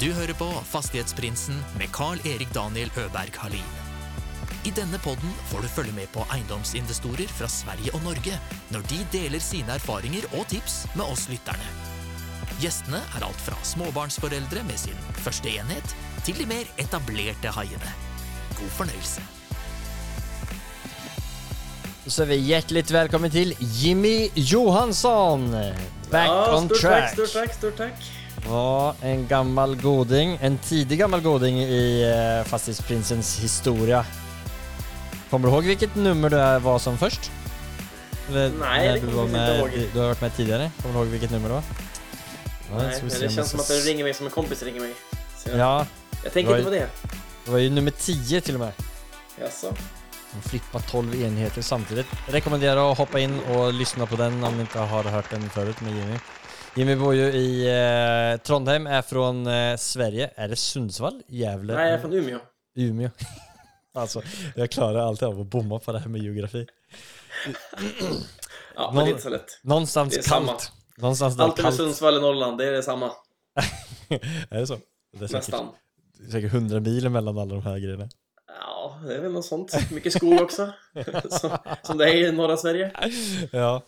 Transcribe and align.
Du 0.00 0.06
hører 0.16 0.32
på 0.32 0.46
Fastighetsprinsen 0.64 1.58
med 1.76 1.90
Carl-Erik 1.92 2.48
Daniel 2.54 2.88
Øberg 2.96 3.34
Halin. 3.36 3.72
I 4.64 4.70
denne 4.72 4.96
podden 5.04 5.32
får 5.50 5.60
du 5.60 5.68
følge 5.68 5.92
med 5.92 6.08
på 6.14 6.22
eiendomsinvestorer 6.32 7.28
fra 7.36 7.48
Sverige 7.52 7.92
og 7.92 8.06
Norge 8.06 8.38
når 8.72 8.86
de 8.88 9.00
deler 9.12 9.42
sine 9.44 9.74
erfaringer 9.76 10.24
og 10.38 10.46
tips 10.48 10.86
med 10.94 11.04
oss 11.04 11.26
lytterne. 11.28 11.68
Gjestene 12.62 12.96
er 13.12 13.26
alt 13.26 13.42
fra 13.44 13.58
småbarnsforeldre 13.60 14.62
med 14.70 14.80
sin 14.80 14.96
første 15.20 15.52
enhet, 15.52 15.92
til 16.24 16.40
de 16.40 16.46
mer 16.48 16.70
etablerte 16.80 17.52
haiene. 17.58 17.92
God 18.56 18.72
fornøyelse. 18.78 19.20
Då 22.04 22.10
säger 22.10 22.28
vi 22.28 22.36
hjärtligt 22.36 22.90
välkommen 22.90 23.30
till 23.30 23.54
Jimmy 23.58 24.30
Johansson! 24.34 25.50
Back 26.10 26.28
ja, 26.28 26.56
on 26.56 26.64
stort 26.64 26.80
track! 26.80 27.04
tack, 27.04 27.12
stort 27.12 27.32
tack, 27.32 27.54
stort 27.54 27.76
tack. 27.76 28.19
Var 28.50 28.94
en 29.02 29.26
gammal 29.26 29.76
goding, 29.76 30.38
en 30.40 30.58
tidig 30.58 30.98
gammal 30.98 31.20
goding 31.20 31.58
i 31.62 32.02
eh, 32.02 32.44
Fastighetsprinsens 32.48 33.38
historia. 33.40 34.06
Kommer 35.30 35.48
du 35.48 35.54
ihåg 35.54 35.64
vilket 35.64 35.94
nummer 35.94 36.30
du 36.30 36.60
var 36.64 36.78
som 36.78 36.98
först? 36.98 37.30
Eller, 38.28 38.50
Nej, 38.60 38.86
när 38.88 38.94
det 38.94 39.00
du 39.00 39.06
var 39.06 39.22
jag 39.22 39.30
med, 39.30 39.60
inte 39.60 39.78
ihåg. 39.78 39.88
Du 39.92 39.98
har 40.00 40.06
varit 40.06 40.20
med 40.20 40.36
tidigare, 40.36 40.70
kommer 40.82 40.94
du 40.94 41.00
ihåg 41.00 41.08
vilket 41.08 41.30
nummer 41.30 41.48
det 41.48 41.54
var? 41.54 41.62
Ja, 42.70 42.76
Nej, 42.82 42.98
men 43.00 43.20
det 43.20 43.30
känns 43.34 43.50
som 43.50 43.60
att 43.60 43.68
det 43.68 43.74
ringer 43.74 44.04
mig 44.04 44.14
som 44.14 44.26
en 44.26 44.32
kompis 44.32 44.62
ringer 44.62 44.80
mig. 44.80 44.94
Så 45.38 45.50
jag, 45.50 45.58
Ja, 45.58 45.86
jag 46.24 46.32
tänker 46.32 46.52
inte 46.52 46.64
på 46.64 46.70
det. 46.70 46.86
det 47.44 47.50
var 47.50 47.58
ju 47.58 47.70
nummer 47.70 47.90
10 47.90 48.40
till 48.40 48.54
och 48.54 48.60
med. 48.60 48.72
Jaså? 49.40 49.74
De 50.32 50.48
flippar 50.48 50.80
12 50.80 51.22
enheter 51.22 51.62
samtidigt. 51.62 52.06
Rekommenderar 52.28 52.92
att 52.92 52.98
hoppa 52.98 53.20
in 53.20 53.40
och 53.40 53.72
lyssna 53.72 54.06
på 54.06 54.16
den 54.16 54.44
om 54.44 54.54
ni 54.54 54.60
inte 54.60 54.78
har 54.78 55.02
hört 55.02 55.30
den 55.30 55.50
förut 55.50 55.80
med 55.80 55.96
Jimmy. 55.96 56.18
Jimmy 56.76 56.96
bor 56.96 57.14
ju 57.14 57.22
i 57.22 57.66
eh, 58.32 58.40
Trondheim, 58.40 58.86
är 58.86 59.02
från 59.02 59.46
eh, 59.46 59.76
Sverige. 59.76 60.30
Är 60.34 60.48
det 60.48 60.56
Sundsvall? 60.56 61.22
Gävle? 61.28 61.74
Nej, 61.74 61.84
jag 61.84 61.94
är 61.94 61.98
från 62.00 62.12
Umeå. 62.12 62.38
Umeå. 62.76 63.10
alltså, 63.94 64.22
jag 64.56 64.70
klarar 64.70 65.00
alltid 65.00 65.28
av 65.28 65.40
att 65.40 65.46
bomma 65.46 65.78
på 65.78 65.92
det 65.92 65.98
här 65.98 66.08
med 66.08 66.22
geografi. 66.22 66.66
Ja, 68.74 68.90
men 68.94 69.04
det 69.04 69.08
är 69.08 69.10
inte 69.10 69.22
så 69.22 69.28
lätt. 69.28 69.60
Någonstans 69.62 70.14
Det 70.14 70.20
är 70.20 70.22
kallt. 70.22 70.46
samma. 70.46 70.58
Någonstans 70.98 71.36
där 71.36 71.44
Allt 71.44 71.62
med. 71.62 71.74
Sundsvall 71.74 72.16
i 72.16 72.20
Norrland, 72.20 72.58
det 72.58 72.66
är 72.66 72.72
detsamma. 72.72 73.10
är 74.50 74.60
det 74.60 74.66
så? 74.66 74.78
Det 75.18 75.24
är 75.24 75.28
säkert, 75.28 75.32
Nästan. 75.32 75.68
det 76.18 76.26
är 76.26 76.30
säkert 76.30 76.52
100 76.54 76.80
mil 76.80 77.08
mellan 77.08 77.38
alla 77.38 77.54
de 77.54 77.62
här 77.62 77.78
grejerna. 77.78 78.08
Ja, 78.60 79.00
det 79.06 79.14
är 79.14 79.20
väl 79.20 79.32
något 79.32 79.44
sånt. 79.44 79.90
Mycket 79.90 80.12
skog 80.12 80.40
också. 80.40 80.72
som, 81.30 81.50
som 81.82 81.98
det 81.98 82.04
är 82.10 82.14
i 82.28 82.32
norra 82.32 82.56
Sverige. 82.56 82.92
Ja. 83.52 83.82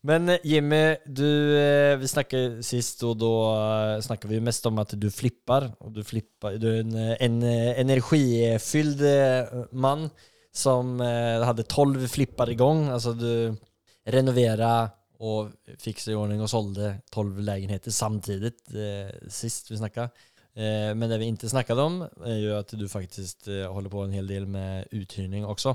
Men 0.00 0.28
eh, 0.28 0.38
Jimmy, 0.44 0.96
du, 1.06 1.58
eh, 1.58 1.96
vi 1.96 2.08
snackade 2.08 2.62
sist 2.62 3.02
och 3.02 3.16
då 3.16 3.56
eh, 3.56 4.00
snackade 4.00 4.34
vi 4.34 4.40
mest 4.40 4.66
om 4.66 4.78
att 4.78 5.00
du 5.00 5.10
flippar. 5.10 5.72
Och 5.78 5.92
du 5.92 6.04
flippar, 6.04 6.52
du 6.52 6.76
är 6.76 6.80
en, 6.80 6.94
en 7.18 7.42
energifylld 7.42 9.00
man 9.70 10.10
som 10.52 11.00
hade 11.44 11.62
12 11.62 12.08
flippar 12.08 12.50
igång. 12.50 12.88
Alltså 12.88 13.12
du 13.12 13.56
renoverade 14.04 14.90
och 15.18 15.50
fixade 15.78 16.12
i 16.12 16.16
ordning 16.16 16.40
och 16.40 16.50
sålde 16.50 16.96
12 17.10 17.40
lägenheter 17.40 17.90
samtidigt 17.90 18.68
sist 19.28 19.70
vi 19.70 19.76
snackade. 19.76 20.10
Men 20.94 21.00
det 21.00 21.18
vi 21.18 21.24
inte 21.24 21.48
snackade 21.48 21.82
om 21.82 22.08
är 22.24 22.36
ju 22.36 22.54
att 22.54 22.68
du 22.68 22.88
faktiskt 22.88 23.46
håller 23.46 23.90
på 23.90 24.00
en 24.00 24.12
hel 24.12 24.26
del 24.26 24.46
med 24.46 24.88
uthyrning 24.90 25.46
också. 25.46 25.74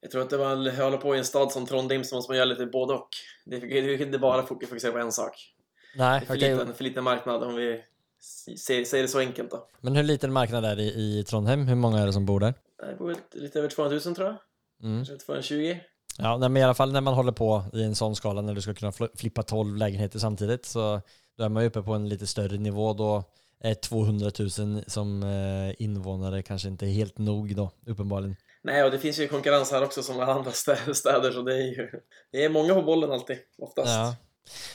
Jag 0.00 0.10
tror 0.10 0.22
att 0.22 0.30
det 0.30 0.36
var, 0.36 0.66
jag 0.66 0.84
håller 0.84 0.96
på 0.98 1.14
i 1.14 1.18
en 1.18 1.24
stad 1.24 1.52
som 1.52 1.66
Trondheim 1.66 2.04
så 2.04 2.14
måste 2.16 2.30
man 2.30 2.36
göra 2.36 2.44
lite 2.44 2.66
både 2.66 2.94
och. 2.94 3.08
Det 3.44 3.56
är, 3.56 4.02
inte 4.02 4.18
bara 4.18 4.42
fokusera 4.42 4.92
på 4.92 4.98
en 4.98 5.12
sak. 5.12 5.32
Nej, 5.96 6.20
Det 6.20 6.24
är 6.24 6.26
för, 6.26 6.36
okej. 6.36 6.52
liten, 6.54 6.74
för 6.74 6.84
liten 6.84 7.04
marknad 7.04 7.42
om 7.42 7.54
vi 7.54 7.80
säger, 8.58 8.84
säger 8.84 9.02
det 9.02 9.08
så 9.08 9.18
enkelt 9.18 9.50
då. 9.50 9.66
Men 9.80 9.96
hur 9.96 10.02
liten 10.02 10.32
marknad 10.32 10.64
är 10.64 10.76
det 10.76 10.82
i, 10.82 11.18
i 11.18 11.24
Trondheim? 11.24 11.68
Hur 11.68 11.74
många 11.74 11.98
är 11.98 12.06
det 12.06 12.12
som 12.12 12.26
bor 12.26 12.40
där? 12.40 12.54
Det 12.90 12.96
bor 12.98 13.16
lite 13.32 13.58
över 13.58 13.68
200 13.68 14.00
000 14.06 14.14
tror 14.14 14.26
jag. 14.28 14.36
Mm. 14.82 15.04
Kanske 15.04 15.26
220. 15.26 15.76
Ja, 16.18 16.38
men 16.38 16.56
i 16.56 16.62
alla 16.62 16.74
fall 16.74 16.92
när 16.92 17.00
man 17.00 17.14
håller 17.14 17.32
på 17.32 17.64
i 17.72 17.82
en 17.82 17.94
sån 17.94 18.16
skala 18.16 18.40
när 18.42 18.54
du 18.54 18.60
ska 18.62 18.74
kunna 18.74 18.90
fl- 18.90 19.16
flippa 19.16 19.42
12 19.42 19.76
lägenheter 19.76 20.18
samtidigt 20.18 20.64
så 20.66 21.00
då 21.38 21.44
är 21.44 21.48
man 21.48 21.62
ju 21.62 21.68
uppe 21.68 21.82
på 21.82 21.92
en 21.92 22.08
lite 22.08 22.26
större 22.26 22.58
nivå. 22.58 22.92
Då 22.92 23.24
är 23.60 23.74
200 23.74 24.30
000 24.38 24.50
som 24.86 25.22
eh, 25.22 25.82
invånare 25.82 26.42
kanske 26.42 26.68
inte 26.68 26.86
är 26.86 26.90
helt 26.90 27.18
nog 27.18 27.56
då, 27.56 27.70
uppenbarligen. 27.86 28.36
Nej, 28.64 28.84
och 28.84 28.90
det 28.90 28.98
finns 28.98 29.18
ju 29.18 29.28
konkurrens 29.28 29.72
här 29.72 29.84
också 29.84 30.02
som 30.02 30.20
alla 30.20 30.32
andra 30.34 30.50
stä- 30.50 30.92
städer, 30.92 31.30
så 31.32 31.42
det 31.42 31.54
är 31.54 31.62
ju 31.66 31.90
det 32.32 32.44
är 32.44 32.48
många 32.48 32.74
på 32.74 32.82
bollen 32.82 33.12
alltid, 33.12 33.38
oftast. 33.58 33.88
Ja. 33.88 34.16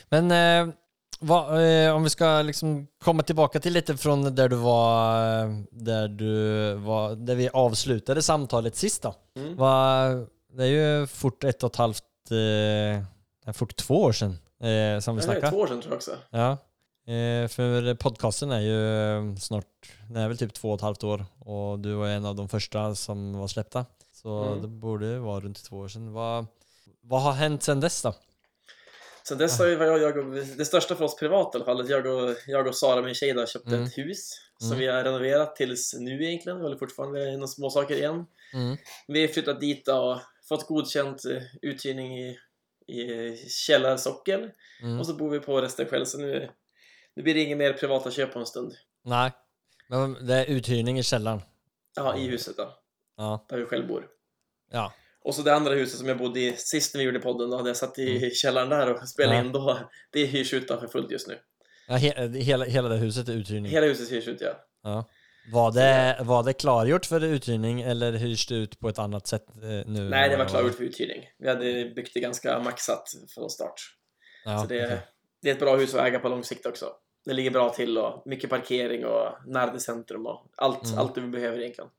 Men 0.10 0.32
eh, 0.70 0.74
vad, 1.20 1.64
eh, 1.86 1.96
om 1.96 2.04
vi 2.04 2.10
ska 2.10 2.42
liksom 2.42 2.88
komma 3.04 3.24
tillbaka 3.24 3.60
till 3.60 3.74
lite 3.74 3.98
från 3.98 4.36
där 4.36 4.50
du 4.50 4.56
var, 4.56 5.16
eh, 5.44 5.50
där 5.72 6.08
du 6.08 6.74
var, 6.74 7.16
där 7.16 7.36
vi 7.36 7.50
avslutade 7.54 8.22
samtalet 8.22 8.76
sist 8.76 9.02
då. 9.04 9.16
Mm. 9.38 9.56
Vad- 9.58 10.28
det 10.58 10.64
är 10.64 10.68
ju 10.68 11.08
fort 11.08 11.44
ett 11.44 11.64
och 11.64 11.70
ett 11.72 11.76
halvt, 11.76 12.04
eh, 13.46 13.54
fort 13.54 13.76
två 13.76 14.02
år 14.02 14.12
sedan 14.12 14.30
eh, 14.64 15.00
som 15.00 15.16
vi 15.16 15.22
Det 15.22 15.26
är 15.26 15.32
snackade. 15.32 15.50
två 15.52 15.58
år 15.60 15.68
sedan 15.68 15.82
tror 15.82 15.92
jag 15.92 15.98
också. 15.98 16.12
Ja. 16.30 16.58
Eh, 17.08 17.48
för 17.48 17.94
podcasten 17.96 18.52
är 18.52 18.60
ju 18.60 19.08
eh, 19.32 19.36
snart, 19.36 19.66
den 20.08 20.18
är 20.18 20.28
väl 20.28 20.38
typ 20.38 20.54
två 20.54 20.70
och 20.70 20.76
ett 20.76 20.82
halvt 20.82 21.04
år 21.04 21.26
och 21.40 21.80
du 21.80 21.94
var 21.94 22.08
en 22.08 22.26
av 22.26 22.36
de 22.36 22.50
första 22.50 22.96
som 22.96 23.38
var 23.38 23.48
släppta. 23.48 23.86
Så 24.14 24.44
Mm. 24.44 24.62
det 24.62 24.68
borde 24.68 25.20
vara 25.20 25.40
runt 25.40 25.64
två 25.64 25.78
år 25.78 25.88
sedan. 25.88 26.14
Vad, 26.14 26.46
vad 27.02 27.22
har 27.22 27.32
hänt 27.32 27.64
sedan 27.64 27.80
dess 27.80 28.02
då? 28.02 28.14
Sen 29.28 29.38
dess 29.38 29.60
har 29.60 29.66
ju 29.66 29.74
jag, 29.74 30.02
jag, 30.02 30.18
och- 30.18 30.34
det 30.58 30.66
största 30.66 30.96
för 30.96 31.06
oss 31.06 31.16
privat 31.20 31.56
i 31.56 31.58
alla 31.58 31.66
fall, 31.66 31.90
jag 31.90 32.06
och, 32.06 32.36
jag 32.48 32.68
och 32.68 32.76
Sara, 32.76 33.02
min 33.02 33.16
tjej, 33.16 33.34
då, 33.34 33.46
köpte 33.46 33.70
Mm. 33.70 33.84
ett 33.84 33.98
hus 33.98 34.32
som 34.58 34.68
Mm. 34.68 34.80
vi 34.80 34.88
har 34.88 35.04
renoverat 35.04 35.56
tills 35.56 35.96
nu 36.00 36.24
egentligen. 36.26 36.58
Vi 36.58 36.64
håller 36.64 36.78
fortfarande 36.78 37.32
några 37.32 37.48
små 37.48 37.70
saker 37.70 37.96
igen. 37.96 38.26
Mm. 38.54 38.78
Vi 39.08 39.22
har 39.22 39.28
flyttat 39.28 39.60
dit 39.60 39.88
och 39.88 40.20
fått 40.50 40.68
godkänt 40.68 41.26
eh, 41.26 41.42
uthyrning 41.62 42.20
i, 42.20 42.38
i 42.88 43.38
källarsockel 43.50 44.50
Mm. 44.82 45.00
och 45.00 45.06
så 45.06 45.14
bor 45.14 45.30
vi 45.30 45.40
på 45.40 45.62
resten 45.62 45.86
själv. 45.86 46.06
Så 46.06 46.18
nu, 46.18 46.50
nu 47.16 47.24
blir 47.24 47.34
det 47.34 47.42
inget 47.42 47.58
mer 47.58 47.74
privata 47.74 48.12
köp 48.12 48.34
på 48.34 48.40
en 48.40 48.46
stund. 48.46 48.74
Nej, 49.06 49.32
men 49.90 50.26
det 50.28 50.34
är 50.36 50.46
uthyrning 50.46 51.00
i 51.00 51.04
källaren. 51.04 51.42
Ja, 51.96 52.18
i 52.18 52.28
huset 52.28 52.58
då, 52.58 52.74
Ja. 53.18 53.46
där 53.50 53.58
vi 53.58 53.66
själv 53.66 53.88
bor. 53.88 54.08
Ja. 54.72 54.94
Och 55.22 55.36
så 55.36 55.42
det 55.42 55.56
andra 55.56 55.74
huset 55.74 56.00
som 56.00 56.08
jag 56.08 56.18
bodde 56.18 56.40
i 56.40 56.54
sist 56.58 56.94
när 56.94 57.00
vi 57.00 57.06
gjorde 57.06 57.20
podden, 57.20 57.50
då 57.50 57.58
hade 57.58 57.70
jag 57.70 57.78
satt 57.78 58.00
i 58.00 58.18
Mm. 58.18 58.30
källaren 58.32 58.70
där 58.70 58.94
och 58.94 59.10
spelade 59.10 59.38
Ja. 59.38 59.44
in 59.46 59.52
då. 59.52 59.80
Det 60.12 60.26
hyrs 60.26 60.54
ut 60.54 60.68
för 60.68 60.88
fullt 60.88 61.12
just 61.12 61.28
nu. 61.28 61.40
ja 61.88 61.96
he, 61.96 62.28
hela, 62.40 62.66
hela 62.66 62.90
det 62.90 62.96
huset 62.98 63.30
är 63.30 63.34
uthyrning. 63.34 63.72
Hela 63.72 63.86
huset 63.88 64.12
hyrs 64.12 64.28
ut 64.28 64.42
ja. 64.42 64.66
Ja. 64.84 65.06
Var, 65.54 65.72
det, 65.72 66.18
var 66.22 66.44
det 66.44 66.54
klargjort 66.54 67.06
för 67.06 67.24
uthyrning 67.24 67.82
eller 67.82 68.12
hyrs 68.12 68.48
det 68.48 68.56
ut 68.56 68.80
på 68.80 68.90
ett 68.90 69.00
annat 69.00 69.28
sätt 69.28 69.46
eh, 69.56 69.62
nu? 69.92 70.10
Nej, 70.10 70.30
det 70.30 70.38
var 70.38 70.46
klargjort 70.46 70.76
för 70.76 70.84
uthyrning. 70.84 71.24
Vi 71.38 71.48
hade 71.50 71.86
byggt 71.96 72.14
det 72.14 72.20
ganska 72.20 72.60
maxat 72.60 73.04
från 73.36 73.50
start. 73.50 73.82
Ja, 74.46 74.62
så 74.62 74.68
det, 74.68 74.86
okej. 74.86 75.00
det 75.42 75.50
är 75.50 75.54
ett 75.54 75.60
bra 75.60 75.76
hus 75.76 75.94
att 75.96 76.08
äga 76.08 76.20
på 76.20 76.30
lång 76.30 76.44
sikt 76.44 76.66
också. 76.66 76.86
Det 77.26 77.34
ligger 77.34 77.52
bra 77.52 77.70
till 77.70 77.98
och 77.98 78.24
mycket 78.26 78.50
parkering 78.50 79.06
och 79.06 79.28
nära 79.48 79.80
centrum 79.80 80.26
och 80.26 80.46
allt, 80.56 80.86
Mm. 80.86 81.00
allt 81.00 81.16
det 81.16 81.22
vi 81.22 81.28
behöver 81.28 81.60
egentligen. 81.60 81.90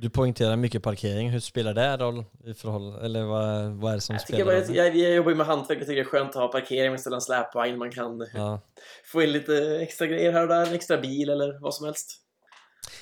Du 0.00 0.10
poängterar 0.10 0.56
mycket 0.56 0.82
parkering. 0.82 1.30
Hur 1.30 1.40
spelar 1.40 1.74
det 1.74 1.96
roll 1.96 2.24
i 2.44 2.54
förhållande, 2.54 3.04
eller 3.04 3.22
vad, 3.24 3.70
vad 3.70 3.90
är 3.90 3.94
det 3.94 4.00
som 4.00 4.14
Jag, 4.14 4.22
spelar 4.22 4.54
roll? 4.54 4.76
jag, 4.76 4.96
jag 4.96 5.14
jobbar 5.14 5.30
ju 5.30 5.36
med 5.36 5.46
hantverk 5.46 5.78
och 5.80 5.86
tycker 5.86 5.94
det 5.94 6.00
är 6.00 6.04
skönt 6.04 6.28
att 6.28 6.34
ha 6.42 6.48
parkering 6.48 6.90
med 6.90 7.00
ställa 7.00 7.16
en 7.16 7.20
släpvagn. 7.20 7.78
Man 7.78 7.90
kan 7.90 8.26
Ja. 8.34 8.60
få 9.12 9.22
in 9.22 9.32
lite 9.32 9.78
extra 9.82 10.06
grejer 10.06 10.32
här 10.32 10.42
och 10.42 10.48
där, 10.48 10.66
en 10.66 10.74
extra 10.74 10.96
bil 10.96 11.28
eller 11.30 11.62
vad 11.62 11.74
som 11.74 11.86
helst. 11.86 12.22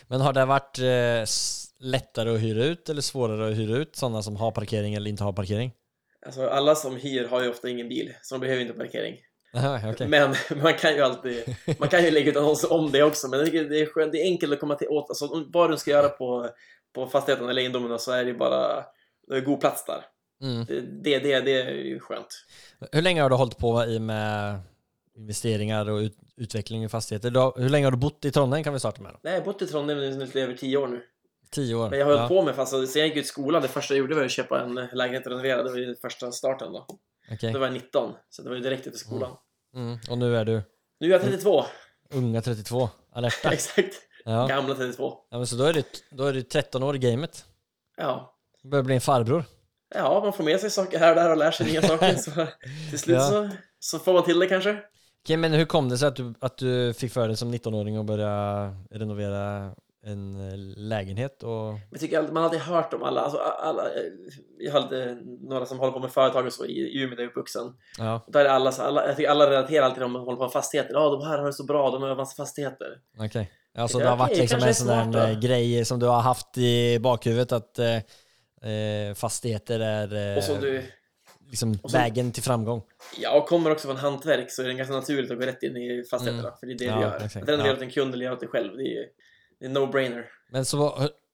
Men 0.06 0.20
har 0.20 0.32
det 0.32 0.44
varit 0.44 0.78
eh, 0.78 1.24
lättare 1.90 2.30
att 2.34 2.40
hyra 2.40 2.64
ut 2.64 2.88
eller 2.88 3.02
svårare 3.02 3.50
att 3.50 3.56
hyra 3.56 3.76
ut 3.76 3.96
sådana 3.96 4.22
som 4.22 4.36
har 4.36 4.50
parkering 4.50 4.94
eller 4.94 5.10
inte 5.10 5.24
har 5.24 5.32
parkering? 5.32 5.72
Alltså, 6.26 6.48
alla 6.48 6.74
som 6.74 6.96
hyr 6.96 7.28
har 7.28 7.42
ju 7.42 7.50
ofta 7.50 7.68
ingen 7.68 7.88
bil, 7.88 8.14
så 8.22 8.34
de 8.34 8.40
behöver 8.40 8.62
inte 8.62 8.74
parkering. 8.74 9.16
Aha, 9.54 9.90
okej. 9.90 10.08
Men 10.08 10.34
man 10.62 10.74
kan 10.74 10.94
ju 10.94 11.00
alltid, 11.00 11.56
man 11.78 11.88
kan 11.88 12.04
ju 12.04 12.10
lägga 12.10 12.30
ut 12.30 12.36
annonser 12.36 12.72
om 12.72 12.90
det 12.90 13.02
också, 13.02 13.28
men 13.28 13.44
det 13.44 13.80
är, 13.80 13.86
skönt, 13.86 14.12
det 14.12 14.18
är 14.18 14.24
enkelt 14.24 14.52
att 14.52 14.60
komma 14.60 14.74
till 14.74 14.88
åt, 14.88 15.10
alltså 15.10 15.44
vad 15.52 15.70
du 15.70 15.76
ska 15.76 15.90
göra 15.90 16.08
på, 16.08 16.48
på 16.94 17.06
fastigheten 17.06 17.48
eller 17.48 17.60
egendomen 17.60 17.98
så 17.98 18.12
är 18.12 18.24
det 18.24 18.34
bara, 18.34 18.84
det 19.28 19.36
är 19.36 19.40
god 19.40 19.60
plats 19.60 19.84
där. 19.84 20.04
Mm. 20.42 20.64
Det, 20.64 20.80
det, 20.80 21.18
det, 21.18 21.40
det 21.40 21.60
är 21.60 21.70
ju 21.70 22.00
skönt. 22.00 22.44
Hur 22.92 23.02
länge 23.02 23.22
har 23.22 23.30
du 23.30 23.36
hållit 23.36 23.58
på 23.58 23.84
i 23.84 23.98
med 23.98 24.60
investeringar 25.16 25.90
och 25.90 25.98
ut, 25.98 26.16
utveckling 26.36 26.84
i 26.84 26.88
fastigheter? 26.88 27.30
Har, 27.30 27.52
hur 27.56 27.68
länge 27.68 27.86
har 27.86 27.90
du 27.90 27.96
bott 27.96 28.24
i 28.24 28.30
Trondheim 28.30 28.64
kan 28.64 28.72
vi 28.72 28.78
starta 28.78 29.02
med? 29.02 29.12
Då? 29.12 29.18
Nej, 29.22 29.32
jag 29.32 29.40
har 29.40 29.44
bott 29.44 29.62
i 29.62 29.66
Trondheim 29.66 29.98
i 29.98 30.10
lite 30.10 30.40
över 30.40 30.54
tio 30.54 30.76
år 30.76 30.88
nu. 30.88 31.02
Tio 31.50 31.74
år? 31.74 31.90
Men 31.90 31.98
jag 31.98 32.06
har 32.06 32.12
hållit 32.12 32.30
ja. 32.30 32.40
på 32.40 32.42
med, 32.42 32.54
fast 32.54 32.70
sen 32.92 33.00
jag 33.00 33.08
gick 33.08 33.16
ut 33.16 33.26
skolan, 33.26 33.62
det 33.62 33.68
första 33.68 33.94
jag 33.94 33.98
gjorde 33.98 34.14
var 34.14 34.24
att 34.24 34.30
köpa 34.30 34.60
en 34.60 34.74
lägenhet 34.74 35.26
och 35.26 35.32
renovera, 35.32 35.62
det 35.62 35.70
var 35.70 35.78
ju 35.78 35.96
första 35.96 36.32
starten 36.32 36.72
då. 36.72 36.86
Okej. 37.32 37.52
Då 37.52 37.58
var 37.58 37.66
jag 37.66 37.74
19, 37.74 38.12
så 38.30 38.42
det 38.42 38.48
var 38.48 38.56
ju 38.56 38.62
direkt 38.62 38.86
efter 38.86 38.98
skolan. 38.98 39.30
Mm. 39.30 39.36
Och 40.10 40.18
nu 40.18 40.36
är 40.36 40.44
du 40.44 40.62
Nu 41.00 41.06
är 41.06 41.10
jag 41.12 41.22
32, 41.22 41.64
unga 42.10 42.42
32, 42.42 42.88
alerta. 43.12 43.48
exakt. 43.52 43.94
Ja. 44.24 44.46
Gamla 44.46 44.74
32. 44.74 45.14
ja 45.30 45.36
men 45.38 45.46
så 45.46 45.56
då 45.56 45.64
är, 45.64 45.72
du, 45.72 45.82
då 46.10 46.24
är 46.24 46.32
du 46.32 46.42
13 46.42 46.82
år 46.82 46.96
i 46.96 46.98
gamet. 46.98 47.44
Ja. 47.96 48.34
Du 48.62 48.68
börjar 48.68 48.82
bli 48.82 48.94
en 48.94 49.00
farbror. 49.00 49.44
Ja, 49.94 50.20
man 50.24 50.32
får 50.32 50.44
med 50.44 50.60
sig 50.60 50.70
saker 50.70 50.98
här 50.98 51.10
och 51.10 51.16
där 51.16 51.30
och 51.30 51.36
lär 51.36 51.50
sig 51.50 51.66
nya 51.66 51.82
saker. 51.88 52.14
Så 52.16 52.30
till 52.90 52.98
slut 52.98 53.16
Ja. 53.16 53.28
så, 53.28 53.48
så 53.78 53.98
får 53.98 54.12
man 54.12 54.24
till 54.24 54.38
det 54.38 54.46
kanske. 54.46 54.78
Okej, 55.24 55.36
men 55.36 55.52
hur 55.52 55.64
kom 55.64 55.88
det 55.88 55.98
sig 55.98 56.08
att 56.08 56.16
du, 56.16 56.34
att 56.40 56.58
du 56.58 56.94
fick 56.94 57.12
för 57.12 57.28
dig 57.28 57.36
som 57.36 57.54
19-åring 57.54 57.96
att 57.96 58.06
börja 58.06 58.66
renovera 58.90 59.74
en 60.06 60.48
eh, 60.48 60.56
lägenhet? 60.76 61.42
Och... 61.42 61.74
Jag 61.90 62.00
tycker 62.00 62.22
man 62.22 62.36
har 62.36 62.42
alltid 62.44 62.60
hört 62.60 62.94
om 62.94 63.02
alla, 63.02 63.20
alltså 63.20 63.38
alla, 63.38 63.82
jag 64.58 64.72
hade 64.72 65.18
några 65.40 65.66
som 65.66 65.78
håller 65.78 65.92
på 65.92 65.98
med 65.98 66.10
företag 66.12 66.46
och 66.46 66.52
så 66.52 66.64
i 66.66 67.02
Umeå 67.02 67.16
där 67.16 67.22
jag 67.22 67.26
är 67.26 67.30
uppvuxen. 67.30 67.72
Ja, 67.98 68.22
Och 68.26 68.32
där 68.32 68.44
är 68.44 68.48
alla, 68.48 68.72
så 68.72 68.82
alla, 68.82 69.06
jag 69.06 69.16
tycker 69.16 69.30
alla 69.30 69.50
relaterar 69.50 69.84
alltid 69.84 69.94
till 69.94 70.02
de 70.02 70.14
håller 70.14 70.36
på 70.36 70.42
med 70.42 70.52
fastigheter. 70.52 70.94
Ja, 70.94 71.10
de 71.10 71.26
här 71.26 71.38
har 71.38 71.46
det 71.46 71.52
så 71.52 71.64
bra, 71.64 71.90
de 71.90 72.02
har 72.02 72.16
massa 72.16 72.36
fastigheter. 72.42 72.86
okej. 73.18 73.50
Alltså 73.78 73.98
Ja, 73.98 74.04
det 74.04 74.10
har 74.10 74.16
varit 74.16 74.38
liksom 74.38 74.62
en 74.62 74.74
sån 74.74 74.86
där 75.12 75.30
eh, 75.30 75.38
grej 75.40 75.84
som 75.84 75.98
du 75.98 76.06
har 76.06 76.20
haft 76.20 76.58
i 76.58 76.98
bakhuvudet 76.98 77.52
att 77.52 77.78
eh, 77.78 77.96
eh, 78.70 79.14
fastigheter 79.14 79.80
är 79.80 80.36
eh, 80.36 80.42
som 80.42 80.60
du, 80.60 80.82
liksom 81.50 81.74
så- 81.74 81.88
vägen 81.98 82.32
till 82.32 82.42
framgång. 82.42 82.82
ja, 83.20 83.36
och 83.38 83.46
kommer 83.48 83.70
också 83.70 83.86
från 83.88 83.96
hantverk 83.96 84.50
så 84.50 84.62
är 84.62 84.66
det 84.66 84.74
ganska 84.74 84.94
naturligt 84.94 85.30
att 85.30 85.38
gå 85.38 85.46
rätt 85.46 85.62
in 85.62 85.76
i 85.76 86.04
fastigheterna. 86.10 86.48
Mm. 86.48 86.58
För 86.60 86.66
det 86.66 86.72
är 86.72 86.78
det 86.78 86.84
Ja, 86.84 86.94
du 86.96 87.00
gör. 87.02 87.16
exakt. 87.24 87.48
Att 87.48 87.66
Ja. 87.66 87.72
åt 87.72 87.82
en 87.82 87.90
kund 87.90 88.14
eller 88.14 88.24
göra 88.24 88.34
åt 88.34 88.40
dig 88.40 88.48
själv, 88.48 88.76
det 88.76 88.82
är, 88.82 89.04
det 89.72 89.78
är 89.80 89.86
no-brainer. 89.86 90.24
Men 90.50 90.64
så, 90.64 90.86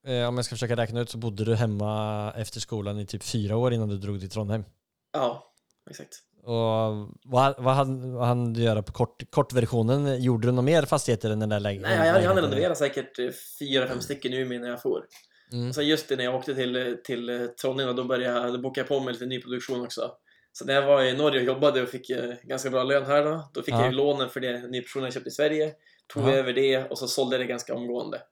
eh, 0.07 0.29
om 0.29 0.37
jag 0.37 0.45
ska 0.45 0.55
försöka 0.55 0.77
räkna 0.77 1.01
ut 1.01 1.11
så 1.11 1.19
bodde 1.19 1.45
du 1.45 1.55
hemma 1.55 2.33
efter 2.37 2.61
skolan 2.61 2.99
i 3.01 3.07
typ 3.07 3.23
fyra 3.23 3.57
år 3.57 3.73
innan 3.73 3.89
du 3.89 3.97
drog 3.97 4.21
till 4.21 4.31
Trondheim. 4.31 4.65
Ja, 5.13 5.53
exakt. 5.91 6.15
Och 6.43 6.55
vad, 7.25 7.55
vad, 7.59 7.75
hann, 7.75 8.13
vad 8.15 8.27
hann 8.27 8.53
du 8.53 8.63
göra 8.63 8.83
på 8.83 8.93
kort, 8.93 9.31
kortversionen? 9.31 10.23
Gjorde 10.23 10.49
du 10.49 10.53
några 10.53 10.63
mer 10.63 10.83
fastigheter 10.83 11.31
än 11.31 11.41
den 11.41 11.49
där 11.49 11.61
lägen- 11.61 11.83
Nej, 11.83 11.91
jag, 11.91 12.07
jag 12.07 12.13
hann 12.13 12.15
lägenheten? 12.23 12.51
renovera 12.51 12.75
säkert 12.75 13.19
eh, 13.19 13.29
fyra, 13.59 13.87
fem 13.89 14.01
stycken 14.01 14.31
nu 14.31 14.59
när 14.59 14.69
jag 14.69 14.83
for. 14.83 15.05
Mm. 15.53 15.73
Sen 15.73 15.87
just 15.89 16.09
det, 16.09 16.17
när 16.17 16.25
jag 16.25 16.35
åkte 16.35 16.55
till, 16.55 16.97
till 17.05 17.29
eh, 17.29 17.47
Trondheim, 17.47 17.97
då, 17.97 18.05
började 18.05 18.41
jag, 18.41 18.53
då 18.53 18.59
bokade 18.59 18.81
jag 18.81 18.89
på 18.89 19.01
mig 19.05 19.13
lite 19.13 19.27
nyproduktion 19.27 19.81
också. 19.81 20.11
Så 20.53 20.65
när 20.65 20.75
jag 20.75 20.87
var 20.87 21.03
i 21.03 21.17
Norge 21.17 21.41
och 21.41 21.47
jobbade 21.47 21.83
och 21.83 21.89
fick 21.89 22.11
eh, 22.11 22.31
ganska 22.43 22.71
bra 22.71 22.83
lön 22.83 23.07
här 23.07 23.25
då, 23.25 23.51
då 23.55 23.63
fick 23.63 23.75
Ja. 23.75 23.79
jag 23.81 23.91
ju 23.91 23.97
lånen 23.97 24.29
för 24.29 24.41
det 24.41 24.53
nyproduktionen 24.53 25.05
jag 25.05 25.15
köpte 25.15 25.29
i 25.29 25.33
Sverige, 25.33 25.73
tog 26.13 26.23
Ja. 26.23 26.33
över 26.33 26.53
det 26.53 26.91
och 26.91 26.99
så 26.99 27.09
sålde 27.09 27.37
jag 27.37 27.41
det 27.41 27.47
ganska 27.49 27.75
omgående. 27.75 28.23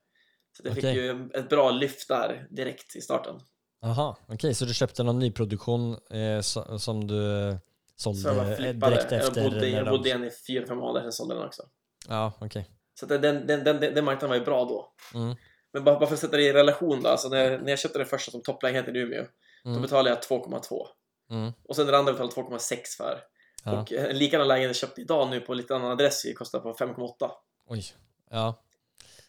Så 0.57 0.63
jag 0.65 0.73
fick 0.75 0.83
Okej. 0.83 0.95
ju 0.95 1.29
ett 1.33 1.49
bra 1.49 1.71
lyft 1.71 2.07
där 2.07 2.47
direkt 2.49 2.95
i 2.95 3.01
starten. 3.01 3.35
Jaha, 3.81 4.15
okej, 4.27 4.53
så 4.53 4.65
du 4.65 4.73
köpte 4.73 5.03
någon 5.03 5.19
nyproduktion 5.19 5.97
eh, 6.11 6.41
so, 6.41 6.79
som 6.79 7.07
du 7.07 7.55
sålde 7.95 8.19
Så 8.21 8.27
jag 8.27 8.51
eh, 8.51 8.55
flippade. 8.57 8.95
direkt 8.95 9.11
efter? 9.11 9.41
jag 9.41 9.51
bodde, 9.51 9.67
jag 9.69 9.85
de- 9.85 9.89
bodde 9.91 10.09
igen 10.09 10.23
i 10.23 10.29
fyra, 10.47 10.65
fem 10.67 10.77
månader, 10.77 11.01
sen 11.01 11.11
sålde 11.11 11.35
den 11.35 11.45
också. 11.45 11.63
Ja, 12.07 12.33
okej. 12.41 12.69
Så 12.99 13.05
att 13.05 13.09
den, 13.09 13.21
den, 13.21 13.47
den, 13.47 13.63
den, 13.63 13.79
den 13.79 14.05
marknaden 14.05 14.29
var 14.29 14.35
ju 14.37 14.45
bra 14.45 14.65
då. 14.65 14.93
Mm. 15.19 15.35
Men 15.73 15.83
bara, 15.83 15.99
bara 15.99 16.07
för 16.07 16.13
att 16.13 16.19
sätta 16.19 16.37
det 16.37 16.43
i 16.43 16.53
relation 16.53 17.01
då, 17.03 17.09
alltså 17.09 17.29
när, 17.29 17.57
när 17.59 17.69
jag 17.69 17.79
köpte 17.79 17.99
den 17.99 18.07
första 18.07 18.31
som 18.31 18.41
topplägenheten 18.41 18.95
i 18.95 18.99
Umeå, 18.99 19.23
då 19.63 19.69
Mm. 19.69 19.81
betalade 19.81 20.09
jag 20.09 20.19
2,2. 20.19 20.85
Mm. 21.31 21.51
Och 21.67 21.75
sen 21.75 21.85
den 21.85 21.95
andra 21.95 22.11
betalade 22.13 22.33
jag 22.35 22.45
2,6 22.45 22.97
för. 22.97 23.19
Ja. 23.65 23.81
Och 23.81 23.91
en 23.93 24.17
likadan 24.17 24.47
lägenhet 24.47 24.69
jag 24.69 24.75
köpte 24.75 25.01
idag 25.01 25.29
nu 25.29 25.39
på 25.39 25.53
lite 25.53 25.75
annan 25.75 25.91
adress 25.91 26.23
kostar 26.37 26.59
på 26.59 26.73
5,8. 26.73 27.31
Oj. 27.69 27.83
Ja. 28.29 28.63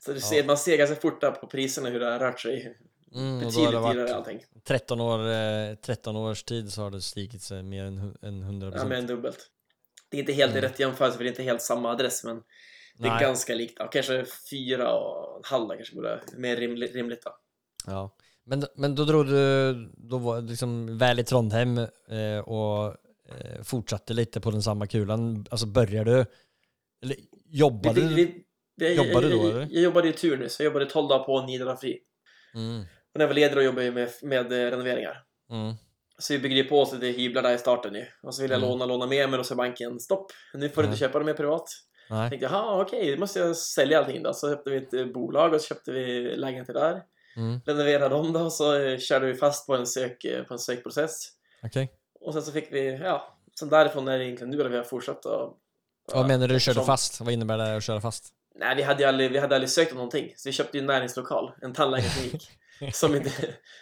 Så 0.04 0.10
du 0.12 0.16
Ja. 0.19 0.22
ser, 0.26 0.44
man 0.44 0.56
ser 0.58 0.76
ganska 0.76 0.96
fort 0.96 1.20
på 1.40 1.46
priserna 1.46 1.88
hur 1.88 2.00
det 2.00 2.06
har 2.06 2.19
rört 2.19 2.40
sig. 2.40 2.76
Mm, 3.14 3.38
Betydligt 3.38 3.70
dyrare 3.70 4.14
allting. 4.14 4.44
13, 4.64 5.00
år, 5.00 5.28
eh, 5.31 5.75
13 5.75 6.16
års 6.16 6.42
tid 6.42 6.72
så 6.72 6.82
har 6.82 6.90
det 6.90 7.00
stigit 7.02 7.42
sig 7.42 7.62
mer 7.62 7.84
än, 7.84 8.16
än 8.22 8.42
100 8.42 8.66
Ja, 8.66 8.70
procent. 8.70 8.88
mer 8.90 8.96
än 8.96 9.06
dubbelt. 9.06 9.50
Det 10.08 10.16
är 10.16 10.20
inte 10.20 10.32
helt 10.32 10.50
Mm. 10.52 10.62
rätt 10.62 10.81
jämförelse 10.81 11.16
för 11.16 11.25
det 11.25 11.28
är 11.28 11.32
inte 11.32 11.42
helt 11.42 11.62
samma 11.62 11.90
adress 11.90 12.25
men 12.25 12.42
det 12.98 13.08
är 13.08 13.12
Nej. 13.12 13.20
ganska 13.22 13.54
likt. 13.54 13.75
Ja, 13.78 13.87
kanske 13.87 14.25
fyra 14.50 14.92
och 14.94 15.37
en 15.37 15.42
halv 15.44 15.69
kanske 15.69 15.96
vore 15.96 16.20
mer 16.37 16.56
rimligt, 16.56 16.94
rimligt 16.94 17.22
då. 17.25 17.31
Ja. 17.87 18.16
Men, 18.44 18.64
men 18.75 18.94
då 18.94 19.04
drog 19.04 19.26
du, 19.26 19.72
då 19.96 20.19
var 20.19 20.40
liksom 20.40 20.98
väl 20.98 21.19
i 21.19 21.25
Trondheim 21.25 21.78
eh, 22.08 22.38
och 22.44 22.96
eh, 23.28 23.62
fortsatte 23.62 24.14
lite 24.14 24.40
på 24.40 24.50
den 24.50 24.62
samma 24.62 24.87
kulan. 24.87 25.46
Alltså 25.50 25.66
började 25.66 26.10
du, 26.14 26.25
eller 27.02 27.16
jobbade 27.50 28.00
Vi, 28.00 28.14
vi, 28.14 28.44
vi, 28.76 28.94
Jobbade 28.94 29.29
du 29.29 29.32
då, 29.32 29.43
jag, 29.43 29.50
eller? 29.50 29.61
jag, 29.61 29.73
jag 29.73 29.82
jobbade 29.82 30.08
i 30.08 30.12
turnus, 30.12 30.61
jag 30.61 30.64
jobbade 30.64 30.87
12 30.87 31.08
dagar 31.08 31.25
på 31.25 31.32
och 31.32 31.44
9 31.47 31.58
dagar 31.58 31.76
fri. 31.76 31.99
Mm, 32.55 32.81
Och 32.81 32.87
när 33.14 33.20
jag 33.20 33.29
var 33.29 33.35
ledig 33.35 33.56
då 33.56 33.62
jobbade 33.62 33.85
jag 33.85 33.94
med, 33.94 34.08
med 34.23 34.52
eh, 34.52 34.70
renoveringar. 34.70 35.23
mm, 35.50 35.75
Så 36.19 36.32
vi 36.32 36.38
byggde 36.38 36.64
på 36.64 36.81
oss 36.81 36.93
lite 36.93 37.06
hyblar 37.06 37.43
där 37.43 37.55
i 37.55 37.58
starten 37.58 37.94
ju. 37.94 38.05
Och 38.23 38.35
så 38.35 38.43
ville 38.43 38.55
jag 38.55 38.58
Mm. 38.62 38.70
låna, 38.70 38.87
låna 38.87 39.06
mer, 39.06 39.29
men 39.29 39.38
då 39.38 39.44
sa 39.44 39.55
banken 39.55 40.00
stopp. 40.00 40.32
Nu 40.55 40.69
får 40.69 40.82
du 40.82 40.88
inte 40.88 40.99
köpa 40.99 41.19
dem 41.19 41.26
mer 41.26 41.35
privat. 41.35 41.69
nej. 42.11 42.31
tänkte 42.31 42.44
jag, 42.47 42.52
jaha 42.52 42.82
okej, 42.82 43.12
då 43.14 43.20
måste 43.20 43.38
jag 43.38 43.56
sälja 43.56 43.99
allting 43.99 44.23
då. 44.23 44.32
Så 44.35 44.49
köpte 44.50 44.70
vi 44.70 44.76
ett 44.76 44.94
eh, 44.94 45.06
bolag 45.06 45.55
och 45.55 45.61
så 45.61 45.67
köpte 45.67 45.93
vi 45.93 46.37
lägenheter 46.37 46.73
där. 46.75 47.02
Mm, 47.37 47.61
Renoverade 47.67 48.08
dem 48.14 48.32
då 48.32 48.41
och 48.41 48.52
så 48.52 48.81
eh, 48.82 48.99
körde 48.99 49.26
vi 49.26 49.35
fast 49.35 49.67
på 49.67 49.75
en, 49.75 49.87
sök, 49.87 50.26
på 50.49 50.55
en 50.55 50.58
sökprocess. 50.58 51.29
Okej. 51.62 51.93
Och 52.20 52.32
sen 52.32 52.43
så 52.43 52.52
fick 52.52 52.73
vi, 52.73 52.87
ja, 53.02 53.38
sen 53.58 53.69
därifrån 53.69 54.08
är 54.08 54.19
det 54.19 54.25
egentligen 54.25 54.50
nu 54.50 54.56
där 54.56 54.69
vi 54.69 54.76
har 54.76 54.85
fortsatt 54.85 55.25
och... 55.25 55.56
Vad 56.15 56.27
menar 56.29 56.49
du, 56.49 56.49
körde 56.49 56.57
eftersom- 56.57 56.87
fast? 56.87 57.21
Vad 57.21 57.33
innebär 57.33 57.59
det 57.59 57.77
att 57.77 57.85
köra 57.85 58.01
fast? 58.01 58.29
Nej, 58.59 58.77
vi 58.77 58.83
hade 58.83 59.09
aldrig, 59.09 59.33
vi 59.33 59.39
hade 59.39 59.55
aldrig 59.55 59.71
sökt 59.71 59.91
om 59.93 59.97
någonting. 59.97 60.33
Så 60.37 60.49
vi 60.49 60.53
köpte 60.53 60.77
ju 60.77 60.81
en 60.81 60.87
näringslokal, 60.87 61.53
en 61.62 61.73
tandläkarklinik. 61.73 62.51
som, 62.93 63.15
inte, 63.17 63.31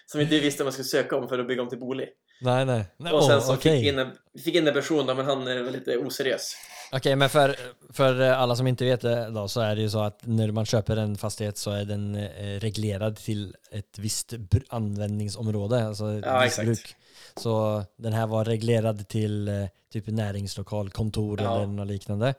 som 0.07 0.21
inte 0.21 0.35
vi 0.35 0.41
visste 0.41 0.63
vad 0.63 0.67
man 0.67 0.73
skulle 0.73 0.85
söka 0.85 1.17
om 1.17 1.29
för 1.29 1.39
att 1.39 1.49
bygga 1.49 1.63
om 1.63 1.69
till 1.69 1.79
bolig. 1.79 2.09
Nej, 2.41 2.65
nej. 2.65 2.85
nej 2.97 3.13
Och 3.13 3.25
sen 3.25 3.43
så 3.43 3.55
okej. 3.55 3.73
fick 3.77 3.83
vi 3.85 3.89
in 3.89 3.99
en, 3.99 4.11
vi 4.35 4.43
fick 4.43 4.55
in 4.55 4.69
en 4.69 4.75
person 4.75 5.07
då, 5.07 5.15
men 5.15 5.27
han 5.27 5.49
är 5.49 5.63
väl 5.63 5.73
lite 5.73 5.97
oseriös. 5.99 6.57
Okej, 6.93 7.17
men 7.17 7.29
för, 7.31 7.57
för 7.93 8.21
alla 8.21 8.57
som 8.57 8.67
inte 8.67 8.85
vet 8.85 9.01
det 9.01 9.31
då, 9.31 9.49
så 9.49 9.61
är 9.61 9.77
det 9.77 9.83
ju 9.83 9.91
så 9.91 10.01
att 10.01 10.21
när 10.27 10.51
man 10.51 10.67
köper 10.67 10.97
en 10.97 11.17
fastighet 11.17 11.59
så 11.59 11.71
är 11.71 11.85
den 11.85 12.15
eh, 12.17 12.61
reglerad 12.61 13.17
till 13.17 13.55
ett 13.73 13.99
visst 13.99 14.35
användningsområde, 14.69 15.87
alltså 15.87 16.05
Ja, 16.25 16.45
exakt. 16.45 16.67
bruk. 16.67 16.95
Så 17.39 17.85
den 17.97 18.13
här 18.13 18.27
var 18.27 18.45
reglerad 18.45 19.09
till 19.09 19.49
eh, 19.49 19.65
typ 19.93 20.07
näringslokal, 20.07 20.91
kontor 20.91 21.41
Ja. 21.43 21.55
eller 21.57 21.67
något 21.67 21.87
liknande. 21.87 22.35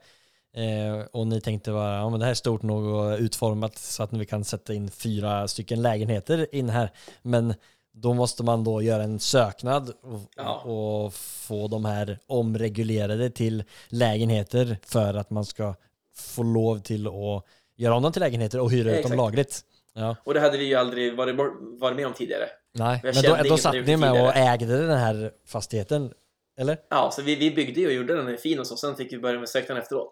Eh, 0.54 1.06
och 1.12 1.26
ni 1.26 1.40
tänkte 1.40 1.72
bara, 1.72 1.96
ja 1.96 2.10
men 2.10 2.18
det 2.20 2.24
här 2.26 2.30
är 2.30 2.34
stort 2.34 2.62
nog 2.62 2.84
och 2.84 3.18
utformat 3.18 3.78
så 3.78 4.02
att 4.02 4.12
vi 4.12 4.26
kan 4.26 4.44
sätta 4.44 4.74
in 4.74 4.90
fyra 4.90 5.48
stycken 5.48 5.82
lägenheter 5.82 6.54
in 6.54 6.68
här. 6.68 6.90
Men 7.22 7.54
då 7.92 8.14
måste 8.14 8.42
man 8.42 8.64
då 8.64 8.82
göra 8.82 9.02
en 9.02 9.18
söknad 9.20 9.92
och, 10.02 10.20
Ja. 10.36 10.54
och 10.58 11.14
få 11.14 11.68
de 11.68 11.84
här 11.84 12.18
omreglerade 12.26 13.30
till 13.30 13.64
lägenheter 13.88 14.76
för 14.86 15.14
att 15.14 15.30
man 15.30 15.44
ska 15.44 15.74
få 16.14 16.42
lov 16.42 16.78
till 16.78 17.06
att 17.06 17.44
göra 17.76 17.94
om 17.96 18.02
dem 18.02 18.12
till 18.12 18.20
lägenheter 18.22 18.60
och 18.60 18.70
hyra 18.70 18.88
ut 18.90 18.94
dem 18.94 18.98
Exakt. 18.98 19.16
lagligt. 19.16 19.64
Ja, 19.94 20.16
Och 20.24 20.34
det 20.34 20.40
hade 20.40 20.58
vi 20.58 20.64
ju 20.64 20.74
aldrig 20.74 21.16
varit, 21.16 21.36
varit 21.80 21.96
med 21.96 22.06
om 22.06 22.12
tidigare. 22.12 22.48
nej. 22.72 23.00
Men 23.04 23.14
då, 23.22 23.36
då 23.48 23.56
satt 23.56 23.74
ni 23.86 23.96
med 23.96 24.12
och 24.12 24.36
ägde 24.36 24.86
den 24.86 24.98
här 24.98 25.32
fastigheten, 25.46 26.12
eller? 26.58 26.78
Ja, 26.90 27.10
så 27.12 27.22
vi, 27.22 27.34
vi 27.36 27.50
byggde 27.50 27.80
ju 27.80 27.86
och 27.86 27.92
gjorde 27.92 28.22
den 28.22 28.38
fin 28.38 28.58
och 28.60 28.66
så. 28.66 28.76
Sen 28.76 28.96
fick 28.96 29.12
vi 29.12 29.18
börja 29.18 29.38
med 29.40 29.48
söknaden 29.48 29.82
efteråt. 29.82 30.10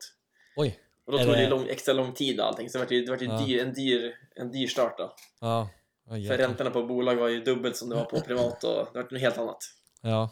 Oj. 0.56 0.78
Och 1.06 1.12
då 1.12 1.18
tog 1.18 1.26
det 1.28 1.36
det- 1.36 1.48
lång, 1.48 1.66
extra 1.68 1.94
lång 1.94 2.12
tid 2.12 2.40
och 2.40 2.46
allting. 2.46 2.68
Så 2.70 2.78
det 2.78 2.84
var 2.84 2.92
ju, 2.92 3.04
det 3.04 3.10
var 3.10 3.18
ju 3.18 3.26
Ja. 3.26 3.38
dyr, 3.46 3.62
en, 3.62 3.72
dyr, 3.74 4.14
en 4.34 4.50
dyr 4.50 4.66
start 4.66 4.98
då. 4.98 5.14
Ja. 5.40 5.68
Oj, 6.10 6.28
För 6.28 6.36
räntorna 6.38 6.70
på 6.70 6.82
bolag 6.82 7.16
var 7.16 7.28
ju 7.28 7.40
dubbelt 7.40 7.76
som 7.76 7.88
det 7.88 7.94
var 7.96 8.04
på 8.04 8.20
privat 8.26 8.64
och 8.64 8.88
det 8.92 8.98
var 8.98 9.02
något 9.12 9.20
helt 9.20 9.38
annat. 9.38 9.58
Ja. 10.02 10.30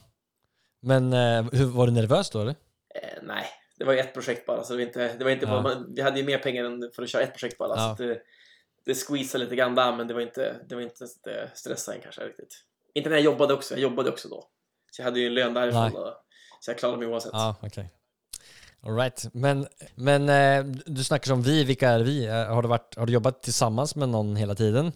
Men 0.81 1.13
eh, 1.13 1.45
hur, 1.53 1.65
var 1.67 1.87
du 1.87 1.93
nervös 1.93 2.31
då 2.31 2.41
eller? 2.41 2.55
Eh, 2.95 3.23
nej, 3.23 3.45
det 3.79 3.85
var 3.85 3.93
ju 3.93 3.99
ett 3.99 4.15
projekt 4.15 4.47
bara. 4.47 4.63
Så 4.65 4.73
det 4.73 4.77
var 4.79 4.87
inte, 4.87 5.13
det 5.19 5.25
var 5.25 5.31
inte 5.31 5.47
Ja. 5.47 5.63
bara, 5.63 5.85
vi 5.97 6.03
hade 6.03 6.19
ju 6.21 6.27
mer 6.27 6.39
pengar 6.39 6.65
än 6.65 6.91
för 6.97 7.03
att 7.03 7.09
köra 7.09 7.23
ett 7.23 7.33
projekt 7.39 7.59
bara. 7.59 7.75
Ja. 7.77 7.95
Så 7.97 8.03
det, 8.03 8.19
det 8.87 8.95
squeezade 8.95 9.45
lite 9.45 9.57
grann 9.57 9.75
där, 9.75 9.97
men 9.97 10.09
det 10.09 10.15
var 10.15 10.21
inte, 10.21 10.57
det 10.69 10.75
var 10.75 10.83
inte 10.83 11.07
det 11.25 11.51
stressade 11.55 11.99
kanske 11.99 12.21
riktigt. 12.21 12.55
Inte 12.95 13.09
när 13.11 13.17
jag 13.17 13.25
jobbade 13.25 13.55
också, 13.55 13.75
jag 13.75 13.81
jobbade 13.81 14.11
också 14.11 14.29
då. 14.29 14.49
Så 14.91 15.03
jag 15.03 15.05
hade 15.05 15.21
ju 15.21 15.27
en 15.27 15.35
lön 15.35 15.55
därifrån. 15.55 15.97
Och, 15.97 16.15
så 16.61 16.71
jag 16.71 16.79
klarade 16.79 16.99
mig 16.99 17.09
oavsett. 17.09 17.31
Ja, 17.33 17.57
okej. 17.63 17.93
Alright. 18.83 19.27
Men, 19.33 19.67
men 19.95 20.29
eh, 20.29 20.65
du 20.87 21.05
snackar 21.05 21.27
som 21.27 21.43
vi, 21.43 21.65
vilka 21.65 21.89
är 21.89 22.01
vi? 22.01 22.27
Eh, 22.27 22.35
Har 22.35 22.63
du, 22.63 22.69
varit, 22.69 22.97
har 22.97 23.07
du 23.07 23.13
jobbat 23.13 23.43
tillsammans 23.43 23.97
med 23.97 24.09
någon 24.09 24.37
hela 24.37 24.55
tiden? 24.55 24.93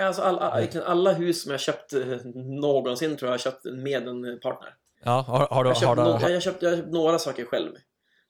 Alltså 0.00 0.22
all, 0.22 0.38
all, 0.38 0.58
egentligen 0.58 0.86
alla 0.86 1.12
hus 1.12 1.42
som 1.42 1.50
jag 1.50 1.60
köpt 1.60 1.92
eh, 1.92 2.06
någonsin 2.34 3.16
tror 3.16 3.28
jag 3.28 3.32
har 3.32 3.38
köpt 3.38 3.64
med 3.64 4.08
en 4.08 4.40
partner. 4.40 4.74
Ja, 5.04 5.24
har, 5.28 5.46
har 5.50 5.64
du... 5.64 5.70
Jag, 5.70 5.74
Har 5.74 5.80
köpt, 5.80 6.20
du 6.20 6.26
no, 6.26 6.32
jag, 6.32 6.42
köpt, 6.42 6.62
jag 6.62 6.78
köpt 6.78 6.92
några 6.92 7.18
saker 7.18 7.44
själv. 7.44 7.72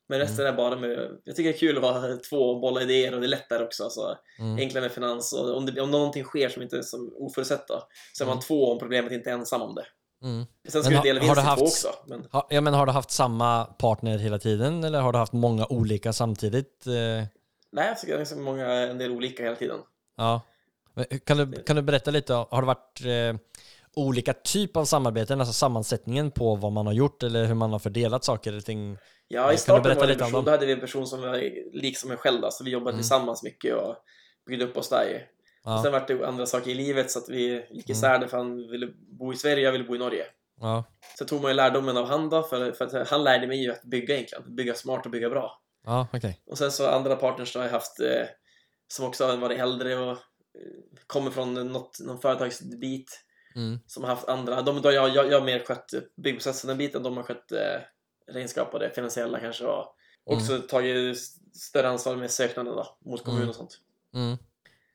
Men 0.08 0.18
resten 0.18 0.40
Mm. 0.46 0.52
är 0.52 0.56
bara 0.56 0.76
med... 0.76 1.20
Jag 1.24 1.36
tycker 1.36 1.50
det 1.50 1.56
är 1.56 1.58
kul 1.58 1.76
att 1.76 1.82
vara 1.82 2.16
två 2.16 2.36
och 2.36 2.60
bolla 2.60 2.82
idéer 2.82 3.14
och 3.14 3.20
det 3.20 3.26
är 3.26 3.28
lättare 3.28 3.64
också. 3.64 3.84
Alltså, 3.84 4.18
mm. 4.38 4.56
Enklare 4.58 4.82
med 4.82 4.92
finans 4.92 5.32
och 5.32 5.56
om, 5.56 5.66
det, 5.66 5.80
om 5.80 5.90
någonting 5.90 6.24
sker 6.24 6.48
som 6.48 6.62
inte 6.62 6.78
är 6.78 6.82
som 6.82 7.12
då, 7.68 7.82
så 8.12 8.24
är 8.24 8.26
man 8.26 8.32
Mm. 8.32 8.42
två 8.42 8.72
om 8.72 8.78
problemet 8.78 9.12
inte 9.12 9.30
är 9.30 9.34
ensam 9.34 9.62
om 9.62 9.74
det. 9.74 9.86
Mm. 10.22 10.44
Sen 10.68 10.82
ska 10.82 10.92
Men 10.92 11.02
vi 11.02 11.08
dela 11.08 11.20
vinst 11.20 11.36
haft- 11.40 11.58
två 11.58 11.66
också. 11.66 11.88
Men, 12.06 12.26
Ha, 12.32 12.46
ja, 12.50 12.60
men 12.60 12.74
har 12.74 12.86
du 12.86 12.92
haft 12.92 13.10
samma 13.10 13.64
partner 13.64 14.18
hela 14.18 14.38
tiden 14.38 14.84
eller 14.84 15.00
har 15.00 15.12
du 15.12 15.18
haft 15.18 15.32
många 15.32 15.66
olika 15.66 16.12
samtidigt? 16.12 16.86
Eh, 16.86 16.92
nej, 17.72 17.88
jag 17.88 17.98
tycker 17.98 18.12
det 18.12 18.16
är 18.16 18.18
ganska 18.18 18.36
många, 18.36 18.66
en 18.68 18.98
del 18.98 19.10
olika 19.12 19.42
hela 19.42 19.56
tiden. 19.56 19.78
ja. 20.16 20.40
Men 20.96 21.04
Kan 21.24 21.36
du, 21.36 21.62
kan 21.62 21.76
du 21.76 21.82
berätta 21.82 22.10
lite, 22.10 22.32
har 22.34 22.60
det 22.62 22.66
varit 22.66 23.00
eh, 23.04 23.40
olika 23.96 24.32
typ 24.32 24.76
av 24.76 24.84
samarbeten, 24.84 25.40
alltså 25.40 25.52
sammansättningen 25.52 26.30
på 26.30 26.54
vad 26.54 26.72
man 26.72 26.86
har 26.86 26.92
gjort 26.94 27.22
eller 27.22 27.44
hur 27.44 27.54
man 27.54 27.72
har 27.72 27.78
fördelat 27.78 28.24
saker 28.24 28.50
eller 28.50 28.60
ting? 28.60 28.98
Ja, 29.28 29.44
Kan 29.44 29.54
i 29.54 29.56
starten 29.58 29.96
var 29.96 30.06
det 30.06 30.14
person, 30.14 30.44
då 30.44 30.50
hade 30.50 30.66
vi 30.66 30.72
en 30.72 30.80
person 30.80 31.06
som 31.06 31.20
var 31.20 31.36
lik 31.72 31.98
som 31.98 32.10
en 32.10 32.16
själv 32.16 32.40
då, 32.40 32.50
så 32.50 32.64
vi 32.64 32.70
jobbade 32.70 32.90
Mm. 32.90 33.00
tillsammans 33.00 33.42
mycket 33.42 33.74
och 33.74 33.96
byggde 34.46 34.64
upp 34.64 34.76
oss 34.76 34.88
där. 34.88 35.26
Ja, 35.64 35.82
Sen 35.82 35.92
var 35.92 36.04
det 36.08 36.26
andra 36.28 36.46
saker 36.46 36.70
i 36.70 36.74
livet 36.74 37.10
så 37.10 37.18
att 37.18 37.28
vi 37.28 37.50
Mm. 37.56 37.64
gick 37.70 37.90
isär 37.90 38.18
där 38.18 38.26
för 38.26 38.36
han 38.36 38.70
ville 38.70 38.86
bo 39.18 39.32
i 39.32 39.36
Sverige 39.36 39.56
och 39.56 39.62
jag 39.66 39.72
ville 39.72 39.84
bo 39.84 39.94
i 39.94 39.98
Norge. 39.98 40.24
ja, 40.60 40.84
Så 41.18 41.24
tog 41.24 41.42
man 41.42 41.50
ju 41.50 41.54
lärdomen 41.54 41.96
av 41.96 42.06
han 42.06 42.28
då, 42.30 42.42
för, 42.42 42.72
för 42.72 42.84
att 42.84 43.08
han 43.08 43.24
lärde 43.24 43.46
mig 43.46 43.62
ju 43.64 43.72
att 43.72 43.82
bygga 43.82 44.14
egentligen. 44.14 44.54
Bygga 44.56 44.74
smart 44.74 45.04
och 45.06 45.10
bygga 45.12 45.30
bra. 45.30 45.60
Ja, 45.86 46.08
okej. 46.12 46.40
Och 46.46 46.58
sen 46.58 46.72
så 46.72 46.86
andra 46.88 47.16
partners 47.16 47.52
då 47.52 47.58
har 47.58 47.64
jag 47.66 47.72
haft 47.72 48.00
eh, 48.00 48.26
som 48.88 49.06
också 49.06 49.26
har 49.26 49.36
varit 49.36 49.58
äldre 49.60 49.96
och 49.96 50.10
eh, 50.10 50.16
kommer 51.06 51.30
från 51.30 51.54
något, 51.72 52.00
någon 52.00 52.20
företagsbit 52.20 53.23
Mm. 53.56 53.78
som 53.86 54.02
har 54.04 54.10
haft 54.10 54.28
andra. 54.28 54.62
De, 54.62 54.82
då 54.82 54.92
jag, 54.92 55.08
jag, 55.14 55.30
jag 55.32 55.38
har 55.40 55.46
mer 55.46 55.64
skött 55.64 55.90
byggprocessen 56.16 56.68
den 56.68 56.78
biten, 56.78 57.02
de 57.02 57.16
har 57.16 57.24
skött 57.24 57.52
eh, 57.52 57.80
renskap 58.34 58.74
och 58.74 58.80
det 58.80 58.90
finansiella 58.90 59.40
kanske 59.40 59.64
och 59.66 59.96
också 60.24 60.58
tagit 60.58 61.18
större 61.54 61.88
ansvar 61.88 62.16
med 62.16 62.30
söknaden 62.30 62.76
då, 62.76 62.98
mot 63.04 63.24
kommun 63.24 63.38
Mm. 63.38 63.48
och 63.48 63.54
sånt. 63.54 63.78
Mm. 64.14 64.32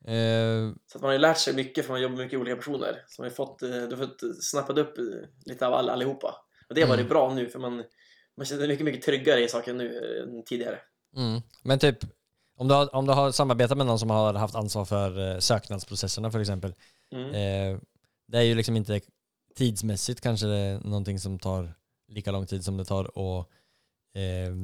Eh, 0.05 0.75
Så 0.87 0.97
att 0.97 1.01
man 1.01 1.07
har 1.09 1.13
ju 1.13 1.19
lärt 1.19 1.37
sig 1.37 1.53
mycket 1.55 1.85
för 1.85 1.93
man 1.93 2.01
jobbar 2.01 2.15
med 2.17 2.25
mycket 2.25 2.39
olika 2.39 2.55
personer. 2.55 3.03
Så 3.07 3.21
man 3.21 3.29
har 3.31 3.35
fått, 3.35 3.61
eh, 3.61 3.69
du 3.69 3.95
har 3.95 4.07
fått 4.07 4.21
snappat 4.41 4.77
upp 4.77 4.97
eh, 4.97 5.03
lite 5.45 5.67
av 5.67 5.73
alla, 5.73 5.93
allihopa. 5.93 6.35
Och 6.69 6.75
det 6.75 6.81
har 6.81 6.87
varit 6.87 6.99
Mm. 6.99 7.09
bra 7.09 7.33
nu 7.33 7.49
för 7.49 7.59
man, 7.59 7.83
man 8.37 8.45
känner 8.45 8.61
sig 8.61 8.67
mycket, 8.67 8.85
mycket 8.85 9.01
tryggare 9.05 9.43
i 9.43 9.47
saken 9.47 9.77
nu 9.77 10.19
än 10.23 10.43
tidigare. 10.45 10.79
mm. 11.15 11.41
Men 11.63 11.79
typ, 11.79 11.97
om 12.57 12.67
du, 12.67 12.73
har, 12.73 12.95
om 12.95 13.05
du 13.05 13.13
har 13.13 13.31
samarbetat 13.31 13.77
med 13.77 13.87
någon 13.87 13.99
som 13.99 14.09
har 14.09 14.33
haft 14.33 14.55
ansvar 14.55 14.85
för 14.85 15.39
söknadsprocesserna 15.39 16.31
för 16.31 16.39
exempel. 16.39 16.73
Mm. 17.15 17.29
Eh, 17.73 17.79
det 18.31 18.37
är 18.37 18.41
ju 18.41 18.55
liksom 18.55 18.75
inte 18.75 19.01
tidsmässigt 19.55 20.21
kanske 20.21 20.47
det 20.47 20.57
är 20.57 20.79
någonting 20.79 21.19
som 21.19 21.39
tar 21.39 21.73
lika 22.07 22.31
lång 22.31 22.45
tid 22.45 22.65
som 22.65 22.77
det 22.77 22.85
tar 22.85 23.05
att 23.05 23.47
eh, 24.15 24.55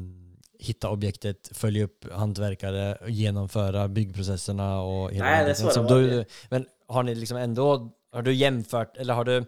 hitta 0.59 0.89
objektet, 0.89 1.49
följa 1.57 1.83
upp 1.83 2.11
hantverkare, 2.11 2.97
genomföra 3.07 3.87
byggprocesserna 3.87 4.81
och 4.81 5.11
hela 5.11 5.25
Nej, 5.25 5.45
det 5.45 5.51
är 5.51 5.53
så 5.53 5.83
det 5.83 6.07
du, 6.09 6.25
Men 6.49 6.67
har 6.87 7.03
ni 7.03 7.15
liksom 7.15 7.37
ändå, 7.37 7.91
har 8.11 8.21
du 8.21 8.33
jämfört, 8.33 8.97
eller 8.97 9.13
har 9.13 9.25
du 9.25 9.45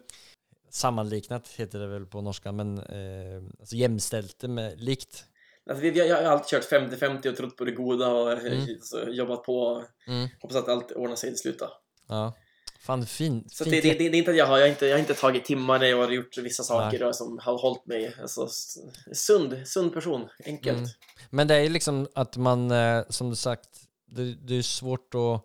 sammanliknat, 0.70 1.48
heter 1.48 1.78
det 1.78 1.86
väl 1.86 2.06
på 2.06 2.20
norska, 2.20 2.52
men 2.52 2.78
eh, 2.78 3.42
alltså 3.60 3.76
jämställt 3.76 4.38
det 4.38 4.48
med 4.48 4.80
likt? 4.80 5.24
Alltså, 5.70 5.84
jag 5.86 6.16
har 6.16 6.22
alltid 6.22 6.46
kört 6.46 6.72
50-50 6.72 7.28
och 7.28 7.36
trott 7.36 7.56
på 7.56 7.64
det 7.64 7.72
goda 7.72 8.08
och 8.08 8.32
Mm. 8.32 9.14
jobbat 9.14 9.42
på. 9.42 9.84
Mm. 10.06 10.28
Hoppas 10.40 10.56
att 10.56 10.68
allt 10.68 10.92
ordnar 10.92 11.16
sig 11.16 11.30
till 11.30 11.38
slut. 11.38 11.62
Ja. 12.08 12.34
Fan 12.80 13.06
fin, 13.06 13.44
Så 13.48 13.64
fint 13.64 13.82
det, 13.82 13.92
det, 13.92 13.98
det, 13.98 14.04
är 14.04 14.18
inte 14.18 14.30
att 14.30 14.36
jag 14.36 14.46
har, 14.46 14.58
jag 14.58 14.64
har 14.64 14.70
inte, 14.70 14.86
jag 14.86 14.94
har 14.94 15.00
inte 15.00 15.14
tagit 15.14 15.44
timmar 15.44 15.78
när 15.78 15.86
jag 15.86 15.96
har 15.96 16.12
gjort 16.12 16.38
vissa 16.38 16.62
saker 16.62 17.04
Nej. 17.04 17.14
som 17.14 17.38
har 17.42 17.58
hållit 17.58 17.86
mig. 17.86 18.14
Alltså, 18.20 18.48
sund, 19.12 19.62
sund 19.64 19.94
person, 19.94 20.28
enkelt. 20.44 20.78
Mm. 20.78 20.90
Men 21.30 21.48
det 21.48 21.54
är 21.54 21.60
ju 21.60 21.68
liksom 21.68 22.08
att 22.14 22.36
man, 22.36 22.70
eh, 22.70 23.02
som 23.08 23.30
du 23.30 23.36
sagt, 23.36 23.68
det, 24.06 24.34
det 24.34 24.54
är 24.54 24.62
svårt 24.62 25.14
att 25.14 25.42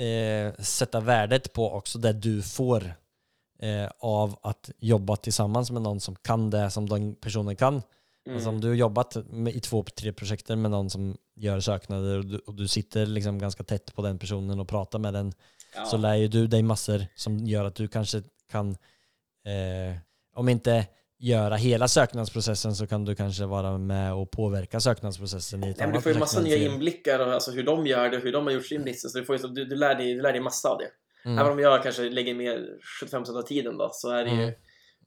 eh, 0.00 0.62
sätta 0.64 1.00
värdet 1.00 1.52
på 1.52 1.72
också 1.72 1.98
det 1.98 2.12
du 2.12 2.42
får 2.42 2.94
eh, 3.62 3.90
av 3.98 4.38
att 4.42 4.70
jobba 4.78 5.16
tillsammans 5.16 5.70
med 5.70 5.82
någon 5.82 6.00
som 6.00 6.16
kan 6.16 6.50
det 6.50 6.70
som 6.70 6.88
den 6.88 7.14
personen 7.14 7.56
kan. 7.56 7.82
Mm. 8.26 8.36
Alltså 8.36 8.48
om 8.48 8.60
du 8.60 8.68
har 8.68 8.74
jobbat 8.74 9.16
med, 9.30 9.54
i 9.54 9.60
två, 9.60 9.82
tre 9.82 10.12
projekter 10.12 10.56
med 10.56 10.70
någon 10.70 10.90
som 10.90 11.16
gör 11.36 11.60
söknader 11.60 12.18
och 12.18 12.26
du, 12.26 12.38
och 12.38 12.54
du 12.54 12.68
sitter 12.68 13.06
liksom 13.06 13.38
ganska 13.38 13.64
tätt 13.64 13.94
på 13.94 14.02
den 14.02 14.18
personen 14.18 14.60
och 14.60 14.68
pratar 14.68 14.98
med 14.98 15.14
den 15.14 15.32
ja. 15.76 15.84
så 15.84 15.96
lär 15.96 16.14
ju 16.14 16.28
du 16.28 16.46
dig 16.46 16.62
massor 16.62 17.06
som 17.14 17.38
gör 17.38 17.64
att 17.64 17.74
du 17.74 17.88
kanske 17.88 18.22
kan, 18.50 18.70
eh, 19.46 19.96
om 20.34 20.48
inte 20.48 20.86
göra 21.18 21.56
hela 21.56 21.88
söknadsprocessen 21.88 22.74
så 22.74 22.86
kan 22.86 23.04
du 23.04 23.14
kanske 23.14 23.46
vara 23.46 23.78
med 23.78 24.14
och 24.14 24.30
påverka 24.30 24.80
söknadsprocessen 24.80 25.64
i 25.64 25.70
ett 25.70 25.78
Nej, 25.78 25.86
men 25.86 25.96
du 25.96 26.02
får 26.02 26.12
ju 26.12 26.18
massa 26.18 26.40
nya 26.40 26.56
inblickar 26.56 27.18
och 27.18 27.32
alltså 27.32 27.50
hur 27.50 27.62
de 27.62 27.86
gör 27.86 28.10
det, 28.10 28.18
hur 28.18 28.32
de 28.32 28.46
har 28.46 28.52
gjort 28.52 28.66
sin 28.66 28.84
business. 28.84 29.12
Så 29.12 29.18
du, 29.18 29.24
får 29.24 29.36
ju, 29.36 29.48
du, 29.48 29.64
du, 29.64 29.76
lär 29.76 29.94
dig, 29.94 30.14
du 30.14 30.22
lär 30.22 30.32
dig 30.32 30.40
massa 30.40 30.68
av 30.68 30.78
det. 30.78 30.90
Mm. 31.28 31.38
Även 31.38 31.52
om 31.52 31.58
jag 31.58 31.82
kanske 31.82 32.02
lägger 32.10 32.34
mer 32.34 32.66
75% 33.02 33.38
av 33.38 33.42
tiden 33.42 33.78
då, 33.78 33.90
så 33.92 34.10
är 34.10 34.24
det 34.24 34.30
ju 34.30 34.52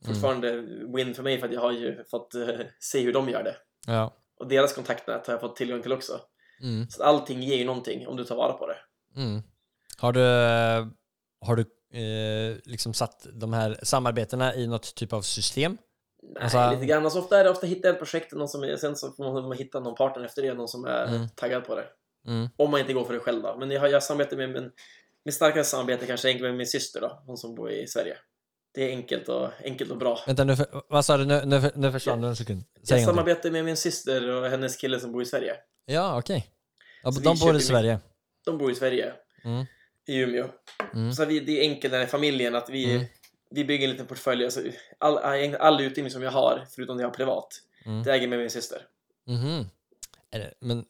Mm. 0.04 0.14
fortfarande 0.14 0.60
win 0.96 1.14
för 1.14 1.22
mig 1.22 1.38
för 1.38 1.46
att 1.46 1.52
jag 1.52 1.60
har 1.60 1.72
ju 1.72 2.04
fått 2.04 2.34
eh, 2.34 2.48
se 2.80 3.00
hur 3.00 3.12
de 3.12 3.28
gör 3.28 3.42
det. 3.42 3.56
Ja. 3.86 4.16
Och 4.38 4.48
deras 4.48 4.72
kontaktnät 4.72 5.26
har 5.26 5.34
jag 5.34 5.40
fått 5.40 5.56
tillgång 5.56 5.82
till 5.82 5.92
också. 5.92 6.20
Mm. 6.62 6.88
Så 6.90 7.02
allting 7.02 7.42
ger 7.42 7.56
ju 7.56 7.64
någonting 7.64 8.06
om 8.06 8.16
du 8.16 8.24
tar 8.24 8.36
vara 8.36 8.52
på 8.52 8.66
det. 8.66 8.76
Mm. 9.20 9.42
Har 10.00 10.12
du, 10.12 10.20
har 11.46 11.56
du 11.56 11.62
eh, 12.00 12.56
liksom 12.64 12.94
satt 12.94 13.26
de 13.32 13.52
här 13.52 13.78
samarbetena 13.82 14.54
i 14.54 14.66
något 14.66 14.94
typ 14.94 15.12
av 15.12 15.22
system? 15.22 15.78
Nej, 16.22 16.42
Alltså- 16.42 16.70
lite 16.70 16.86
grann. 16.86 17.04
Alltså, 17.04 17.18
ofta 17.18 17.40
är 17.40 17.44
det 17.44 17.50
ofta 17.50 17.66
hitta 17.66 17.90
ett 17.90 17.98
projekt, 17.98 18.32
någon 18.32 18.48
som 18.48 18.62
är, 18.62 18.76
sen 18.76 18.96
så 18.96 19.12
får 19.12 19.42
man 19.48 19.56
hitta 19.58 19.80
någon 19.80 19.94
partner 19.94 20.24
efter 20.24 20.42
det, 20.42 20.54
någon 20.54 20.68
som 20.68 20.84
är 20.84 21.06
Mm. 21.06 21.28
taggad 21.36 21.64
på 21.64 21.74
det. 21.74 21.84
Mm. 22.26 22.48
Om 22.56 22.70
man 22.70 22.80
inte 22.80 22.92
går 22.92 23.04
för 23.04 23.14
det 23.14 23.20
själv 23.20 23.42
då. 23.42 23.56
Men 23.58 23.70
jag 23.70 23.90
jag 23.90 24.02
samarbetar 24.02 24.36
med 24.36 24.50
min, 24.50 24.70
min 25.24 25.32
starkaste 25.32 25.70
samarbete 25.70 26.06
kanske 26.06 26.28
är 26.28 26.30
enkelt 26.30 26.42
med 26.48 26.54
min 26.56 26.66
syster 26.66 27.00
då, 27.00 27.22
hon 27.26 27.36
som 27.36 27.54
bor 27.54 27.70
i 27.70 27.86
Sverige. 27.86 28.16
Det 28.74 28.84
är 28.84 28.88
enkelt 28.96 29.28
och, 29.28 29.48
enkelt 29.64 29.90
och 29.90 29.96
bra. 29.98 30.20
Vänta, 30.26 30.44
nu, 30.44 30.56
för- 30.56 30.82
vad 30.88 31.04
sa 31.04 31.16
du? 31.16 31.24
Nu, 31.24 31.42
nu, 31.44 31.70
nu 31.74 31.92
försvann 31.92 32.20
du 32.20 32.28
en 32.28 32.36
sekund. 32.36 32.62
Säg 32.88 32.98
Jag 32.98 33.06
samarbetar 33.06 33.50
med 33.50 33.64
min 33.64 33.76
syster 33.76 34.30
och 34.30 34.50
hennes 34.50 34.76
kille 34.76 35.00
som 35.00 35.12
bor 35.12 35.22
i 35.22 35.26
Sverige. 35.26 35.56
Ja, 35.84 36.18
okej. 36.18 36.46
Ja, 37.02 37.12
Så 37.12 37.18
vi 37.20 37.24
de 37.24 37.38
bor 37.38 37.56
i 37.56 37.60
Sverige. 37.60 37.98
De 38.44 38.58
bor 38.58 38.70
i 38.70 38.74
Sverige, 38.74 39.12
Mm. 39.44 39.64
I 40.10 40.16
Umeå. 40.16 40.46
Mm. 40.94 41.12
Så 41.12 41.24
vi, 41.24 41.40
det 41.40 41.58
är 41.58 41.70
enkelt 41.70 41.94
är 41.94 42.06
familjen 42.06 42.54
att 42.54 42.70
vi, 42.70 42.94
Mm. 42.94 43.06
vi 43.50 43.64
bygger 43.64 43.84
en 43.84 43.90
liten 43.90 44.06
portfölj. 44.06 44.44
Alltså, 44.44 44.60
all, 44.98 45.18
all, 45.58 45.80
utbildning 45.80 46.10
som 46.10 46.22
jag 46.22 46.30
har, 46.30 46.64
förutom 46.74 46.96
det 46.96 47.02
jag 47.02 47.08
har 47.08 47.14
privat, 47.14 47.48
Mm. 47.86 48.02
det 48.02 48.10
äger 48.12 48.22
jag 48.22 48.30
med 48.30 48.38
min 48.38 48.50
syster. 48.50 48.78
Det, 50.32 50.54
men 50.60 50.84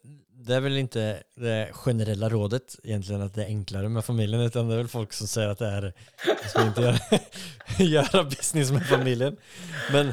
det 0.47 0.55
är 0.55 0.61
väl 0.61 0.77
inte 0.79 1.23
det 1.37 1.69
generella 1.73 2.29
rådet 2.29 2.77
egentligen 2.85 3.23
att 3.23 3.35
det 3.35 3.43
är 3.43 3.47
enklare 3.47 3.89
med 3.89 4.05
familjen 4.05 4.41
utan 4.41 4.69
det 4.69 4.75
är 4.75 4.79
väl 4.79 4.89
folk 4.89 5.13
som 5.13 5.27
säger 5.27 5.49
att 5.49 5.59
det 5.59 5.67
är 5.67 5.93
jag 6.27 6.51
ska 6.51 6.67
inte 6.67 6.81
göra, 6.81 6.97
göra 7.79 8.25
business 8.25 8.71
med 8.73 8.87
familjen. 8.87 9.37
Men 9.93 10.13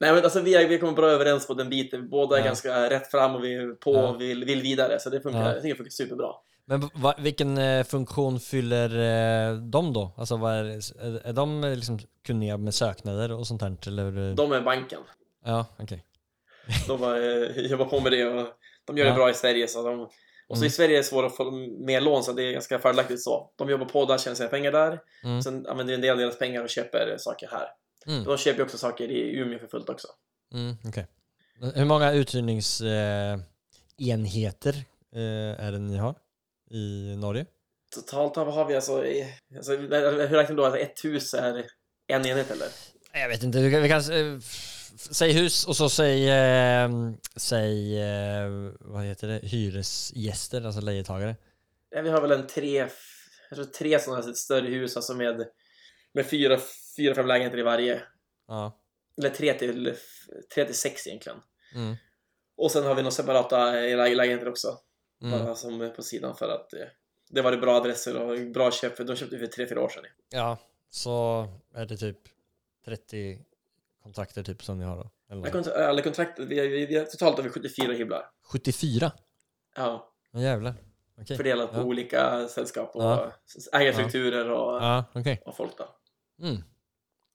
Nej 0.00 0.12
men 0.12 0.24
alltså 0.24 0.40
vi, 0.40 0.54
är, 0.54 0.68
vi 0.68 0.78
kommer 0.78 0.92
bra 0.92 1.10
överens 1.10 1.46
på 1.46 1.54
den 1.54 1.68
biten. 1.68 2.08
Båda 2.08 2.36
är 2.36 2.40
Ja. 2.40 2.46
ganska 2.46 2.90
rätt 2.90 3.10
fram 3.10 3.34
och 3.34 3.44
vi 3.44 3.54
är 3.54 3.74
på 3.74 3.92
och 3.92 4.20
vill, 4.20 4.44
vill 4.44 4.62
vidare. 4.62 5.00
Så 5.00 5.10
det 5.10 5.20
funkar, 5.20 5.40
Ja. 5.40 5.46
jag 5.46 5.56
tycker 5.56 5.68
det 5.68 5.74
funkar 5.76 5.90
superbra. 5.90 6.32
Men 6.70 6.90
va, 6.94 7.14
vilken 7.18 7.58
eh, 7.58 7.84
funktion 7.84 8.40
fyller 8.40 8.88
eh, 9.50 9.56
de 9.56 9.92
då? 9.92 10.12
Alltså 10.16 10.36
vad 10.36 10.52
är, 10.54 10.64
är, 10.64 11.26
är 11.26 11.32
de 11.32 11.64
eh, 11.64 11.74
liksom 11.76 11.98
kunniga 12.26 12.56
med 12.56 12.74
söknader 12.74 13.32
och 13.32 13.46
sånt 13.46 13.62
här? 13.62 13.76
Eller? 13.86 14.34
De 14.34 14.52
är 14.52 14.60
banken. 14.60 15.00
Ja, 15.44 15.66
okej. 15.78 16.04
De 16.88 17.00
har, 17.02 17.16
eh, 17.16 17.66
jobbar 17.66 17.84
på 17.84 18.00
med 18.00 18.12
det 18.12 18.24
och 18.24 18.46
de 18.84 18.96
gör 18.98 19.04
Ja. 19.06 19.12
det 19.12 19.16
bra 19.16 19.30
i 19.30 19.34
Sverige. 19.34 19.68
Så 19.68 19.82
de, 19.82 20.00
och 20.00 20.10
så 20.48 20.54
Mm. 20.56 20.66
i 20.66 20.70
Sverige 20.70 20.94
är 20.94 20.98
det 20.98 21.04
svårt 21.04 21.24
att 21.24 21.36
få 21.36 21.50
mer 21.86 22.00
lån 22.00 22.24
så 22.24 22.32
det 22.32 22.42
är 22.42 22.52
ganska 22.52 22.78
fördelaktigt 22.78 23.22
så. 23.22 23.50
De 23.56 23.70
jobbar 23.70 23.86
på 23.86 24.04
där, 24.04 24.18
tjänar 24.18 24.34
sina 24.34 24.48
pengar 24.48 24.72
där. 24.72 25.00
Mm. 25.24 25.42
Sen 25.42 25.66
använder 25.66 25.94
en 25.94 26.00
del 26.00 26.10
av 26.12 26.18
deras 26.18 26.38
pengar 26.38 26.62
och 26.62 26.68
köper 26.70 27.16
saker 27.18 27.48
här. 27.52 27.68
Mm. 28.06 28.24
De 28.24 28.36
köper 28.36 28.58
ju 28.58 28.64
också 28.64 28.78
saker 28.78 29.10
i 29.10 29.36
Umeå 29.38 29.58
för 29.58 29.66
fullt 29.66 29.88
också. 29.88 30.08
Mm, 30.54 30.76
okej. 30.88 31.06
Hur 31.74 31.84
många 31.84 32.12
uthyrningsenheter 32.12 33.40
enheter, 33.98 34.74
eh, 35.14 35.66
är 35.66 35.72
det 35.72 35.78
ni 35.78 35.96
har 35.96 36.14
i 36.70 37.16
Norge? 37.16 37.46
Totalt 37.94 38.36
har 38.36 38.46
har 38.46 38.64
vi 38.64 38.74
alltså, 38.74 39.04
alltså 39.56 39.76
hur 39.76 40.36
räknar 40.36 40.48
du 40.48 40.54
då? 40.54 40.64
Alltså 40.64 40.80
ett 40.80 41.04
hus 41.04 41.34
är 41.34 41.64
en 42.06 42.26
enhet 42.26 42.50
eller? 42.50 42.68
Jag 43.12 43.28
vet 43.28 43.42
inte, 43.42 43.58
vi 43.58 43.70
kan, 43.72 43.82
vi 43.82 43.88
kan 43.88 43.98
eh, 43.98 44.40
säg 45.10 45.32
hus 45.32 45.66
och 45.66 45.76
så 45.76 45.88
säg, 45.88 46.30
eh, 46.30 46.90
säg 47.36 48.02
eh, 48.02 48.48
vad 48.80 49.04
heter 49.04 49.28
det, 49.28 49.38
hyresgäster, 49.42 50.66
alltså 50.66 50.80
lejetagare. 50.80 51.36
Ja, 51.90 52.02
vi 52.02 52.10
har 52.10 52.20
väl 52.20 52.32
en 52.32 52.46
tre, 52.46 52.88
tror 53.54 53.64
tre 53.64 53.98
sådana 53.98 54.22
här 54.22 54.32
större 54.32 54.68
hus 54.68 54.96
alltså 54.96 55.14
med, 55.14 55.48
med 56.12 56.26
fyra, 56.26 56.58
fyra, 56.96 57.14
fem 57.14 57.26
lägenheter 57.26 57.58
i 57.58 57.62
varje. 57.62 58.02
Ja. 58.48 58.80
Eller 59.18 59.30
tre 59.30 59.54
till, 59.54 59.94
tre 60.54 60.64
till 60.64 60.74
sex 60.74 61.06
egentligen. 61.06 61.38
Mm. 61.74 61.96
Och 62.56 62.70
sen 62.70 62.84
har 62.84 62.94
vi 62.94 63.02
några 63.02 63.10
separata 63.10 63.70
lä- 63.72 64.14
lägenheter 64.14 64.48
också. 64.48 64.78
Mm. 65.22 65.44
Bara 65.44 65.54
som 65.54 65.80
är 65.80 65.88
på 65.90 66.02
sidan 66.02 66.36
för 66.36 66.48
att 66.48 66.72
eh, 66.72 66.80
det 67.30 67.42
var 67.42 67.50
det 67.50 67.56
bra 67.58 67.76
adresser 67.76 68.16
och 68.16 68.50
bra 68.50 68.70
köp. 68.70 68.96
För 68.96 69.04
de 69.04 69.16
köpte 69.16 69.36
vi 69.36 69.46
för 69.46 69.52
tre, 69.52 69.66
fyra 69.68 69.80
år 69.82 69.88
sedan. 69.88 70.04
Ja, 70.30 70.58
så 70.90 71.46
är 71.74 71.86
det 71.86 71.96
typ 71.96 72.18
30 72.84 73.38
kontrakter 74.02 74.42
typ 74.42 74.64
som 74.64 74.78
ni 74.78 74.84
har 74.84 74.96
då? 74.96 75.10
Eller? 75.30 75.50
kontrakt, 75.50 75.76
alla 75.76 76.02
kontrakt 76.02 76.38
vi, 76.38 76.68
vi, 76.68 76.86
vi, 76.86 77.04
totalt 77.06 77.36
har 77.36 77.42
vi 77.44 77.50
74 77.50 77.92
hyblar. 77.92 78.30
74? 78.42 79.12
Ja, 79.76 80.12
Ja 80.32 80.40
jävlar. 80.40 80.74
Okej. 81.20 81.36
fördelat 81.36 81.72
på 81.72 81.78
Ja. 81.78 81.82
olika 81.84 82.48
sällskap 82.48 82.96
och 82.96 83.02
Ja. 83.02 83.32
ägarstrukturer 83.72 84.50
och, 84.50 84.82
Ja, 84.82 85.04
okej. 85.14 85.42
och 85.44 85.56
folk 85.56 85.72
då. 85.78 85.88
Mm. 86.46 86.62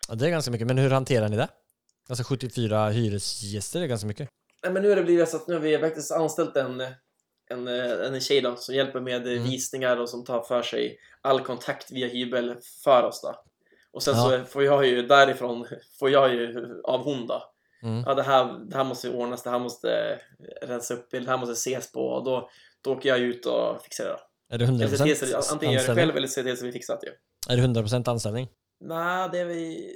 Ja, 0.10 0.16
det 0.16 0.26
är 0.26 0.30
ganska 0.30 0.52
mycket, 0.52 0.68
men 0.68 0.78
hur 0.78 0.90
hanterar 0.90 1.30
ni 1.30 1.38
det? 1.38 1.48
Alltså 2.10 2.24
74 2.24 2.90
hyresgäster 2.90 3.82
är 3.82 3.86
ganska 3.88 4.08
mycket. 4.08 4.30
Nej, 4.64 4.72
men 4.74 4.82
nu 4.84 4.90
har 4.90 4.96
det 4.96 5.04
blivit 5.04 5.30
så 5.30 5.38
att 5.38 5.48
nu 5.48 5.54
har 5.54 5.62
vi 5.62 5.78
faktiskt 5.78 6.12
anställt 6.12 6.56
en, 6.58 6.84
en, 7.54 7.68
en 8.14 8.22
tjej 8.22 8.42
då, 8.42 8.56
som 8.56 8.76
hjälper 8.76 9.00
med 9.00 9.28
Mm. 9.28 9.44
visningar 9.44 9.98
och 9.98 10.10
som 10.10 10.24
tar 10.26 10.42
för 10.42 10.62
sig 10.62 11.00
all 11.22 11.40
kontakt 11.42 11.92
via 11.92 12.08
hybel 12.08 12.56
för 12.84 13.04
oss 13.04 13.22
då. 13.22 13.44
Och 13.92 14.04
sen 14.04 14.16
Ja. 14.18 14.30
så 14.40 14.46
får 14.46 14.64
jag 14.64 14.86
ju 14.86 15.08
därifrån, 15.08 15.68
får 16.00 16.10
jag 16.10 16.34
ju 16.34 16.66
av 16.84 17.04
hon 17.04 17.28
då. 17.28 17.44
Mm. 17.84 18.04
Ja, 18.08 18.14
det 18.14 18.24
här, 18.24 18.60
det 18.70 18.78
här 18.78 18.84
måste 18.84 19.10
ordnas, 19.10 19.44
det 19.44 19.50
här 19.50 19.60
måste 19.60 20.20
rensa 20.62 20.94
upp, 20.94 21.08
det 21.12 21.28
här 21.28 21.38
måste 21.38 21.54
ses 21.54 21.92
på 21.92 22.00
och 22.08 22.24
då, 22.24 22.50
då 22.82 22.92
åker 22.94 23.10
jag 23.10 23.20
ut 23.20 23.46
och 23.46 23.82
fixar 23.84 24.06
det 24.06 24.12
då. 24.12 24.20
Är 24.56 24.58
det 24.58 24.66
Eller 24.66 24.88
se 24.88 25.04
till 25.04 25.18
så, 25.18 25.26
100% 25.26 25.52
antingen 25.52 25.74
gör 25.74 25.80
jag 25.82 25.88
det 25.88 25.92
anställning? 25.92 26.06
själv 26.06 26.18
eller 26.18 26.28
se 26.28 26.44
till 26.44 26.58
så 26.58 26.66
vi 26.66 26.72
fixat 26.72 27.02
det. 27.02 27.54
Är 27.54 27.58
det 27.58 27.64
100% 27.82 28.10
anställning? 28.10 28.50
Nej, 28.80 29.30
det 29.32 29.40
är 29.40 29.46
vi... 29.46 29.92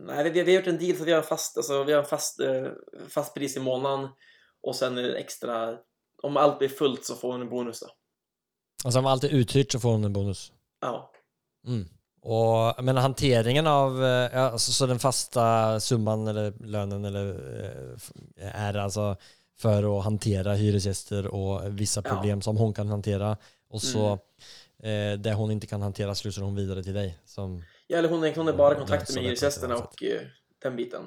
Nej, 0.00 0.24
vi, 0.30 0.42
vi 0.42 0.54
har 0.54 0.60
gjort 0.60 0.66
en 0.68 0.78
deal 0.78 0.96
så 0.96 1.04
vi 1.04 1.12
har 1.12 1.18
en 1.18 1.24
fast, 1.26 1.56
alltså, 1.56 1.84
vi 1.84 1.92
har 1.92 2.00
en 2.00 2.06
fast, 2.08 2.40
eh, 2.40 2.66
fast 3.08 3.34
pris 3.34 3.56
i 3.56 3.60
månaden 3.60 4.08
och 4.62 4.76
sen 4.76 4.98
extra 4.98 5.76
Om 6.22 6.36
allt 6.36 6.58
blir 6.58 6.68
fullt 6.68 7.04
så 7.04 7.14
får 7.14 7.32
hon 7.32 7.40
en 7.40 7.48
bonus 7.48 7.80
då. 7.80 7.86
Alltså 8.84 8.98
om 8.98 9.06
allt 9.06 9.24
är 9.24 9.28
uthyrt 9.28 9.72
så 9.72 9.80
får 9.80 9.90
hon 9.90 10.04
en 10.04 10.12
bonus. 10.12 10.52
Ja. 10.80 11.10
Mm. 11.66 11.88
Och, 12.22 12.84
men 12.84 12.96
hanteringen 12.96 13.66
av, 13.66 14.04
eh, 14.04 14.08
ja, 14.32 14.40
alltså, 14.40 14.72
så 14.72 14.86
den 14.86 14.98
fasta 14.98 15.80
summan 15.80 16.26
eller 16.28 16.52
lönen 16.60 17.04
eller, 17.04 17.28
eh, 18.40 18.56
är 18.66 18.74
alltså 18.74 19.16
för 19.58 19.98
att 19.98 20.04
hantera 20.04 20.54
hyresgäster 20.54 21.26
och 21.26 21.80
vissa 21.80 22.02
Ja. 22.04 22.10
problem 22.10 22.42
som 22.42 22.56
hon 22.56 22.74
kan 22.74 22.88
hantera. 22.88 23.36
Och 23.70 23.82
så 23.82 24.18
Mm. 24.82 25.12
eh, 25.14 25.18
det 25.20 25.34
hon 25.34 25.50
inte 25.50 25.66
kan 25.66 25.82
hantera 25.82 26.14
slussar 26.14 26.42
hon 26.42 26.54
vidare 26.54 26.82
till 26.82 26.94
dig. 26.94 27.18
Som, 27.24 27.64
ja 27.86 27.98
eller 27.98 28.08
hon 28.08 28.24
är, 28.24 28.34
hon 28.36 28.48
är 28.48 28.52
bara 28.52 28.70
i 28.72 28.74
Ja, 28.74 28.78
kontakt 28.78 29.14
med 29.14 29.24
hyresgästerna 29.24 29.76
och 29.76 30.02
eh, 30.02 30.20
den 30.62 30.76
biten. 30.76 31.02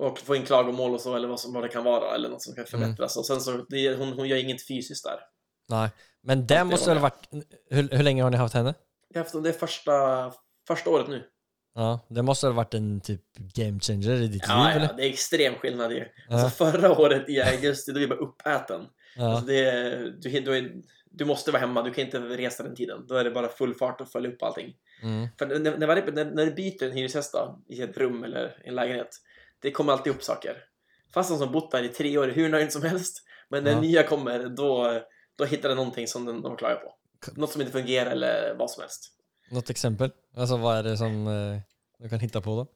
Och 0.00 0.18
få 0.18 0.36
in 0.36 0.42
klagomål 0.44 0.94
och 0.94 1.00
så, 1.00 1.16
eller 1.16 1.28
vad, 1.28 1.40
som, 1.40 1.52
vad 1.52 1.64
det 1.64 1.68
kan 1.68 1.84
vara, 1.84 2.14
eller 2.14 2.28
något 2.28 2.42
som 2.42 2.54
kan 2.54 2.64
Mm. 2.64 2.80
förbättras. 2.80 3.16
Och 3.16 3.26
sen 3.26 3.40
så, 3.40 3.66
det, 3.68 3.94
hon, 3.96 4.12
hon 4.12 4.28
gör 4.28 4.36
inget 4.36 4.66
fysiskt 4.68 5.04
där. 5.04 5.18
nej. 5.68 5.88
Men 6.22 6.46
det 6.46 6.64
måste 6.64 6.88
väl 6.90 6.98
ha 6.98 7.02
varit, 7.02 7.28
hur, 7.70 7.88
hur 7.88 8.02
länge 8.02 8.22
har 8.22 8.30
ni 8.30 8.36
haft 8.36 8.54
henne? 8.54 8.74
Jag 9.08 9.20
har 9.20 9.24
haft 9.24 9.44
det 9.44 9.52
första, 9.52 9.92
första 10.68 10.90
året 10.90 11.08
nu. 11.08 11.22
Ja, 11.74 12.06
det 12.08 12.22
måste 12.22 12.46
ha 12.46 12.52
varit 12.54 12.74
en 12.74 13.00
typ 13.00 13.22
game 13.54 13.80
changer 13.80 14.10
i 14.22 14.26
ditt 14.28 14.44
Ja, 14.48 14.54
liv 14.54 14.64
ja, 14.64 14.70
eller? 14.70 14.96
det 14.96 15.04
är 15.06 15.10
extrem 15.10 15.54
skillnad 15.54 15.92
ju. 15.92 16.04
Ja. 16.28 16.34
Alltså 16.42 16.64
förra 16.64 16.98
året 17.00 17.28
i 17.28 17.40
augusti, 17.42 17.92
då 17.92 17.94
var 17.94 18.00
jag 18.00 18.10
bara 18.10 18.18
uppäten. 18.28 18.86
Ja. 19.16 19.30
Alltså 19.30 19.46
det, 19.46 19.70
du, 20.20 20.40
du, 20.40 20.56
är, 20.58 20.72
du 21.10 21.24
måste 21.24 21.50
vara 21.50 21.60
hemma, 21.60 21.82
du 21.82 21.92
kan 21.92 22.04
inte 22.04 22.18
resa 22.18 22.62
den 22.62 22.74
tiden. 22.76 23.06
Då 23.08 23.14
är 23.14 23.24
det 23.24 23.30
bara 23.30 23.48
full 23.48 23.74
fart 23.74 24.00
och 24.00 24.08
följa 24.12 24.30
upp 24.30 24.42
allting. 24.42 24.74
Mm. 25.02 25.28
För 25.38 25.46
när, 25.46 25.78
när, 25.78 26.24
när 26.24 26.46
du 26.46 26.52
byter 26.52 26.82
en 26.84 26.92
hyresgäst 26.92 27.32
då, 27.32 27.62
i 27.68 27.82
ett 27.82 27.96
rum 27.98 28.24
eller 28.24 28.62
en 28.64 28.74
lägenhet, 28.74 29.08
det 29.62 29.70
kommer 29.70 29.92
alltid 29.92 30.12
upp 30.12 30.22
saker. 30.22 30.56
Fast 31.14 31.38
som 31.38 31.52
bott 31.52 31.70
där 31.70 31.82
i 31.82 31.88
tre 31.88 32.18
år 32.18 32.28
hur 32.28 32.48
nöjd 32.48 32.72
som 32.72 32.82
helst, 32.82 33.22
men 33.48 33.64
när 33.64 33.70
Ja. 33.70 33.80
nya 33.80 34.02
kommer, 34.02 34.48
då, 34.48 35.00
då 35.38 35.44
hittar 35.44 35.68
den 35.68 35.76
någonting 35.76 36.06
som 36.06 36.24
de, 36.24 36.42
de 36.42 36.56
klagar 36.56 36.76
på. 36.76 36.94
Något 37.36 37.50
som 37.52 37.60
inte 37.60 37.72
fungerar 37.72 38.10
eller 38.10 38.54
vad 38.58 38.70
som 38.70 38.80
helst. 38.80 39.12
Något 39.50 39.70
exempel? 39.70 40.10
Alltså 40.36 40.56
vad 40.56 40.76
är 40.78 40.82
det 40.82 40.96
som 40.96 41.26
eh, 41.26 41.58
du 41.98 42.08
kan 42.08 42.20
hitta 42.20 42.40
på 42.40 42.50
då? 42.56 42.66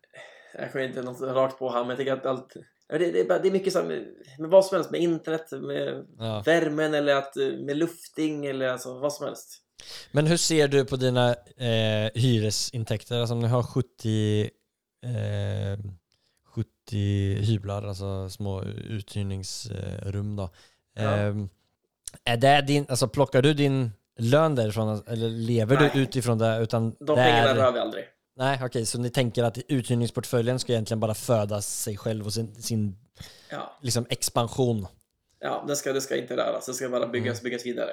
Jag 0.58 0.72
kommer 0.72 0.84
inte 0.84 1.02
något 1.02 1.20
rakt 1.20 1.58
på 1.58 1.70
här, 1.72 1.80
men 1.80 1.88
jag 1.88 1.98
tycker 1.98 2.12
att 2.12 2.26
allt... 2.26 2.52
Det, 2.88 2.98
det, 2.98 3.38
det 3.42 3.48
är 3.48 3.50
mycket 3.50 3.72
så 3.72 3.78
här 3.80 3.86
med, 3.86 4.06
med 4.38 4.50
vad 4.50 4.66
som 4.66 4.76
helst, 4.76 4.90
med 4.90 5.00
internet, 5.00 5.52
med 5.52 6.06
Ja. 6.18 6.42
värmen 6.46 6.94
eller 6.94 7.14
att, 7.14 7.36
eh, 7.36 7.46
med 7.46 7.76
lufting 7.76 8.46
eller 8.46 8.68
alltså 8.68 8.98
vad 8.98 9.12
som 9.12 9.26
helst. 9.26 9.60
Men 10.12 10.26
hur 10.26 10.36
ser 10.36 10.68
du 10.68 10.84
på 10.84 10.96
dina 10.96 11.30
eh, 11.56 12.10
hyresintäkter? 12.14 13.18
Alltså 13.20 13.34
om 13.34 13.40
ni 13.40 13.48
har 13.48 13.62
70, 13.62 14.42
eh, 15.04 15.78
70 16.54 17.34
hyblar, 17.40 17.82
alltså 17.82 18.30
små 18.30 18.62
uthyrningsrum 18.64 20.36
då. 20.36 20.50
Ja. 20.94 21.02
Eh, 21.16 21.34
är 22.24 22.36
det 22.36 22.60
din, 22.66 22.86
alltså 22.88 23.08
plockar 23.08 23.42
du 23.42 23.54
din 23.54 23.90
lön 24.18 24.54
därifrån 24.54 25.02
eller 25.06 25.28
lever 25.28 25.80
Nej. 25.80 25.90
du 25.94 26.00
utifrån 26.00 26.38
det? 26.38 26.58
Utan 26.58 26.90
De 27.00 27.04
det 27.16 27.22
är- 27.22 27.42
pengarna 27.42 27.60
rör 27.66 27.72
vi 27.72 27.78
aldrig. 27.78 28.04
Nej, 28.36 28.58
okej, 28.62 28.86
så 28.86 28.98
ni 28.98 29.10
tänker 29.10 29.44
att 29.44 29.58
uthyrningsportföljen 29.68 30.58
ska 30.58 30.72
egentligen 30.72 31.00
bara 31.00 31.14
föda 31.14 31.62
sig 31.62 31.96
själv 31.96 32.26
och 32.26 32.32
sin, 32.34 32.54
sin 32.62 32.96
Ja, 33.50 33.78
liksom 33.82 34.06
expansion. 34.10 34.86
ja 35.40 35.64
det, 35.68 35.76
ska, 35.76 35.92
det 35.92 36.00
ska 36.00 36.16
inte 36.16 36.36
röras, 36.36 36.66
det 36.66 36.74
ska 36.74 36.88
bara 36.88 37.06
byggas, 37.08 37.40
Mm. 37.40 37.44
byggas 37.44 37.66
vidare. 37.66 37.90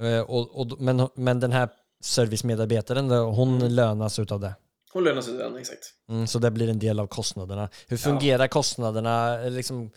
Eh, 0.00 0.20
och, 0.20 0.60
och, 0.60 0.80
men, 0.80 1.08
men 1.14 1.40
den 1.40 1.52
här 1.52 1.68
servicemedarbetaren, 2.00 3.10
hon 3.10 3.56
Mm. 3.56 3.72
lönas 3.72 4.18
utav 4.18 4.40
det? 4.40 4.54
Sig 5.22 5.34
den, 5.34 5.56
exakt. 5.56 5.84
Mm, 6.08 6.26
så 6.26 6.38
det 6.38 6.50
blir 6.50 6.68
en 6.68 6.78
del 6.78 7.00
av 7.00 7.06
kostnaderna. 7.06 7.68
Hur 7.88 7.96
fungerar 7.96 8.46
kostnaderna? 8.48 9.42
Eh, 9.44 9.50
Liksom, 9.50 9.90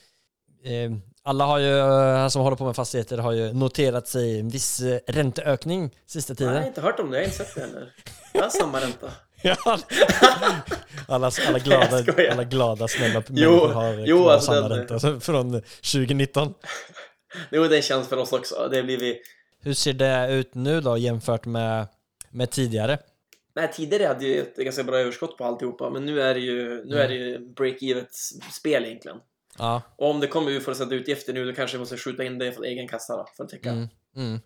eh, 0.63 0.91
alla 1.23 1.45
har 1.45 1.57
ju, 1.59 1.77
eh, 1.79 2.27
som 2.27 2.41
håller 2.41 2.57
på 2.57 2.65
med 2.65 2.75
fastigheter 2.75 3.17
har 3.17 3.31
ju 3.31 3.53
noterat 3.53 4.07
sig 4.07 4.39
en 4.39 4.49
viss 4.49 4.81
eh, 4.81 4.99
ränteökning 5.07 5.91
sista 6.05 6.33
Nej, 6.33 6.43
jag 6.43 6.49
har 6.49 6.55
tiden. 6.55 6.67
inte 6.67 6.81
hört 6.81 6.99
om 6.99 7.11
det, 7.11 7.17
jag 7.17 7.21
har 7.23 7.25
inte 7.25 7.37
sett 7.37 7.55
det 7.55 7.61
heller. 7.61 7.93
Jag 8.33 8.41
har 8.41 8.49
samma 8.49 8.81
ränta. 8.81 9.11
Ja. 9.43 9.55
alla, 11.07 11.31
alla, 11.47 11.59
glada, 11.59 12.03
alla 12.31 12.43
glada, 12.43 12.87
snälla 12.87 13.23
människor 13.27 13.69
har 13.69 13.93
jo, 13.93 14.17
kvar 14.23 14.33
alltså 14.33 14.51
samma 14.53 14.67
den- 14.69 14.77
ränta 14.87 15.19
från 15.19 15.51
2019. 15.61 16.53
Jo, 17.51 17.63
det 17.67 17.81
känns 17.81 18.07
för 18.07 18.17
oss 18.17 18.33
också. 18.33 18.67
Det 18.71 18.83
blir 18.83 18.97
vi... 18.97 19.19
Hur 19.63 19.73
ser 19.73 19.93
det 19.93 20.27
ut 20.31 20.55
nu 20.55 20.81
då 20.81 20.97
jämfört 20.97 21.45
med, 21.45 21.87
med 22.29 22.49
tidigare? 22.51 22.97
Nej, 23.55 23.71
tidigare 23.73 24.07
hade 24.07 24.25
ju 24.25 24.41
ett 24.41 24.55
ganska 24.55 24.83
bra 24.83 24.97
överskott 24.97 25.37
på 25.37 25.45
alltihopa, 25.45 25.89
men 25.89 26.05
nu 26.05 26.21
är 26.21 26.33
det 26.33 26.39
ju, 26.39 26.85
nu 26.85 26.97
är 26.97 27.07
det 27.07 27.15
ju 27.15 27.37
break-even 27.39 28.05
spel 28.51 28.85
egentligen. 28.85 29.17
Ja. 29.57 29.81
Och 29.95 30.09
om 30.09 30.19
det 30.19 30.27
kommer 30.27 30.51
ut 30.51 30.77
sätta 30.77 30.95
utgifter 30.95 31.33
nu, 31.33 31.45
då 31.45 31.53
kanske 31.53 31.77
vi 31.77 31.79
måste 31.79 31.97
skjuta 31.97 32.23
in 32.23 32.37
det 32.37 32.51
från 32.51 32.65
egen 32.65 32.87
kassa 32.87 33.17
då, 33.17 33.25
för 33.37 33.43
att 33.43 33.49
täcka. 33.49 33.69
Mm, 33.69 33.87
mm. 34.15 34.39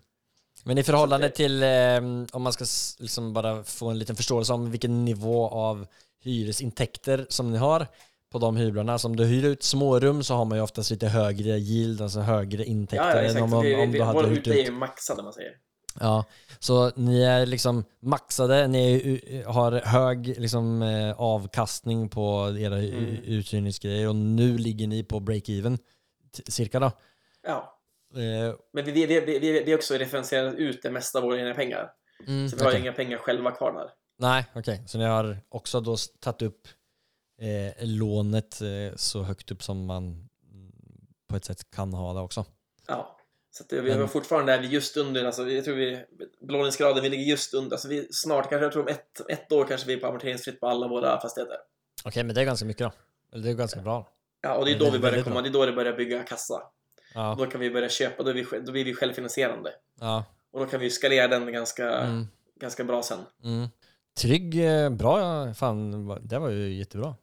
Men 0.64 0.78
i 0.78 0.82
förhållande 0.82 1.30
till, 1.30 1.62
eh, 1.62 1.96
om 2.32 2.42
man 2.42 2.52
ska 2.52 2.64
liksom 2.98 3.32
bara 3.32 3.64
få 3.64 3.88
en 3.88 3.98
liten 3.98 4.16
förståelse 4.16 4.52
om 4.52 4.70
vilken 4.70 5.04
nivå 5.04 5.48
av 5.48 5.86
hyresintäkter 6.22 7.26
som 7.28 7.50
ni 7.52 7.58
har 7.58 7.86
på 8.32 8.38
de 8.38 8.56
hyblarna. 8.56 8.98
Så 8.98 9.08
om 9.08 9.16
du 9.16 9.24
hyr 9.24 9.44
ut 9.44 9.62
smårum 9.62 10.22
så 10.22 10.34
har 10.34 10.44
man 10.44 10.58
ju 10.58 10.64
oftast 10.64 10.90
lite 10.90 11.08
högre 11.08 11.58
yield, 11.58 12.00
alltså 12.00 12.20
högre 12.20 12.62
Ja, 12.62 12.68
intäkter 12.70 13.06
ja, 13.06 13.18
än 13.18 13.24
exakt. 13.24 13.42
om, 13.42 13.62
vi, 13.62 13.74
om, 13.74 13.80
om 13.80 13.92
vi, 13.92 13.98
du 13.98 14.04
hade 14.04 14.28
hyrt 14.28 14.38
ute 14.38 14.50
är 14.50 14.60
ut. 14.60 14.66
ju 14.66 14.72
maxade, 14.72 15.22
man 15.22 15.32
säger. 15.32 15.52
Ja, 16.00 16.24
så 16.58 16.90
ni 16.96 17.22
är 17.22 17.46
liksom 17.46 17.84
maxade, 18.00 18.66
ni 18.68 19.42
har 19.46 19.72
hög 19.72 20.26
liksom, 20.38 20.82
eh, 20.82 21.20
avkastning 21.20 22.08
på 22.08 22.56
era 22.58 22.78
Mm. 22.78 23.16
uthyrningsgrejer 23.24 24.08
och 24.08 24.16
nu 24.16 24.58
ligger 24.58 24.86
ni 24.86 25.04
på 25.04 25.20
break-even 25.20 25.78
cirka 26.48 26.80
då. 26.80 26.92
Ja. 27.46 27.80
Eh, 28.14 28.54
Men 28.72 28.84
vi, 28.84 28.92
vi, 28.92 29.06
vi, 29.20 29.38
vi, 29.38 29.62
vi 29.64 29.74
också 29.74 29.94
referenserat 29.94 30.54
ut 30.54 30.82
det 30.82 30.90
mesta 30.90 31.18
av 31.18 31.24
våra 31.24 31.38
egna 31.40 31.54
pengar. 31.54 31.90
mm, 32.26 32.48
Så 32.48 32.56
vi 32.56 32.62
har 32.62 32.70
okej. 32.70 32.80
inga 32.80 32.92
pengar 32.92 33.18
själva 33.18 33.50
kvar 33.50 33.72
där. 33.72 33.90
Nej, 34.18 34.44
okej. 34.54 34.82
Så 34.86 34.98
ni 34.98 35.04
har 35.04 35.38
också 35.48 35.80
då 35.80 35.96
tagit 36.20 36.42
upp 36.42 36.68
eh, 37.40 37.86
lånet 37.86 38.60
eh, 38.60 38.96
så 38.96 39.22
högt 39.22 39.50
upp 39.50 39.62
som 39.62 39.86
man 39.86 40.28
på 41.28 41.36
ett 41.36 41.44
sätt 41.44 41.70
kan 41.70 41.92
ha 41.94 42.12
det 42.12 42.20
också. 42.20 42.44
Ja. 42.86 43.15
Så 43.56 43.64
vi 43.70 43.82
Men- 43.82 44.00
har 44.00 44.06
fortfarande 44.06 44.52
är 44.52 44.60
vi 44.60 44.66
just 44.68 44.96
under, 44.96 45.24
alltså, 45.24 45.48
jag 45.50 45.64
tror 45.64 45.74
vi, 45.74 46.04
belåningsgraden, 46.40 47.02
vi 47.02 47.08
ligger 47.08 47.24
just 47.24 47.54
under, 47.54 47.74
alltså 47.76 47.88
vi 47.88 48.08
snart, 48.10 48.48
kanske 48.50 48.64
jag 48.64 48.72
tror 48.72 48.82
om 48.82 48.88
ett, 48.88 49.20
ett 49.28 49.52
år 49.52 49.64
kanske 49.64 49.86
vi 49.86 49.92
är 49.92 49.96
på 49.96 50.06
amorteringsfritt 50.06 50.60
på 50.60 50.68
alla 50.68 50.88
våra 50.88 51.20
fastigheter. 51.20 51.56
Okej, 52.04 52.24
men 52.24 52.34
det 52.34 52.40
är 52.40 52.44
ganska 52.44 52.66
mycket 52.66 52.92
då. 53.32 53.38
Det 53.40 53.50
är 53.50 53.54
ganska 53.54 53.80
bra. 53.80 54.08
Ja, 54.40 54.54
och 54.56 54.64
det 54.64 54.72
är 54.72 54.78
då 54.78 54.90
vi 54.90 54.98
börjar 54.98 55.22
komma, 55.22 55.42
det 55.42 55.48
är 55.48 55.52
då 55.52 55.66
det 55.66 55.72
börjar 55.72 55.92
bygga 55.96 56.22
kassa. 56.22 56.62
Ja, 57.14 57.34
Då 57.38 57.46
kan 57.46 57.60
vi 57.60 57.70
börja 57.70 57.88
köpa, 57.88 58.22
då, 58.22 58.30
är 58.30 58.34
vi, 58.34 58.46
då 58.66 58.72
blir 58.72 58.84
vi 58.84 58.94
självfinansierande. 58.94 59.70
ja. 60.00 60.24
Och 60.52 60.60
då 60.60 60.66
kan 60.66 60.80
vi 60.80 60.90
skalera 60.90 61.28
den 61.28 61.52
ganska, 61.52 61.90
Mm, 61.90 62.26
ganska 62.60 62.84
bra 62.84 63.02
sen. 63.02 63.18
mm. 63.44 63.68
Trygg, 64.20 64.64
eh, 64.66 64.90
bra, 64.90 65.54
fan, 65.54 66.08
det 66.28 66.38
var 66.38 66.50
ju 66.50 66.74
jättebra. 66.74 67.14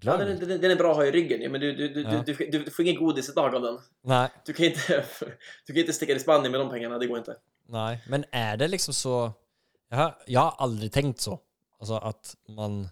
Ja, 0.00 0.16
den, 0.16 0.38
den, 0.38 0.60
den 0.60 0.70
är 0.70 0.76
bra 0.76 0.90
att 0.90 0.96
ha 0.96 1.04
i 1.04 1.10
ryggen 1.10 1.40
ju, 1.42 1.48
men 1.48 1.60
du, 1.60 1.72
du, 1.76 1.88
du, 1.88 2.02
Ja. 2.02 2.22
du, 2.26 2.34
du, 2.34 2.64
du 2.64 2.70
får 2.70 2.84
ingen 2.86 3.00
godis 3.04 3.28
idag 3.28 3.54
av 3.54 3.62
den. 3.62 3.78
Nej, 4.04 4.28
Du 4.46 4.52
kan 4.52 4.66
inte, 4.66 5.04
du 5.66 5.72
kan 5.72 5.80
inte 5.80 5.92
sticka 5.92 6.12
till 6.12 6.22
Spanien 6.22 6.52
med 6.52 6.60
de 6.60 6.70
pengarna, 6.70 6.98
det 6.98 7.06
går 7.06 7.18
inte. 7.18 7.36
nej. 7.68 8.04
Men 8.08 8.24
är 8.30 8.56
det 8.56 8.68
liksom 8.68 8.94
så... 8.94 9.32
Jag 9.90 9.96
har, 9.98 10.14
jag 10.26 10.40
har 10.40 10.54
aldrig 10.58 10.92
tänkt 10.92 11.20
så. 11.20 11.38
Alltså 11.80 11.94
att 11.94 12.36
man... 12.48 12.88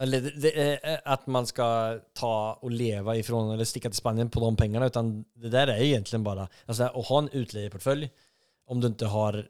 Eller 0.00 0.20
det, 0.20 1.00
att 1.04 1.26
man 1.26 1.46
ska 1.46 1.98
ta 2.14 2.58
och 2.62 2.70
leva 2.70 3.16
ifrån 3.16 3.50
eller 3.54 3.64
sticka 3.64 3.88
till 3.90 3.96
Spanien 3.96 4.30
på 4.30 4.40
de 4.40 4.56
pengarna. 4.56 4.86
Utan 4.86 5.24
det 5.34 5.48
där 5.48 5.66
är 5.66 5.82
egentligen 5.82 6.24
bara 6.24 6.48
alltså, 6.66 6.82
att 6.82 7.06
ha 7.06 7.18
en 7.18 7.28
utlejeportfölj. 7.32 8.10
Om 8.66 8.80
du 8.80 8.86
inte 8.86 9.06
har 9.06 9.48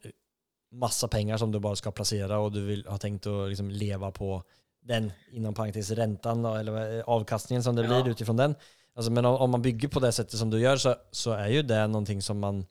massa 0.72 1.08
pengar 1.08 1.36
som 1.36 1.52
du 1.52 1.58
bara 1.58 1.76
ska 1.76 1.90
placera 1.90 2.38
och 2.38 2.52
du 2.52 2.64
vill 2.66 2.86
ha 2.86 2.98
tänkt 2.98 3.26
att 3.26 3.48
liksom 3.48 3.70
leva 3.70 4.10
på 4.10 4.42
den, 4.82 5.12
inom 5.32 5.54
parentes 5.54 5.90
räntan 5.90 6.44
eller 6.44 6.98
eh, 6.98 7.04
avkastningen 7.04 7.62
som 7.62 7.76
det 7.76 7.82
Ja. 7.82 8.02
blir 8.02 8.12
utifrån 8.12 8.36
den. 8.36 8.54
Alltså, 8.96 9.12
men 9.12 9.24
om, 9.24 9.34
om 9.36 9.50
man 9.50 9.62
bygger 9.62 9.88
på 9.88 10.00
det 10.00 10.12
sättet 10.12 10.38
som 10.38 10.50
du 10.50 10.60
gör 10.60 10.76
så, 10.76 10.94
så 11.10 11.30
är 11.32 11.48
ju 11.48 11.62
det 11.62 11.86
någonting 11.86 12.22
som 12.22 12.38
man 12.40 12.66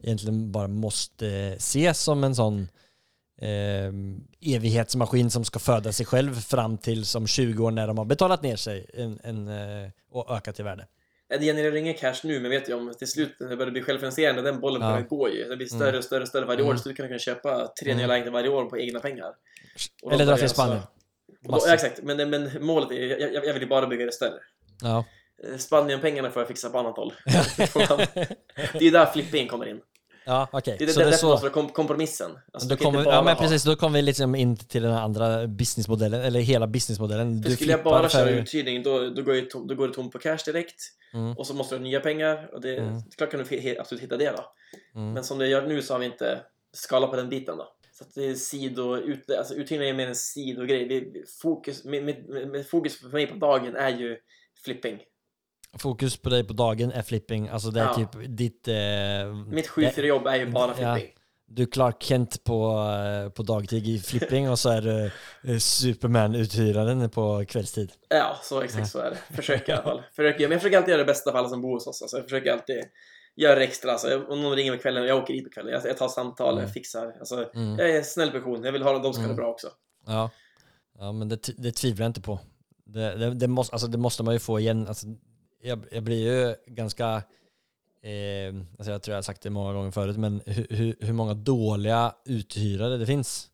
egentligen 0.00 0.52
bara 0.52 0.68
måste 0.68 1.56
se 1.58 1.94
som 1.94 2.24
en 2.24 2.34
sån 2.34 2.68
eh, 3.40 3.92
evighetsmaskin 4.54 5.30
som 5.30 5.44
ska 5.44 5.58
föda 5.58 5.92
sig 5.92 6.06
själv 6.06 6.34
fram 6.34 6.78
till 6.78 7.06
som 7.06 7.26
20 7.26 7.64
år 7.64 7.70
när 7.70 7.86
de 7.86 7.98
har 7.98 8.04
betalat 8.04 8.42
ner 8.42 8.56
sig 8.56 8.86
en, 8.94 9.18
en, 9.22 9.48
eh, 9.48 9.90
och 10.10 10.30
ökat 10.36 10.60
i 10.60 10.62
värde. 10.62 10.86
Ja, 11.28 11.38
Det 11.38 11.44
genererar 11.44 11.76
ingen 11.76 11.94
cash 11.94 12.14
nu, 12.24 12.40
men 12.40 12.50
vet 12.50 12.68
jag 12.68 12.78
om 12.78 12.94
till 12.98 13.08
slut 13.08 13.36
när 13.40 13.48
det 13.48 13.56
börjar 13.56 13.72
bli 13.72 13.82
självfinansierande, 13.82 14.42
den 14.42 14.60
bollen 14.60 14.82
Ja. 14.82 14.88
börjar 14.90 15.06
gå 15.08 15.28
ju. 15.28 15.48
Det 15.48 15.56
blir 15.56 15.66
större 15.66 15.88
Mm. 15.88 15.98
och 15.98 16.04
större 16.04 16.22
och 16.22 16.28
större 16.28 16.44
varje 16.44 16.62
år, 16.62 16.66
Mm. 16.66 16.78
så 16.78 16.88
du 16.88 16.94
kan 16.94 17.06
kunna 17.06 17.18
köpa 17.18 17.68
tre 17.82 17.90
Mm. 17.90 17.96
nya 17.98 18.06
lägenheter 18.06 18.32
varje 18.32 18.48
år 18.48 18.64
på 18.64 18.78
egna 18.78 19.00
pengar. 19.00 19.32
Och 20.02 20.12
Eller 20.12 20.26
dra 20.26 20.34
till 20.36 20.42
alltså- 20.44 20.54
Spanien. 20.54 20.78
och 20.78 20.82
då, 21.40 21.60
ja, 21.66 21.74
exakt, 21.74 22.02
men, 22.02 22.30
men 22.30 22.50
målet 22.60 22.90
är 22.90 22.94
jag, 23.06 23.20
jag, 23.20 23.46
jag 23.46 23.52
vill 23.52 23.62
ju 23.62 23.68
bara 23.68 23.86
bygga 23.86 24.06
det 24.06 24.12
större. 24.12 24.40
Ja. 24.82 25.04
Eh, 25.52 25.56
Spanien-pengarna 25.58 26.30
får 26.30 26.40
jag 26.42 26.48
fixa 26.48 26.70
på 26.70 26.78
annat 26.78 26.96
håll. 26.96 27.12
Det 28.78 28.86
är 28.86 28.90
där 28.92 29.06
flippingen 29.06 29.48
kommer 29.48 29.68
in. 29.68 29.80
Ja, 30.24 30.48
okej. 30.52 30.76
Det 30.78 30.84
är 30.84 30.88
Så 30.88 31.00
det, 31.00 31.06
det 31.06 31.16
så. 31.16 31.36
kom- 31.50 31.68
kompromissen. 31.68 32.30
Alltså, 32.52 32.68
Då 32.68 32.76
kommer, 32.76 33.04
ja 33.04 33.22
men 33.22 33.36
precis, 33.36 33.64
då 33.64 33.76
kommer 33.76 33.98
vi 33.98 34.02
liksom 34.02 34.34
in 34.34 34.56
till 34.56 34.82
den 34.82 34.92
andra 34.92 35.46
businessmodellen, 35.46 36.20
eller 36.20 36.40
hela 36.40 36.66
businessmodellen. 36.66 37.40
Du 37.40 37.56
skulle 37.56 37.70
jag 37.70 37.82
bara 37.82 38.02
för- 38.08 38.18
köra 38.18 38.30
uthyrning 38.30 38.82
då, 38.82 39.10
då, 39.10 39.22
går 39.22 39.34
ju 39.34 39.40
tom, 39.42 39.66
då 39.66 39.74
går 39.74 39.88
det 39.88 39.94
tomt 39.94 40.12
på 40.12 40.18
cash 40.18 40.38
direkt 40.44 40.82
Mm. 41.14 41.36
och 41.38 41.46
så 41.46 41.54
måste 41.54 41.74
du 41.74 41.78
ha 41.78 41.82
nya 41.84 42.00
pengar 42.00 42.50
och 42.54 42.60
det, 42.60 42.76
Mm. 42.76 43.02
klart 43.16 43.30
kan 43.30 43.44
du 43.50 43.76
absolut 43.80 44.02
hitta 44.02 44.16
det 44.16 44.30
då. 44.30 44.44
Mm. 45.00 45.12
Men 45.12 45.24
som 45.24 45.38
det 45.38 45.46
gör 45.48 45.66
nu 45.66 45.82
så 45.82 45.94
har 45.94 45.98
vi 45.98 46.06
inte 46.06 46.40
skalat 46.72 47.10
på 47.10 47.16
den 47.16 47.28
biten 47.28 47.56
då. 47.56 47.68
Så 48.02 48.08
att 48.08 48.14
det 48.14 48.24
är 48.24 48.34
sido, 48.34 48.96
ut, 48.96 49.30
alltså 49.30 49.54
uthyrning 49.54 49.88
är 49.88 49.94
mer 49.94 50.06
en 50.08 50.14
sidogrej. 50.14 51.12
Fokus, 51.42 51.84
med, 51.84 52.04
med, 52.04 52.48
med, 52.48 52.66
fokus 52.68 53.00
för 53.00 53.08
mig 53.08 53.26
på 53.26 53.34
dagen 53.36 53.76
är 53.76 53.88
ju 53.90 54.16
flipping. 54.64 54.98
Fokus 55.78 56.16
på 56.16 56.28
dig 56.28 56.44
på 56.46 56.52
dagen 56.52 56.92
är 56.92 57.02
flipping, 57.02 57.48
alltså 57.48 57.70
det 57.70 57.80
är 57.80 57.84
Ja. 57.84 57.94
typ 57.94 58.36
ditt... 58.36 58.68
Eh, 58.68 58.74
Mitt 59.46 59.68
7-4 59.68 60.00
jobb 60.02 60.26
är 60.26 60.36
ju 60.36 60.46
bara 60.46 60.74
Ja. 60.80 60.94
flipping. 60.94 61.14
Du 61.46 61.62
är 61.62 61.66
Clark 61.66 62.02
Kent 62.02 62.44
på, 62.44 62.78
eh, 63.24 63.30
på 63.30 63.42
dagtid 63.42 63.86
i 63.88 63.98
flipping 63.98 64.50
och 64.50 64.58
så 64.58 64.68
är 64.70 64.80
du 64.82 65.04
eh, 65.52 65.58
Superman-uthyraren 65.58 67.08
på 67.08 67.44
kvällstid. 67.48 67.92
Ja, 68.08 68.36
så 68.42 68.60
exakt 68.60 68.90
så 68.90 68.98
är 68.98 69.10
det. 69.10 69.36
Försöker 69.36 69.72
i 69.72 69.76
alla 69.76 69.82
fall. 69.82 70.02
Försöker, 70.16 70.40
men 70.40 70.52
jag 70.52 70.60
försöker 70.60 70.76
alltid 70.76 70.92
göra 70.92 71.02
det 71.02 71.06
bästa 71.12 71.30
för 71.32 71.38
alla 71.38 71.48
som 71.48 71.62
bor 71.62 71.72
hos 71.74 71.86
oss. 71.86 72.02
Alltså, 72.02 72.16
jag 72.16 72.24
försöker 72.24 72.52
alltid 72.52 72.82
det 73.36 73.64
extra. 73.64 73.92
Alltså, 73.92 74.24
om 74.28 74.42
någon 74.42 74.56
ringer 74.56 74.76
på 74.76 74.82
kvällen, 74.82 75.04
jag 75.04 75.22
åker 75.22 75.34
dit 75.34 75.44
på 75.44 75.50
kvällen. 75.50 75.72
Jag, 75.72 75.86
jag 75.86 75.96
tar 75.98 76.08
samtal, 76.08 76.52
Mm. 76.52 76.64
jag 76.64 76.72
fixar. 76.72 77.16
Alltså, 77.18 77.50
Mm. 77.54 77.78
Jag 77.78 77.90
är 77.90 77.98
en 77.98 78.04
snäll 78.04 78.30
person. 78.30 78.64
Jag 78.64 78.72
vill 78.72 78.82
ha 78.82 78.98
de 78.98 79.12
ska 79.12 79.22
ha 79.22 79.28
det 79.28 79.32
Mm. 79.32 79.36
bra 79.36 79.50
också. 79.50 79.68
Ja, 80.06 80.30
ja 80.98 81.12
men 81.12 81.28
det, 81.28 81.62
det 81.62 81.72
tvivlar 81.72 82.04
jag 82.04 82.10
inte 82.10 82.20
på. 82.20 82.38
Det, 82.84 83.14
det, 83.16 83.34
det, 83.34 83.46
måste, 83.48 83.72
alltså 83.74 83.88
det 83.88 83.98
måste 83.98 84.22
man 84.22 84.34
ju 84.34 84.40
få 84.40 84.60
igen. 84.60 84.88
Alltså, 84.88 85.06
jag, 85.62 85.84
jag 85.90 86.02
blir 86.02 86.16
ju 86.32 86.54
ganska, 86.66 87.06
eh, 88.02 88.54
alltså 88.78 88.92
jag 88.92 89.02
tror 89.02 89.12
jag 89.12 89.16
har 89.16 89.22
sagt 89.22 89.42
det 89.42 89.50
många 89.50 89.72
gånger 89.72 89.90
förut, 89.90 90.16
men 90.16 90.42
hur, 90.46 90.66
hur, 90.70 90.96
hur 91.00 91.12
många 91.12 91.34
dåliga 91.34 92.14
uthyrare 92.26 92.96
det 92.96 93.06
finns. 93.06 93.48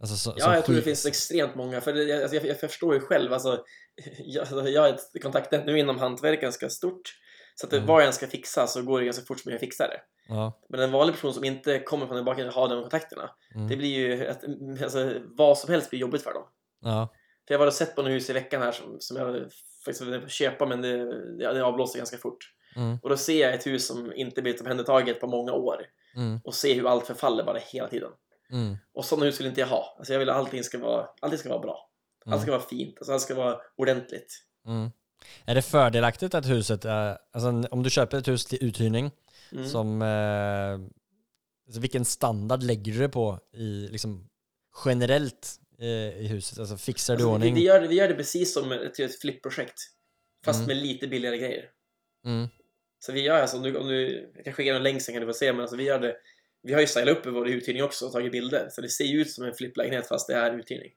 Alltså, 0.00 0.16
så, 0.16 0.34
Ja, 0.36 0.54
jag 0.54 0.64
tror 0.64 0.76
det 0.76 0.82
finns 0.82 1.06
extremt 1.06 1.54
många. 1.54 1.80
För 1.80 1.92
det, 1.92 2.04
jag, 2.04 2.22
alltså, 2.22 2.36
jag, 2.36 2.46
jag 2.46 2.60
förstår 2.60 2.94
ju 2.94 3.00
själv. 3.00 3.32
Alltså, 3.32 3.64
jag, 4.18 4.40
alltså, 4.40 4.68
jag 4.68 4.82
har 4.82 4.88
ett 4.88 5.22
kontaktnät 5.22 5.66
nu 5.66 5.78
inom 5.78 5.98
hantverk 5.98 6.40
ganska 6.40 6.70
stort. 6.70 7.14
Så 7.54 7.66
att 7.66 7.72
Mm. 7.72 7.86
vad 7.86 8.00
jag 8.00 8.06
än 8.06 8.12
ska 8.12 8.26
fixa 8.26 8.66
så 8.66 8.82
går 8.82 8.98
det 8.98 9.04
ganska 9.04 9.24
fort 9.24 9.40
som 9.40 9.50
jag 9.52 9.60
fixar 9.60 9.88
det. 9.88 10.00
Ja, 10.28 10.60
Men 10.68 10.80
en 10.80 10.92
vanlig 10.92 11.14
person 11.14 11.34
som 11.34 11.44
inte 11.44 11.78
kommer 11.78 12.06
från 12.06 12.16
den 12.16 12.24
bakgrunden 12.24 12.54
och 12.54 12.60
har 12.60 12.68
de 12.68 12.82
kontakterna. 12.82 13.30
mm, 13.54 13.68
Det 13.68 13.76
blir 13.76 13.88
ju, 13.98 14.26
att, 14.26 14.44
alltså, 14.82 15.14
vad 15.24 15.58
som 15.58 15.70
helst 15.70 15.90
blir 15.90 16.00
jobbigt 16.00 16.22
för 16.22 16.34
dem. 16.34 16.44
ja, 16.80 17.08
För 17.48 17.54
jag 17.54 17.58
var 17.58 17.66
och 17.66 17.72
sett 17.72 17.94
på 17.96 18.02
något 18.02 18.10
hus 18.10 18.30
i 18.30 18.32
veckan 18.32 18.62
här 18.62 18.72
som, 18.72 18.96
som 19.00 19.16
jag 19.16 19.46
faktiskt 19.84 20.00
ville 20.02 20.28
köpa 20.28 20.66
men 20.66 20.82
det, 20.82 20.96
det, 21.38 21.52
det 21.52 21.64
avblåste 21.64 21.98
ganska 21.98 22.16
fort. 22.18 22.38
mm, 22.76 22.98
Och 23.02 23.10
då 23.10 23.16
ser 23.16 23.40
jag 23.46 23.54
ett 23.54 23.66
hus 23.66 23.86
som 23.86 24.12
inte 24.12 24.42
blivit 24.42 24.60
omhändertaget 24.60 25.20
på 25.20 25.26
många 25.26 25.52
år 25.52 25.86
mm, 26.16 26.40
och 26.44 26.54
ser 26.54 26.74
hur 26.74 26.88
allt 26.88 27.06
förfaller 27.06 27.44
bara 27.44 27.58
hela 27.58 27.88
tiden. 27.88 28.10
mm, 28.52 28.76
Och 28.94 29.04
sådana 29.04 29.26
hus 29.26 29.40
vill 29.40 29.46
inte 29.46 29.60
jag 29.60 29.68
ha. 29.68 29.94
Alltså 29.98 30.12
jag 30.12 30.18
vill 30.20 30.30
att 30.30 30.36
allting 30.36 30.64
ska 30.64 30.78
vara, 30.78 31.08
allting 31.20 31.38
ska 31.38 31.48
vara 31.48 31.60
bra. 31.60 31.90
Allt 32.26 32.42
ska 32.42 32.50
vara 32.50 32.60
fint, 32.62 32.98
alltså 32.98 33.12
allt 33.12 33.22
ska 33.22 33.34
vara 33.34 33.58
ordentligt. 33.76 34.44
Är 35.44 35.54
det 35.54 35.62
fördelaktigt 35.62 36.34
att 36.34 36.46
huset 36.48 36.84
är, 36.84 37.18
alltså 37.32 37.68
om 37.70 37.82
du 37.82 37.90
köper 37.90 38.18
ett 38.18 38.28
hus 38.28 38.44
till 38.46 38.58
uthyrning, 38.64 39.10
Mm. 39.52 39.68
som, 39.68 40.02
eh, 40.02 40.88
alltså 41.66 41.80
vilken 41.80 42.04
standard 42.04 42.62
lägger 42.62 42.92
du 42.92 42.98
det 42.98 43.08
på 43.08 43.38
i, 43.56 43.88
liksom, 43.90 44.28
generellt 44.84 45.56
eh, 45.78 45.86
i 46.20 46.26
huset? 46.26 46.58
Alltså 46.58 46.76
fixar 46.76 47.14
du 47.16 47.22
Alltså, 47.22 47.28
vi, 47.30 47.34
ordning? 47.34 47.54
vi, 47.54 47.64
gör, 47.64 47.80
det- 47.80 47.88
vi 47.88 47.94
gör 47.94 48.08
det 48.08 48.14
precis 48.14 48.54
som 48.54 48.72
ett, 48.72 48.98
ett 49.00 49.20
flippprojekt. 49.20 49.80
Fast 50.44 50.58
Mm. 50.58 50.66
med 50.66 50.76
lite 50.86 51.06
billigare 51.08 51.38
grejer. 51.38 51.64
Mm, 52.26 52.48
Så 52.98 53.12
vi 53.12 53.20
gör 53.20 53.40
alltså, 53.40 53.56
om 53.56 53.62
du, 53.62 53.76
om 53.76 53.86
du 53.88 54.30
jag 54.34 54.44
kan 54.44 54.54
skicka 54.54 54.76
en 54.76 54.82
länk 54.82 55.02
sen 55.02 55.14
kan 55.14 55.20
du 55.20 55.26
få 55.26 55.38
se, 55.38 55.52
men 55.52 55.60
alltså 55.60 55.76
vi 55.76 55.84
gör 55.84 55.98
det. 56.00 56.16
Vi 56.62 56.72
har 56.72 56.80
ju 56.80 56.86
stylat 56.86 57.08
upp 57.18 57.26
vår 57.26 57.48
uthyrning 57.48 57.82
också 57.84 58.06
och 58.06 58.12
tagit 58.12 58.32
bilder. 58.32 58.68
Så 58.70 58.80
det 58.80 58.88
ser 58.88 59.04
ju 59.04 59.20
ut 59.20 59.30
som 59.30 59.44
en 59.44 59.54
flipplägenhet 59.54 60.06
fast 60.08 60.26
det 60.28 60.34
är 60.34 60.58
uthyrning. 60.58 60.92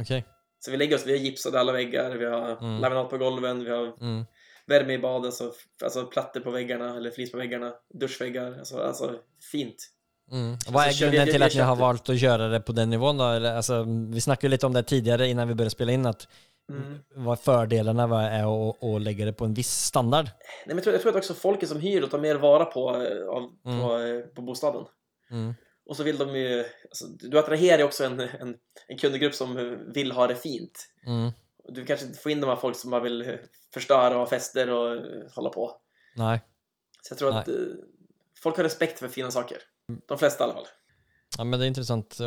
Okej. 0.00 0.26
Så 0.60 0.70
vi 0.70 0.76
lägger 0.76 0.96
oss, 0.96 1.06
vi 1.06 1.10
har 1.12 1.18
gipsat 1.18 1.54
alla 1.54 1.72
väggar, 1.72 2.10
vi 2.10 2.24
har 2.24 2.50
Mm. 2.60 2.80
laminat 2.80 3.10
på 3.10 3.18
golven, 3.18 3.64
vi 3.64 3.70
har 3.70 3.92
Mm, 4.00 4.24
värme 4.66 4.92
i 4.92 4.98
badet, 4.98 5.26
alltså, 5.26 5.52
alltså 5.84 6.04
plattor 6.06 6.40
på 6.40 6.50
väggarna 6.50 6.96
eller 6.96 7.10
flis 7.10 7.32
på 7.32 7.38
väggarna, 7.38 7.72
duschväggar, 7.94 8.58
alltså, 8.58 8.78
alltså 8.78 9.14
fint. 9.52 9.76
mm. 10.32 10.56
Vad 10.68 10.86
är 10.86 10.90
Så 10.90 11.04
grunden 11.04 11.26
till 11.28 11.42
att 11.42 11.54
ni 11.54 11.60
har 11.60 11.76
valt 11.76 12.08
att 12.08 12.16
göra 12.20 12.48
det 12.48 12.60
på 12.60 12.72
den 12.72 12.90
nivån 12.90 13.16
då? 13.16 13.24
Eller, 13.24 13.54
alltså, 13.56 13.84
vi 14.12 14.20
snackade 14.20 14.50
lite 14.50 14.66
om 14.66 14.72
det 14.72 14.82
tidigare 14.82 15.28
innan 15.28 15.48
vi 15.48 15.54
började 15.54 15.70
spela 15.70 15.92
in, 15.92 16.06
att 16.06 16.28
Mm. 16.70 16.98
vad 17.14 17.40
fördelarna 17.40 18.06
var- 18.06 18.22
är 18.22 18.68
att, 18.70 18.84
att 18.84 19.02
lägga 19.02 19.24
det 19.24 19.32
på 19.32 19.44
en 19.44 19.54
viss 19.54 19.70
standard. 19.84 20.24
Nej, 20.24 20.34
men 20.66 20.76
jag, 20.76 20.82
tror, 20.84 20.92
jag 20.94 21.02
tror 21.02 21.12
att 21.12 21.16
också 21.18 21.34
folket 21.34 21.68
som 21.68 21.80
hyr 21.80 22.06
tar 22.06 22.18
mer 22.18 22.34
vara 22.36 22.64
på, 22.64 22.90
eh, 22.90 23.28
av, 23.28 23.50
Mm. 23.66 23.80
på, 23.80 23.98
eh, 23.98 24.20
på 24.34 24.42
bostaden. 24.42 24.84
Mm, 25.30 25.54
Och 25.88 25.96
så 25.96 26.02
vill 26.02 26.18
de 26.18 26.36
ju, 26.36 26.64
alltså, 26.84 27.06
du 27.06 27.38
attraherar 27.38 27.78
ju 27.78 27.84
också 27.84 28.04
en, 28.04 28.20
en, 28.20 28.56
en 28.88 28.98
kundgrupp 28.98 29.34
som 29.34 29.78
vill 29.94 30.12
ha 30.12 30.26
det 30.26 30.36
fint. 30.36 30.88
mm, 31.06 31.30
Du 31.68 31.84
kanske 31.84 32.06
inte 32.06 32.18
får 32.18 32.32
in 32.32 32.40
de 32.40 32.46
här 32.46 32.56
folk 32.56 32.76
som 32.76 32.90
bara 32.90 33.00
vill 33.02 33.38
förstöra 33.74 34.14
och 34.14 34.20
ha 34.20 34.26
fester 34.26 34.70
och 34.70 34.94
eh, 34.96 35.02
hålla 35.34 35.50
på. 35.50 35.76
nej. 36.16 36.40
Så 37.02 37.12
jag 37.12 37.18
tror 37.18 37.36
att 37.36 37.48
eh, 37.48 37.54
folk 38.42 38.56
har 38.56 38.64
respekt 38.64 38.98
för 38.98 39.08
fina 39.08 39.30
saker. 39.30 39.58
De 40.06 40.18
flesta 40.18 40.44
i 40.44 40.44
alla 40.44 40.54
fall. 40.54 40.66
Ja 41.38 41.44
men 41.44 41.60
det 41.60 41.66
är 41.66 41.68
intressant 41.68 42.20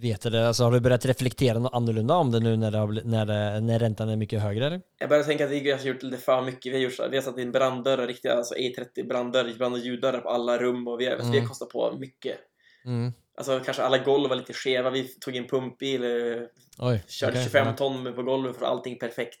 veta 0.00 0.30
det. 0.30 0.48
Alltså, 0.48 0.64
har 0.64 0.70
du 0.72 0.80
börjat 0.80 1.06
reflektera 1.06 1.58
något 1.58 1.74
annorlunda 1.74 2.14
om 2.14 2.30
det 2.30 2.40
nu 2.40 2.56
när, 2.56 2.70
det 2.70 2.78
har 2.78 3.00
när, 3.04 3.26
det, 3.26 3.60
när 3.60 3.78
räntan 3.78 4.08
är 4.08 4.16
mycket 4.16 4.42
högre? 4.42 4.66
Eller? 4.66 4.80
Jag 4.98 5.08
börjar 5.08 5.24
tänka 5.24 5.44
att 5.44 5.50
vi 5.50 5.70
har 5.70 5.78
gjort 5.78 6.02
lite 6.02 6.16
för 6.18 6.42
mycket. 6.42 6.72
Vi 6.72 6.76
har, 6.76 6.82
gjort 6.82 6.92
så 6.94 7.08
vi 7.08 7.16
har 7.16 7.22
satt 7.22 7.38
in 7.38 7.52
branddörrar, 7.52 8.06
riktiga 8.06 8.34
alltså 8.34 8.54
A30 8.54 9.08
branddörrar, 9.08 9.54
brand 9.58 9.74
och 9.74 9.80
ljuddörrar 9.80 10.18
på 10.20 10.28
alla 10.28 10.58
rum 10.58 10.88
och 10.88 11.00
vi 11.00 11.04
har, 11.06 11.12
alltså, 11.12 11.26
vi 11.26 11.32
har 11.32 11.38
Mm. 11.38 11.48
kostat 11.48 11.68
på 11.68 11.96
mycket. 11.98 12.36
Mm. 12.84 13.12
Alltså 13.36 13.60
kanske 13.64 13.82
alla 13.82 13.98
golv 13.98 14.28
var 14.28 14.36
lite 14.36 14.52
skeva. 14.52 14.90
Vi 14.90 15.04
tog 15.08 15.36
in 15.36 15.46
pumpbil, 15.48 16.04
eh, 16.04 16.42
Oj. 16.78 17.02
körde 17.08 17.32
okej, 17.32 17.44
25 17.44 17.66
ja. 17.66 17.72
ton 17.72 18.14
på 18.14 18.22
golvet 18.22 18.56
för 18.56 18.66
allting 18.66 18.98
perfekt. 18.98 19.40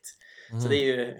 Mm. 0.50 0.60
Så 0.62 0.68
det 0.68 0.76
är 0.76 0.84
ju... 0.84 1.14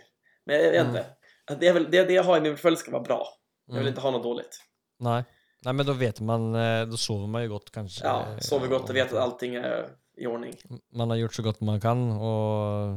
Men 0.47 0.57
jag 0.57 0.63
vet 0.71 0.75
Mm. 0.81 0.87
inte. 0.89 1.07
Att 1.47 1.61
Det, 1.61 1.73
väl, 1.73 1.91
det, 1.91 2.05
det 2.05 2.13
jag 2.13 2.23
har 2.25 2.37
i 2.39 2.41
min 2.41 2.53
portfölj 2.53 2.77
ska 2.77 2.91
vara 2.91 3.03
bra. 3.03 3.27
Jag 3.67 3.75
vill 3.75 3.81
Mm. 3.81 3.89
inte 3.89 4.01
ha 4.01 4.11
något 4.11 4.23
dåligt. 4.23 4.63
Nej. 4.99 5.25
Nej 5.65 5.75
men 5.75 5.87
då 5.87 5.93
vet 5.93 6.21
man, 6.21 6.55
eh, 6.55 6.87
då 6.87 6.97
sover 6.97 7.27
man 7.27 7.43
ju 7.43 7.49
gott 7.49 7.71
kanske. 7.71 8.05
Ja, 8.05 8.27
sover 8.41 8.69
gott 8.69 8.91
och 8.91 8.97
vet 8.97 9.13
att 9.13 9.19
allting 9.19 9.55
är 9.55 9.89
i 10.17 10.27
ordning. 10.27 10.57
Man 10.93 11.11
har 11.11 11.17
gjort 11.17 11.35
så 11.35 11.43
gott 11.43 11.61
man 11.61 11.81
kan 11.81 12.11
och 12.13 12.89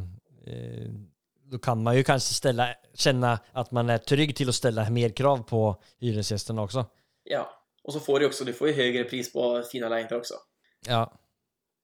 eh, 0.48 0.92
då 1.44 1.60
kan 1.60 1.84
man 1.84 1.98
ju 1.98 2.04
kanske 2.04 2.34
ställa, 2.34 2.68
känna 2.94 3.40
att 3.52 3.72
man 3.72 3.90
är 3.90 3.98
trygg 3.98 4.36
till 4.36 4.50
att 4.50 4.56
ställa 4.56 4.90
mer 4.90 5.10
krav 5.10 5.38
på 5.38 5.82
hyresgästerna 6.00 6.62
också. 6.62 6.86
Ja. 7.24 7.50
Och 7.84 7.94
så 7.94 8.00
får 8.00 8.20
du 8.20 8.26
också, 8.26 8.46
du 8.46 8.54
får 8.54 8.68
ju 8.68 8.74
högre 8.74 9.04
pris 9.04 9.34
på 9.34 9.64
fina 9.72 9.90
lägenheter 9.90 10.18
också. 10.18 10.34
Ja. 10.88 11.14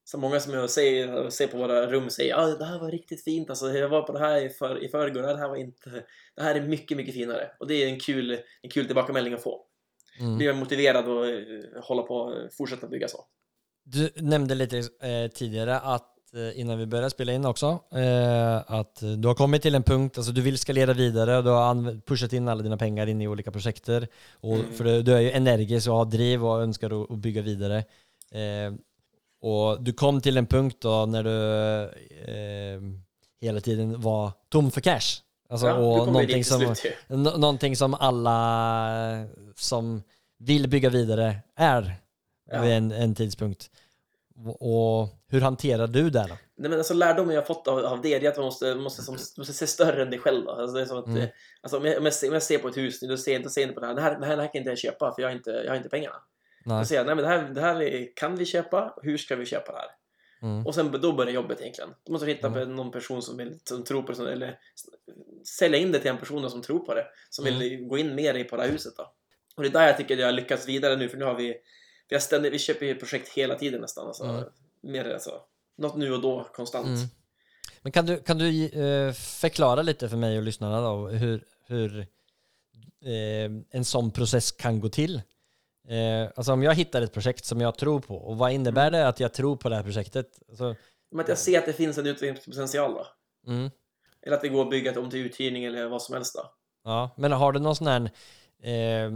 Så 0.04 0.18
många 0.18 0.40
som 0.40 0.54
jag 0.54 0.70
ser, 0.70 1.30
ser 1.30 1.46
på 1.46 1.58
våra 1.58 1.86
rum 1.86 2.10
säger 2.10 2.34
att 2.34 2.58
det 2.58 2.64
här 2.64 2.78
var 2.78 2.90
riktigt 2.90 3.24
fint, 3.24 3.50
alltså, 3.50 3.72
jag 3.72 3.88
var 3.88 4.02
på 4.02 4.12
det 4.12 4.18
här 4.18 4.44
i, 4.44 4.48
för, 4.48 4.84
i 4.84 4.88
förrgår, 4.88 5.22
det 5.22 5.36
här 5.36 5.48
var 5.48 5.56
inte... 5.56 6.04
Det 6.36 6.42
här 6.42 6.54
är 6.54 6.60
mycket, 6.60 6.96
mycket 6.96 7.14
finare. 7.14 7.50
Och 7.60 7.66
det 7.66 7.74
är 7.74 7.88
en 7.88 8.00
kul, 8.00 8.38
en 8.62 8.70
kul 8.70 8.86
tillbakemelding 8.86 9.34
att 9.34 9.42
få. 9.42 9.66
Mm. 10.20 10.36
Blir 10.36 10.46
jag 10.46 10.56
motiverad 10.56 10.96
att 10.96 11.06
eh, 11.06 11.82
hålla 11.82 12.02
på 12.02 12.34
fortsätta 12.52 12.86
bygga 12.86 13.08
så. 13.08 13.24
Du 13.84 14.10
nämnde 14.16 14.54
lite 14.54 14.78
eh, 14.78 15.30
tidigare 15.34 15.80
att 15.80 16.34
eh, 16.34 16.60
innan 16.60 16.78
vi 16.78 16.86
började 16.86 17.10
spela 17.10 17.32
in 17.32 17.44
också, 17.44 17.66
eh, 17.92 18.56
att 18.66 19.02
du 19.18 19.28
har 19.28 19.34
kommit 19.34 19.62
till 19.62 19.74
en 19.74 19.82
punkt, 19.82 20.18
alltså 20.18 20.32
du 20.32 20.40
vill 20.40 20.58
skalera 20.58 20.92
vidare 20.92 21.36
och 21.36 21.44
du 21.44 21.50
har 21.50 22.00
pushat 22.00 22.32
in 22.32 22.48
alla 22.48 22.62
dina 22.62 22.76
pengar 22.76 23.06
in 23.06 23.22
i 23.22 23.28
olika 23.28 23.50
projekter. 23.50 24.08
Och, 24.40 24.54
Mm. 24.56 24.72
För 24.72 24.84
du, 24.84 25.02
du 25.02 25.12
är 25.14 25.20
ju 25.20 25.30
energisk 25.30 25.88
och 25.88 25.94
har 25.94 26.04
driv 26.04 26.46
och 26.46 26.62
önskar 26.62 27.02
att, 27.02 27.10
att 27.10 27.18
bygga 27.18 27.42
vidare. 27.42 27.84
Eh, 28.30 28.74
och 29.42 29.82
du 29.82 29.92
kom 29.92 30.20
till 30.20 30.36
en 30.36 30.46
punkt 30.46 30.76
då 30.80 31.06
när 31.06 31.22
du 31.22 31.82
eh, 32.32 32.80
hela 33.40 33.60
tiden 33.60 34.00
var 34.00 34.32
tom 34.48 34.70
för 34.70 34.80
cash. 34.80 35.22
Alltså, 35.50 35.66
ja, 35.66 35.74
och 35.74 36.06
någonting 36.06 36.44
som, 36.44 36.74
någonting 37.40 37.76
som 37.76 37.94
alla 37.94 39.26
som 39.56 40.02
vill 40.38 40.68
bygga 40.68 40.90
vidare 40.90 41.36
är 41.56 41.94
Ja. 42.52 42.62
vid 42.62 42.72
en, 42.72 42.92
en 42.92 43.14
tidpunkt. 43.14 43.70
Och, 44.58 45.08
hur 45.28 45.40
hanterar 45.40 45.86
du 45.86 46.10
det 46.10 46.26
då? 46.28 46.36
Nej, 46.56 46.70
men 46.70 46.78
alltså, 46.78 46.94
lärdomen 46.94 47.34
jag 47.34 47.46
fått 47.46 47.68
av, 47.68 47.78
av 47.84 48.00
det 48.00 48.14
är 48.26 48.28
att 48.28 48.36
man 48.36 48.44
måste, 48.44 48.74
måste, 48.74 49.02
som, 49.02 49.12
måste 49.38 49.52
se 49.52 49.66
större 49.66 50.02
än 50.02 50.10
dig 50.10 50.18
själv. 50.18 50.44
Då. 50.44 50.50
Alltså, 50.50 50.76
det 50.76 50.82
är 50.82 50.86
som 50.86 50.98
att, 50.98 51.06
Mm. 51.06 51.22
eh, 51.22 51.28
alltså, 51.62 51.78
om, 51.78 51.84
jag, 51.84 51.98
om, 51.98 52.04
jag 52.04 52.14
ser, 52.14 52.28
om 52.28 52.32
jag 52.32 52.42
ser 52.42 52.58
på 52.58 52.68
ett 52.68 52.76
hus 52.76 53.00
då 53.00 53.16
ser, 53.16 53.38
då 53.38 53.48
ser 53.48 53.60
jag 53.60 53.68
inte 53.68 53.74
på 53.74 53.80
det 53.80 53.86
här. 53.86 53.94
Det 53.94 54.00
här, 54.02 54.20
det 54.20 54.26
här, 54.26 54.36
det 54.36 54.42
här 54.42 54.52
kan 54.52 54.58
inte 54.58 54.70
jag 54.70 54.78
köpa 54.78 55.14
för 55.14 55.22
jag 55.22 55.28
har 55.28 55.36
inte, 55.36 55.50
jag 55.50 55.70
har 55.70 55.76
inte 55.76 55.88
pengarna. 55.88 56.16
Nej. 56.64 56.78
Då 56.78 56.84
säger 56.84 57.00
jag, 57.00 57.06
nej 57.06 57.14
men 57.16 57.24
det 57.24 57.30
här, 57.30 57.54
det 57.54 57.60
här 57.60 57.82
är, 57.82 58.16
kan 58.16 58.36
vi 58.36 58.46
köpa, 58.46 58.94
hur 59.02 59.18
ska 59.18 59.36
vi 59.36 59.46
köpa 59.46 59.72
det 59.72 59.78
här? 59.78 59.88
Mm. 60.42 60.66
Och 60.66 60.74
sen 60.74 61.00
då 61.00 61.12
börjar 61.12 61.32
jobbet 61.32 61.60
egentligen. 61.60 61.90
Då 62.04 62.12
måste 62.12 62.26
hitta 62.26 62.46
Mm. 62.46 62.60
på 62.68 62.72
någon 62.74 62.90
person 62.92 63.22
som, 63.22 63.36
vill, 63.36 63.58
som 63.64 63.84
tror 63.84 64.02
på 64.02 64.12
det, 64.12 64.32
eller 64.32 64.58
sälja 65.58 65.78
in 65.78 65.92
det 65.92 65.98
till 65.98 66.10
en 66.10 66.18
person 66.18 66.50
som 66.50 66.62
tror 66.62 66.78
på 66.78 66.94
det. 66.94 67.04
Som 67.30 67.46
Mm. 67.46 67.58
vill 67.58 67.84
gå 67.84 67.98
in 67.98 68.14
mer 68.14 68.34
i 68.34 68.44
på 68.44 68.56
det 68.56 68.62
här 68.62 68.70
huset 68.70 68.92
då. 68.96 69.12
Och 69.56 69.62
det 69.62 69.68
är 69.68 69.72
där 69.72 69.86
jag 69.86 69.96
tycker 69.96 70.14
att 70.14 70.20
jag 70.20 70.26
har 70.26 70.32
lyckats 70.32 70.68
vidare 70.68 70.96
nu, 70.96 71.08
för 71.08 71.16
nu 71.16 71.24
har 71.24 71.34
vi, 71.34 71.54
vi, 72.08 72.14
har 72.16 72.20
ständigt, 72.20 72.52
vi 72.52 72.58
köper 72.58 72.86
ju 72.86 72.94
projekt 72.94 73.28
hela 73.28 73.54
tiden 73.54 73.80
nästan. 73.80 74.06
Alltså, 74.06 74.24
Mm. 74.24 74.44
mer, 74.82 75.12
alltså, 75.12 75.40
något 75.78 75.96
nu 75.96 76.12
och 76.12 76.20
då, 76.22 76.48
konstant. 76.54 76.86
Mm. 76.86 77.00
Men 77.82 77.92
kan 77.92 78.06
du, 78.06 78.16
kan 78.22 78.38
du 78.38 78.64
eh, 78.66 79.12
förklara 79.12 79.82
lite 79.82 80.08
för 80.08 80.16
mig 80.16 80.36
och 80.36 80.42
lyssnarna 80.42 80.80
då 80.80 81.08
hur, 81.08 81.44
hur 81.66 81.98
eh, 83.04 83.50
en 83.70 83.84
sån 83.84 84.10
process 84.10 84.52
kan 84.52 84.80
gå 84.80 84.88
till. 84.88 85.22
Eh, 85.88 86.28
alltså 86.36 86.52
om 86.52 86.62
jag 86.62 86.74
hittar 86.74 87.02
ett 87.02 87.12
projekt 87.12 87.44
som 87.44 87.60
jag 87.60 87.78
tror 87.78 88.00
på, 88.00 88.16
och 88.16 88.38
vad 88.38 88.52
innebär 88.52 88.90
det 88.90 89.08
att 89.08 89.20
jag 89.20 89.32
tror 89.34 89.56
på 89.56 89.68
det 89.68 89.76
här 89.76 89.82
projektet? 89.82 90.26
Alltså, 90.48 90.74
Men 91.10 91.20
att 91.20 91.28
jag 91.28 91.38
ser 91.38 91.58
att 91.58 91.66
det 91.66 91.72
finns 91.72 91.98
en 91.98 92.06
utvecklingspotential 92.06 92.94
då. 92.94 93.06
mm, 93.52 93.70
Eller 94.22 94.36
att 94.36 94.42
det 94.42 94.48
går 94.48 94.62
att 94.62 94.70
bygga 94.70 95.00
om 95.00 95.10
till 95.10 95.26
uthyrning 95.26 95.64
eller 95.64 95.88
vad 95.88 96.02
som 96.02 96.14
helst 96.14 96.34
då. 96.34 96.50
ja. 96.84 97.10
Men 97.16 97.32
har 97.32 97.52
du 97.52 97.60
någon 97.60 97.76
sån 97.76 97.86
här 97.86 98.10
eh, 98.62 99.10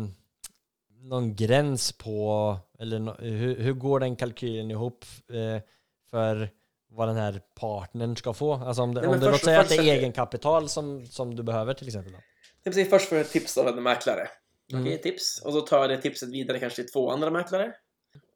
någon 1.01 1.35
gräns 1.37 1.93
på, 1.93 2.57
eller 2.79 2.99
nå- 2.99 3.17
hur, 3.19 3.57
hur 3.61 3.73
går 3.73 4.01
den 4.01 4.17
kalkylen 4.17 4.71
ihop 4.71 5.05
eh, 5.33 5.63
för 6.11 6.51
vad 6.91 7.09
den 7.09 7.17
här 7.17 7.41
partnern 7.61 8.17
ska 8.17 8.33
få? 8.35 8.55
Alltså 8.55 8.83
om 8.83 8.95
det, 8.95 9.01
Nej, 9.01 9.11
om 9.11 9.21
det 9.21 9.31
låt 9.31 9.45
säga 9.45 9.61
att 9.61 9.69
det 9.69 9.75
är 9.77 9.83
egenkapital 9.83 10.69
som, 10.69 11.07
som 11.07 11.37
du 11.37 11.43
behöver 11.43 11.75
till 11.75 11.87
exempel. 11.87 12.13
Då. 12.13 12.19
Det 12.63 12.71
vill 12.71 12.75
säga 12.75 12.87
först 12.99 13.09
får 13.09 13.19
jag 13.19 13.25
ett 13.25 13.33
tips 13.33 13.59
av 13.59 13.69
en 13.69 13.83
mäklare. 13.83 14.29
Mm. 14.73 14.83
Okej, 14.85 15.03
tips. 15.03 15.43
Och 15.45 15.53
så 15.53 15.61
tar 15.61 15.81
jag 15.81 15.91
det 15.91 16.01
tipset 16.03 16.29
vidare 16.33 16.59
kanske 16.59 16.83
till 16.83 16.93
två 16.93 17.11
andra 17.11 17.31
mäklare. 17.31 17.75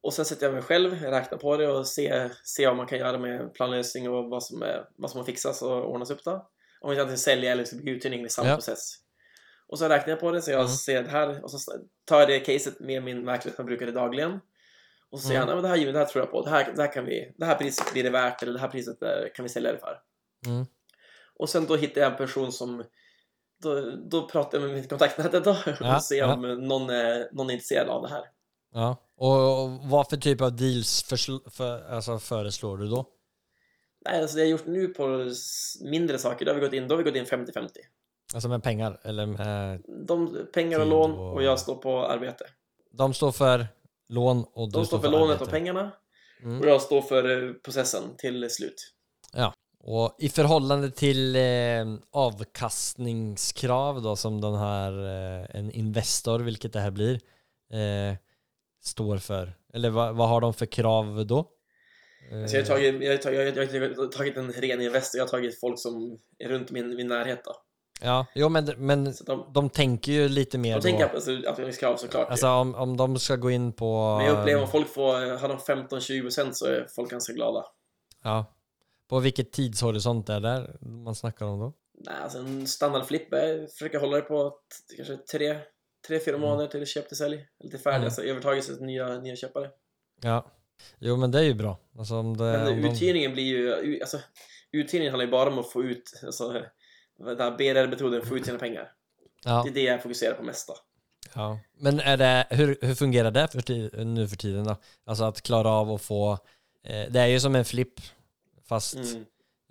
Och 0.01 0.14
sen 0.14 0.25
sätter 0.25 0.47
jag 0.47 0.53
mig 0.53 0.62
själv, 0.62 1.03
räknar 1.03 1.38
på 1.38 1.57
det 1.57 1.69
och 1.69 1.87
ser, 1.87 2.33
ser 2.45 2.67
vad 2.67 2.77
man 2.77 2.87
kan 2.87 2.99
göra 2.99 3.19
med 3.19 3.55
planlösning 3.55 4.11
och 4.11 4.31
vad 4.31 4.43
som, 4.45 4.62
är, 4.62 4.88
vad 4.97 5.11
som 5.11 5.19
har 5.19 5.25
fixats 5.25 5.62
och 5.62 5.91
ordnas 5.91 6.11
upp 6.11 6.25
då. 6.25 6.51
Om 6.81 6.91
vi 6.91 7.01
antingen 7.01 7.19
sälja 7.19 7.53
eller 7.53 7.64
ska 7.64 7.77
bygga 7.77 7.93
uthyrning 7.93 8.25
i 8.25 8.29
samma 8.29 8.49
Ja. 8.49 8.55
process. 8.55 8.95
Och 9.67 9.79
så 9.79 9.88
räknar 9.88 10.09
jag 10.11 10.21
på 10.21 10.31
det 10.31 10.43
så 10.43 10.51
jag 10.51 10.61
Mm. 10.61 10.73
ser 10.73 11.03
det 11.03 11.11
här 11.11 11.45
och 11.45 11.51
så 11.51 11.73
tar 12.05 12.21
jag 12.21 12.29
det 12.29 12.41
caset 12.41 12.81
med 12.81 13.03
min 13.03 13.25
mäklare 13.25 13.55
som 13.55 13.62
jag 13.62 13.67
brukar 13.67 13.87
det 13.87 13.93
dagligen. 13.93 14.41
Och 15.11 15.21
så 15.21 15.29
säger 15.29 15.41
Mm. 15.41 15.49
han, 15.49 15.57
"Ja, 15.57 15.62
men 15.62 15.71
det 15.71 15.87
här, 15.87 15.93
det 15.93 15.99
här 15.99 16.07
tror 16.07 16.23
jag 16.25 16.31
på, 16.31 16.43
det 16.45 16.51
här, 16.51 16.73
det 16.77 16.83
här 16.83 16.93
kan 16.93 17.05
vi, 17.05 17.35
det 17.38 17.45
här 17.45 17.55
priset 17.55 17.93
blir 17.93 18.03
det 18.03 18.11
värt 18.11 18.43
eller 18.43 18.53
det 18.53 18.59
här 18.59 18.69
priset 18.69 19.03
eh, 19.03 19.09
kan 19.35 19.43
vi 19.43 19.49
sälja 19.49 19.73
det 19.73 19.79
för. 19.79 20.01
Mm. 20.47 20.67
Och 21.37 21.49
sen 21.49 21.67
då 21.67 21.77
hittar 21.77 22.01
jag 22.01 22.11
en 22.11 22.17
person 22.17 22.53
som 22.53 22.85
då, 23.62 23.90
då 24.11 24.29
pratar 24.29 24.59
jag 24.59 24.66
med 24.66 24.75
min 24.77 24.88
kontaktnät 24.88 25.33
då 25.44 25.57
Ja, 25.81 25.97
och 25.97 26.03
ser 26.03 26.25
om 26.25 26.42
någon, 26.68 26.90
är, 26.90 27.29
någon 27.33 27.51
är 27.51 27.55
intresserad 27.55 27.88
av 27.88 28.03
det 28.03 28.09
här. 28.09 28.25
Ja. 28.75 28.97
Och, 29.16 29.62
och 29.64 29.71
vad 29.71 30.09
för 30.09 30.16
typ 30.16 30.40
av 30.40 30.57
deals 30.57 31.05
försl- 31.11 31.51
för, 31.51 31.90
alltså 31.90 32.18
föreslår 32.18 32.77
du 32.79 32.87
då? 32.87 33.07
Nej, 34.05 34.21
alltså 34.23 34.37
det 34.37 34.42
jag 34.42 34.51
gjort 34.51 34.66
nu 34.66 34.87
på 34.88 35.31
mindre 35.90 36.18
saker, 36.18 36.44
då 36.44 36.51
har 36.51 36.55
vi 36.55 36.61
gått 36.66 36.73
in, 36.75 36.88
då 36.88 36.94
har 36.94 37.03
vi 37.03 37.11
gått 37.11 37.16
in 37.16 37.25
50-50. 37.25 37.68
Alltså 38.35 38.49
med 38.49 38.62
pengar? 38.62 39.01
Eller 39.05 39.27
med, 39.27 39.83
De, 40.07 40.47
pengar 40.55 40.81
och 40.81 40.87
lån 40.87 41.12
och- 41.12 41.35
och 41.35 41.42
jag 41.42 41.59
står 41.61 41.75
på 41.75 42.07
arbete. 42.07 42.44
de 42.92 43.14
står 43.14 43.33
för 43.33 43.66
lån 44.09 44.44
och 44.53 44.68
du 44.73 44.79
De 44.79 44.87
står 44.87 44.99
för 44.99 45.09
lånet 45.09 45.25
arbete. 45.29 45.44
och 45.44 45.51
pengarna 45.51 45.90
Mm. 46.42 46.61
och 46.61 46.66
jag 46.66 46.83
står 46.83 47.03
för 47.03 47.49
eh, 47.49 47.53
processen 47.53 48.03
till 48.18 48.51
slut. 48.51 48.92
Och 49.81 50.17
i 50.19 50.29
förhållande 50.29 50.91
till 50.91 51.37
eh, 51.37 51.43
avkastningskrav 52.12 54.03
då 54.03 54.17
som 54.17 54.41
den 54.41 54.55
här, 54.55 54.93
eh, 55.07 55.47
en 55.61 55.71
Investor, 55.71 56.38
vilket 56.41 56.73
det 56.73 56.81
här 56.81 56.91
blir, 56.91 57.14
eh, 57.73 58.17
står 58.83 59.19
för? 59.19 59.53
Eller 59.75 59.91
vad, 59.91 60.17
vad 60.17 60.29
har 60.29 60.41
de 60.41 60.55
för 60.55 60.67
krav 60.67 61.27
då? 61.27 61.38
Eh, 62.33 62.47
Så 62.47 62.57
jag, 62.57 62.62
har 62.62 62.67
tagit, 62.67 63.03
jag, 63.03 63.11
har 63.11 63.17
tagit, 63.17 63.38
jag, 63.57 63.67
har- 63.67 63.75
jag 63.88 63.97
har 63.97 64.07
tagit 64.07 64.37
en 64.37 64.53
ren 64.53 64.81
investor, 64.81 65.19
jag 65.19 65.25
har 65.25 65.31
tagit 65.31 65.61
folk 65.61 65.79
som 65.81 66.19
är 66.38 66.49
runt 66.49 66.71
min, 66.71 66.97
min 66.97 67.09
närhet 67.09 67.45
då. 67.45 67.53
Ja, 68.01 68.27
jo 68.35 68.49
men, 68.49 68.64
men 68.77 69.14
Så 69.14 69.25
de, 69.25 69.51
de 69.55 69.71
tänker 69.71 70.12
ju 70.12 70.29
lite 70.29 70.59
mer 70.59 70.75
de 70.75 70.81
tänker 70.83 71.03
då. 71.05 71.09
på 71.09 71.14
alltså, 71.14 71.31
avkastningskrav 71.33 71.97
såklart. 71.97 72.31
Alltså 72.31 72.49
om, 72.49 72.75
om 72.75 72.97
de 72.97 73.19
ska 73.19 73.37
gå 73.37 73.51
in 73.51 73.73
på... 73.73 74.17
Men 74.19 74.27
jag 74.27 74.38
upplever 74.41 74.62
om 74.62 74.69
folk 74.69 74.88
får, 74.88 75.38
har 75.38 75.49
de 75.49 75.59
15-20% 75.59 76.53
så 76.53 76.67
är 76.67 76.87
folk 76.97 77.11
ganska 77.11 77.33
glada. 77.33 77.64
Ja. 78.25 78.45
På 79.09 79.18
vilket 79.21 79.53
tidshorisont 79.53 80.29
är 80.29 80.40
det 80.40 80.71
man 80.81 81.14
snackar 81.14 81.47
om 81.47 81.59
då? 81.61 81.73
Nej, 82.05 82.14
alltså 82.23 82.38
en 82.38 82.66
standardflipp 82.66 83.33
är, 83.33 83.66
försöker 83.66 83.99
hålla 83.99 84.16
det 84.16 84.23
på 84.23 84.55
kanske 84.97 85.16
tre, 85.16 85.59
tre 86.09 86.21
fyra 86.21 86.37
Mm. 86.37 86.49
månader 86.49 86.68
till 86.68 86.87
köp 86.87 87.09
till 87.09 87.16
sälj. 87.16 87.47
Eller 87.61 87.71
till 87.71 87.79
färdig, 87.81 87.97
Mm. 87.97 88.05
alltså 88.05 88.23
övertagelse 88.23 88.77
till 88.77 88.87
nya, 88.87 89.18
nya 89.21 89.37
köpare. 89.37 89.71
Ja. 90.23 90.53
Jo 90.99 91.16
men 91.16 91.31
det 91.31 91.38
är 91.38 91.42
ju 91.42 91.55
bra. 91.55 91.79
Alltså 91.99 92.14
om 92.16 92.37
det... 92.37 92.44
Men 92.44 92.68
om 92.68 92.83
de- 92.83 92.88
uthyrningen 92.88 93.33
blir 93.33 93.44
ju, 93.44 94.01
alltså 94.01 94.21
uthyrningen 94.73 95.12
handlar 95.12 95.25
ju 95.25 95.31
bara 95.31 95.51
om 95.51 95.59
att 95.59 95.71
få 95.71 95.83
ut, 95.85 96.21
alltså 96.27 96.53
den 97.18 97.40
här 97.40 97.57
BRR-metoden, 97.57 98.27
få 98.27 98.37
ut 98.37 98.47
sina 98.47 98.59
pengar. 98.59 98.92
Ja. 99.44 99.62
Det 99.64 99.71
är 99.71 99.75
det 99.75 99.83
jag 99.83 100.03
fokuserar 100.03 100.35
på 100.35 100.42
mest 100.42 100.68
då. 100.68 100.75
Ja, 101.35 101.59
men 101.79 102.01
är 102.01 102.16
det, 102.16 102.47
hur, 102.51 102.79
hur 102.81 102.94
fungerar 102.94 103.31
det 103.31 103.49
för 103.49 104.05
nu 104.05 104.29
för 104.29 104.37
tiden 104.37 104.64
då? 104.64 104.77
Alltså 105.07 105.25
att 105.25 105.42
klara 105.42 105.68
av 105.71 105.90
att 105.90 106.03
få, 106.03 106.33
eh, 106.85 107.11
det 107.11 107.21
är 107.21 107.27
ju 107.27 107.40
som 107.40 107.55
en 107.55 107.64
flipp 107.64 108.01
fast 108.69 108.95
Mm. 108.95 109.25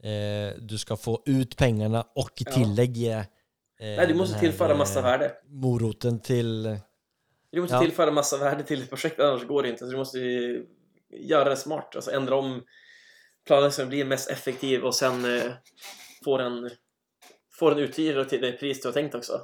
eh, 0.03 0.57
du 0.61 0.77
ska 0.77 0.97
få 0.97 1.23
ut 1.25 1.57
pengarna 1.57 2.07
och 2.15 2.41
i 2.41 2.45
tillägg 2.45 2.97
ge 2.97 3.11
eh, 3.11 3.25
Nej, 3.79 4.07
du 4.07 4.13
måste 4.13 4.33
här, 4.35 4.41
tillföra 4.41 4.75
massa 4.75 4.99
eh, 4.99 5.05
värde. 5.05 5.31
Moroten 5.47 6.19
till, 6.19 6.63
Du 7.51 7.61
måste 7.61 7.75
Ja. 7.75 7.81
tillföra 7.81 8.11
massa 8.11 8.37
värde 8.37 8.63
till 8.63 8.83
ett 8.83 8.89
projekt, 8.89 9.19
annars 9.19 9.47
går 9.47 9.63
det 9.63 9.69
inte. 9.69 9.85
Så 9.85 9.91
du 9.91 9.97
måste 9.97 10.19
göra 11.09 11.49
det 11.49 11.57
smart, 11.57 11.95
alltså 11.95 12.11
ändra 12.11 12.35
om 12.35 12.63
planen 13.47 13.71
så 13.71 13.81
den 13.81 13.89
blir 13.89 14.05
mest 14.05 14.29
effektiv 14.29 14.83
och 14.83 14.95
sen 14.95 15.25
eh, 15.37 15.51
få 16.23 16.37
den, 16.37 16.69
få 17.59 17.69
den 17.69 17.79
uthyrd 17.79 18.29
till 18.29 18.41
det 18.41 18.51
pris 18.51 18.81
du 18.81 18.87
har 18.87 18.93
tänkt 18.93 19.15
också. 19.15 19.41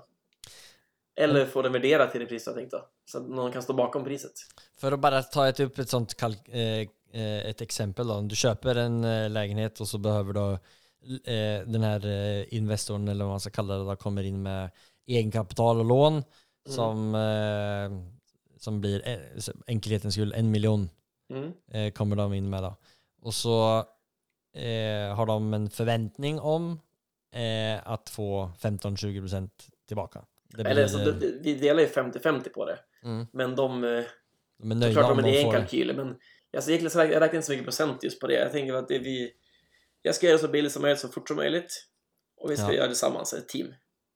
Eller 1.16 1.46
få 1.46 1.62
den 1.62 1.72
värderad 1.72 2.12
till 2.12 2.20
det 2.22 2.26
pris 2.28 2.46
du 2.46 2.52
har 2.52 2.58
tänkt 2.58 2.72
då. 2.72 2.90
Så 3.06 3.18
att 3.18 3.30
någon 3.30 3.52
kan 3.52 3.64
stå 3.64 3.74
bakom 3.74 4.04
priset. 4.04 4.32
för 4.80 4.92
att 4.92 5.00
bara 5.00 5.24
ta 5.24 5.48
ett, 5.48 5.60
upp 5.60 5.80
ett 5.80 5.90
sånt 5.90 6.16
kalk, 6.16 6.48
eh, 6.50 6.60
eh, 6.60 6.88
ett 7.22 7.62
exempel 7.62 8.08
då. 8.08 8.14
Om 8.14 8.28
du 8.28 8.36
köper 8.36 8.76
en 8.76 9.04
eh, 9.04 9.30
lägenhet 9.30 9.80
och 9.82 9.88
så 9.88 9.98
behöver 9.98 10.34
du 10.34 10.52
eh, 11.32 11.68
den 11.68 11.84
här 11.84 12.06
eh, 12.06 12.54
investorn 12.54 13.08
eller 13.08 13.26
vad 13.26 13.32
man 13.34 13.40
ska 13.40 13.50
kalla 13.50 13.78
det 13.78 13.84
då, 13.86 13.96
kommer 13.96 14.24
in 14.24 14.44
med 14.44 14.70
egenkapital 15.08 15.80
och 15.80 15.86
lån 15.86 16.24
som, 16.70 17.16
eh, 17.16 17.92
som 18.60 18.82
blir 18.82 19.08
eh, 19.08 19.18
enkelhetens 19.68 20.14
skull 20.14 20.34
en 20.38 20.52
miljon 20.52 20.90
Mm. 21.34 21.54
eh, 21.72 21.92
kommer 21.94 22.16
de 22.16 22.34
in 22.34 22.50
med 22.50 22.64
då. 22.64 22.76
Och 23.22 23.34
så 23.34 23.78
eh, 24.56 25.16
har 25.16 25.26
de 25.26 25.54
en 25.54 25.70
förväntning 25.70 26.40
om 26.40 26.80
eh, 27.36 27.88
att 27.92 28.10
få 28.10 28.52
15-20% 28.62 29.50
tillbaka. 29.88 30.22
Det 30.58 30.62
Eller 30.70 30.88
så, 30.88 30.98
blir, 30.98 31.40
vi 31.42 31.54
delar 31.56 31.82
ju 31.82 31.88
50-50 31.88 32.50
på 32.50 32.66
det. 32.66 32.80
mm, 33.04 33.28
Men 33.34 33.56
de, 33.56 33.84
eh, 33.84 34.04
de 34.58 34.72
är 34.72 34.76
nöjda 34.76 35.06
om 35.06 35.18
de 35.18 35.24
de 35.24 35.30
är 35.30 35.38
en 35.40 35.46
får... 35.46 35.52
kalkyl. 35.60 35.96
Men 35.96 36.16
alltså, 36.56 36.70
egentligen 36.72 36.92
så 36.92 37.00
räknar 37.00 37.14
jag 37.14 37.22
räknar 37.22 37.36
inte 37.36 37.46
så 37.46 37.52
mycket 37.52 37.66
procent 37.66 38.04
just 38.04 38.20
på 38.20 38.28
det. 38.28 38.34
Jag 38.34 38.52
tänker 38.52 38.74
att 38.74 38.88
det 38.88 39.00
vi... 39.00 39.32
Jag 40.02 40.16
ska 40.16 40.26
göra 40.26 40.38
det 40.38 40.42
så 40.44 40.48
billigt 40.48 40.72
som 40.72 40.82
möjligt 40.82 41.00
så 41.00 41.08
fort 41.10 41.28
som 41.28 41.38
möjligt. 41.38 41.86
Och 42.38 42.52
vi 42.52 42.58
ska 42.58 42.66
Ja. 42.66 42.74
göra 42.74 42.84
det 42.84 42.90
tillsammans, 42.90 43.34
ett 43.34 43.50
team. 43.50 43.68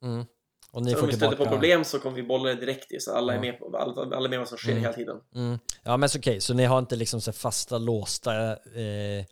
Mm. 0.03 0.25
Och 0.71 0.81
ni 0.83 0.91
Så 0.91 0.95
får 0.97 1.03
om 1.03 1.07
vi 1.09 1.13
stöter 1.15 1.29
tillbaka... 1.29 1.49
på 1.49 1.55
problem 1.55 1.83
så 1.83 1.99
kommer 1.99 2.15
vi 2.15 2.23
bolla 2.23 2.49
det 2.49 2.55
direkt 2.55 2.91
i, 2.91 2.99
så 2.99 3.13
alla 3.15 3.33
är 3.33 3.39
med 3.39 3.59
på 3.59 3.77
alla, 3.77 4.15
alla 4.15 4.25
är 4.25 4.29
med 4.29 4.39
vad 4.39 4.47
som 4.47 4.57
sker 4.57 4.71
Mm. 4.71 4.83
hela 4.83 4.93
tiden. 4.93 5.17
Mm. 5.35 5.59
Ja 5.83 5.97
men 5.97 6.09
så 6.09 6.19
okej, 6.19 6.41
så 6.41 6.53
ni 6.53 6.63
har 6.65 6.79
inte 6.79 6.95
liksom 6.95 7.21
så 7.21 7.31
fasta 7.33 7.77
låsta 7.77 8.51
eh, 8.51 9.25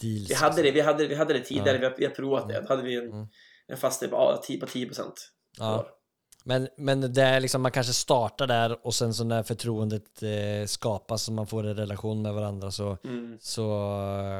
deals? 0.00 0.30
Vi 0.30 0.34
hade 0.34 0.62
det, 0.62 0.70
vi 0.70 0.80
hade, 0.80 1.06
vi 1.06 1.14
hade 1.14 1.32
det 1.34 1.40
tidigare, 1.40 1.72
Ja. 1.72 1.78
vi, 1.80 1.84
har, 1.86 1.94
vi 1.98 2.04
har 2.04 2.12
provat 2.12 2.48
det. 2.48 2.60
Då 2.60 2.68
hade 2.68 2.82
vi 2.82 2.96
en, 2.96 3.08
Mm. 3.12 3.26
en 3.66 3.76
fast 3.76 4.00
på, 4.00 4.06
ja, 4.16 4.42
10 4.44 4.60
på 4.60 4.66
10 4.66 4.86
procent. 4.86 5.14
Ja. 5.58 5.86
Men, 6.44 6.68
men 6.76 7.12
det 7.12 7.22
är 7.22 7.40
liksom, 7.40 7.62
man 7.62 7.72
kanske 7.72 7.92
startar 7.92 8.46
där 8.46 8.86
och 8.86 8.94
sen 8.94 9.14
så 9.14 9.24
när 9.24 9.42
förtroendet 9.42 10.22
eh, 10.22 10.66
skapas 10.66 11.28
och 11.28 11.34
man 11.34 11.46
får 11.46 11.66
en 11.66 11.76
relation 11.76 12.22
med 12.22 12.34
varandra 12.34 12.70
så, 12.70 12.96
Mm. 13.04 13.38
så 13.40 13.62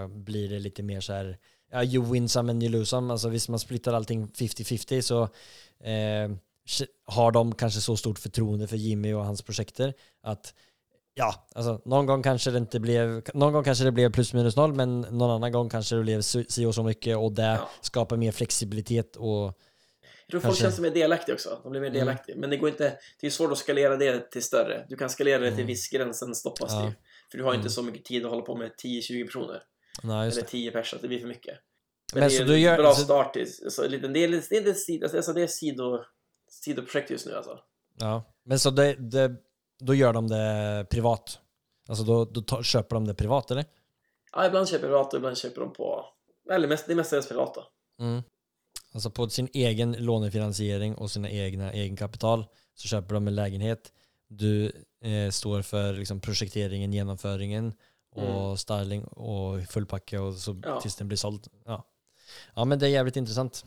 eh, 0.03 0.09
blir 0.09 0.49
det 0.49 0.59
lite 0.59 0.83
mer 0.83 1.01
så 1.01 1.13
här, 1.13 1.39
ja, 1.73 1.85
you 1.85 2.05
win 2.13 2.29
some 2.29 2.53
and 2.53 2.63
you 2.63 2.73
lose 2.73 2.87
some. 2.87 3.13
Alltså 3.13 3.29
visst 3.29 3.49
man 3.49 3.59
splittar 3.59 3.93
allting 3.93 4.27
50-50 4.29 5.01
så 5.01 5.23
eh, 5.89 6.31
har 7.07 7.33
de 7.33 7.55
kanske 7.55 7.81
så 7.81 7.97
stort 7.97 8.19
förtroende 8.19 8.67
för 8.67 8.77
Jimmy 8.77 9.13
och 9.13 9.25
hans 9.25 9.43
projekter 9.43 9.95
att 10.23 10.55
ja, 11.15 11.35
alltså 11.55 11.81
någon 11.85 12.07
gång 12.07 12.23
kanske 12.23 12.51
det 12.51 12.59
inte 12.59 12.81
blev, 12.81 13.23
någon 13.35 13.53
gång 13.53 13.65
kanske 13.65 13.85
det 13.85 13.93
blev 13.93 14.13
plus 14.13 14.33
minus 14.35 14.57
noll 14.57 14.73
men 14.73 15.01
någon 15.01 15.31
annan 15.31 15.53
gång 15.53 15.69
kanske 15.69 15.97
det 15.97 16.03
blev 16.03 16.21
si 16.23 16.45
si 16.49 16.65
och 16.67 16.75
så 16.75 16.83
mycket 16.83 17.17
och 17.17 17.33
det 17.33 17.43
Ja. 17.43 17.69
skapar 17.81 18.17
mer 18.17 18.33
flexibilitet 18.33 19.17
och 19.17 19.59
Jag 20.27 20.31
tror 20.31 20.41
folk 20.41 20.59
känner 20.59 20.71
sig 20.73 20.83
mer 20.83 20.91
delaktiga 20.91 21.35
också. 21.35 21.61
De 21.63 21.71
blir 21.73 21.81
mer 21.81 21.89
Mm. 21.89 21.99
delaktiga. 22.01 22.37
Men 22.37 22.51
det 22.51 22.57
går 22.57 22.69
inte, 22.69 22.99
det 23.21 23.27
är 23.27 23.31
svårt 23.31 23.53
att 23.53 23.59
skalera 23.59 23.97
det 23.97 24.31
till 24.31 24.43
större. 24.43 24.87
Du 24.89 24.97
kan 24.97 25.11
skalera 25.11 25.39
det 25.39 25.47
till 25.47 25.55
Mm. 25.55 25.67
viss 25.67 25.89
gräns, 25.91 26.19
sen 26.19 26.35
stoppas 26.35 26.71
det 26.73 26.77
Ja. 26.81 26.87
ju. 26.87 26.93
För 27.31 27.39
du 27.39 27.45
har 27.45 27.51
inte 27.55 27.61
Mm. 27.61 27.71
så 27.71 27.83
mycket 27.83 28.05
tid 28.05 28.25
att 28.25 28.31
hålla 28.31 28.43
på 28.43 28.57
med 28.57 28.73
10-20 28.79 29.25
personer. 29.25 29.63
nej, 30.03 30.29
Eller 30.29 30.43
det. 30.43 30.49
10 30.49 30.71
personer, 30.71 31.03
det 31.03 31.09
blir 31.09 31.19
för 31.21 31.27
mycket. 31.29 31.55
Men, 32.13 32.21
Men 32.21 32.29
det 32.29 32.35
är 32.35 32.37
så 32.37 32.43
en 32.43 32.49
du 32.49 32.59
gör- 32.59 32.77
bra 32.77 32.95
så- 32.95 33.05
start. 33.05 33.33
till- 33.33 33.71
Så, 33.71 33.89
lite, 33.89 34.09
det 34.09 34.25
är, 34.25 34.29
det 34.29 34.35
är, 34.57 34.63
det 34.63 35.05
är, 35.05 35.17
alltså, 35.17 35.33
det 35.33 35.43
är 35.43 35.47
sido, 35.47 36.05
sidoprojekt 36.51 37.11
just 37.11 37.27
nu 37.27 37.35
alltså. 37.35 37.59
Ja, 37.99 38.35
men 38.45 38.59
så 38.59 38.71
det, 38.71 38.95
det, 39.11 39.31
då 39.85 39.95
gör 39.95 40.13
de 40.13 40.29
det 40.29 40.87
privat? 40.91 41.39
Alltså 41.89 42.05
då, 42.05 42.25
då 42.25 42.41
tar, 42.41 42.63
köper 42.63 42.97
de 42.97 43.07
det 43.07 43.15
privat 43.15 43.51
eller? 43.51 43.65
Ja, 44.33 44.47
ibland 44.47 44.69
köper 44.69 44.85
jag 44.85 44.91
privat 44.91 45.13
och 45.13 45.19
ibland 45.19 45.39
köper 45.39 45.61
de 45.61 45.73
på... 45.73 46.05
Eller 46.53 46.69
mest, 46.69 46.87
det 46.87 46.93
är 46.93 46.97
mestadels 46.97 47.29
privat 47.29 47.55
då. 47.55 47.67
Mm. 48.05 48.23
Alltså 48.93 49.11
på 49.11 49.29
sin 49.29 49.49
egen 49.53 49.93
lånefinansiering 49.93 50.95
och 50.95 51.11
sina 51.11 51.31
egna 51.31 51.73
egenkapital 51.73 52.47
så 52.75 52.89
köper 52.89 53.15
de 53.15 53.27
en 53.29 53.35
lägenhet. 53.35 53.93
Du 54.29 54.73
eh, 55.05 55.31
står 55.31 55.63
för 55.63 55.93
liksom, 55.93 56.21
projekteringen, 56.21 56.93
genomföringen 56.93 57.73
och 58.15 58.23
Mm. 58.45 58.57
styling 58.57 59.05
och 59.05 59.63
fullpacka 59.65 60.23
och 60.23 60.35
så 60.35 60.61
Ja. 60.65 60.81
tills 60.81 60.97
den 60.97 61.09
blir 61.09 61.17
såld. 61.19 61.47
Ja. 61.65 61.87
ja, 62.57 62.65
men 62.65 62.79
det 62.79 62.87
är 62.87 62.91
jävligt 62.91 63.17
intressant. 63.17 63.65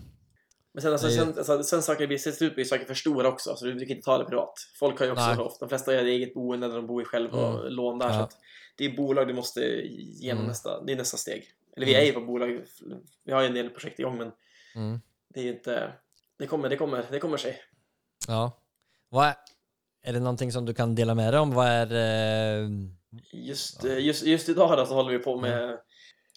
Men 0.74 0.82
sen, 0.82 0.92
alltså, 0.92 1.10
sen, 1.10 1.28
alltså, 1.38 1.64
sen 1.64 1.82
saker 1.84 2.08
blir, 2.08 2.18
till 2.18 2.34
slut 2.36 2.56
blir 2.56 2.66
saker 2.66 2.86
för 2.86 2.94
stora 2.94 3.28
också, 3.28 3.56
så 3.56 3.66
du, 3.66 3.74
du 3.74 3.80
kan 3.86 3.96
inte 3.96 4.06
ta 4.06 4.18
det 4.18 4.26
privat. 4.26 4.54
Folk 4.80 5.00
har 5.00 5.06
ju 5.06 5.12
också 5.12 5.42
ofta, 5.42 5.66
de 5.66 5.70
flesta 5.70 5.92
har 5.92 5.98
eget 5.98 6.34
boende 6.34 6.68
där 6.68 6.76
de 6.76 6.88
bor 6.88 7.04
själv 7.04 7.30
och 7.32 7.60
Mm. 7.60 7.74
lån 7.74 8.00
där. 8.00 8.08
Ja. 8.08 8.14
Så 8.14 8.20
att 8.20 8.38
det 8.78 8.86
är 8.86 8.98
bolag 8.98 9.28
du 9.28 9.34
måste 9.34 9.60
genom 9.62 10.38
Mm. 10.38 10.48
nästa, 10.48 10.84
det 10.84 10.92
är 10.92 10.98
nästa 10.98 11.18
steg. 11.18 11.44
Eller 11.78 11.86
vi 11.86 11.92
Mm. 11.94 12.02
är 12.04 12.08
ju 12.08 12.14
på 12.14 12.22
bolag, 12.22 12.62
vi 13.26 13.32
har 13.34 13.42
ju 13.42 13.48
en 13.48 13.54
del 13.54 13.70
projekt 13.70 14.00
igång 14.00 14.18
men 14.18 14.32
Mm. 14.76 15.00
Det 15.36 15.42
är 15.42 15.54
inte, 15.54 15.94
det 16.40 16.48
kommer, 16.48 16.70
det 16.70 16.78
kommer, 16.78 17.06
det 17.12 17.20
kommer 17.20 17.38
sig. 17.38 17.58
Ja. 18.28 18.62
Vad 19.10 19.26
är, 19.28 19.36
är 20.04 20.14
det 20.14 20.20
någonting 20.20 20.52
som 20.52 20.66
du 20.66 20.74
kan 20.74 20.96
dela 20.96 21.16
med 21.16 21.34
dig 21.34 21.40
om? 21.40 21.52
Vad 21.54 21.68
är... 21.68 21.92
Eh, 22.64 22.70
Just, 23.34 23.84
eh, 23.86 24.00
just, 24.00 24.24
just 24.24 24.50
idag 24.50 24.78
då, 24.78 24.86
så 24.86 24.94
håller 24.94 25.12
vi 25.12 25.20
på 25.20 25.38
med 25.42 25.78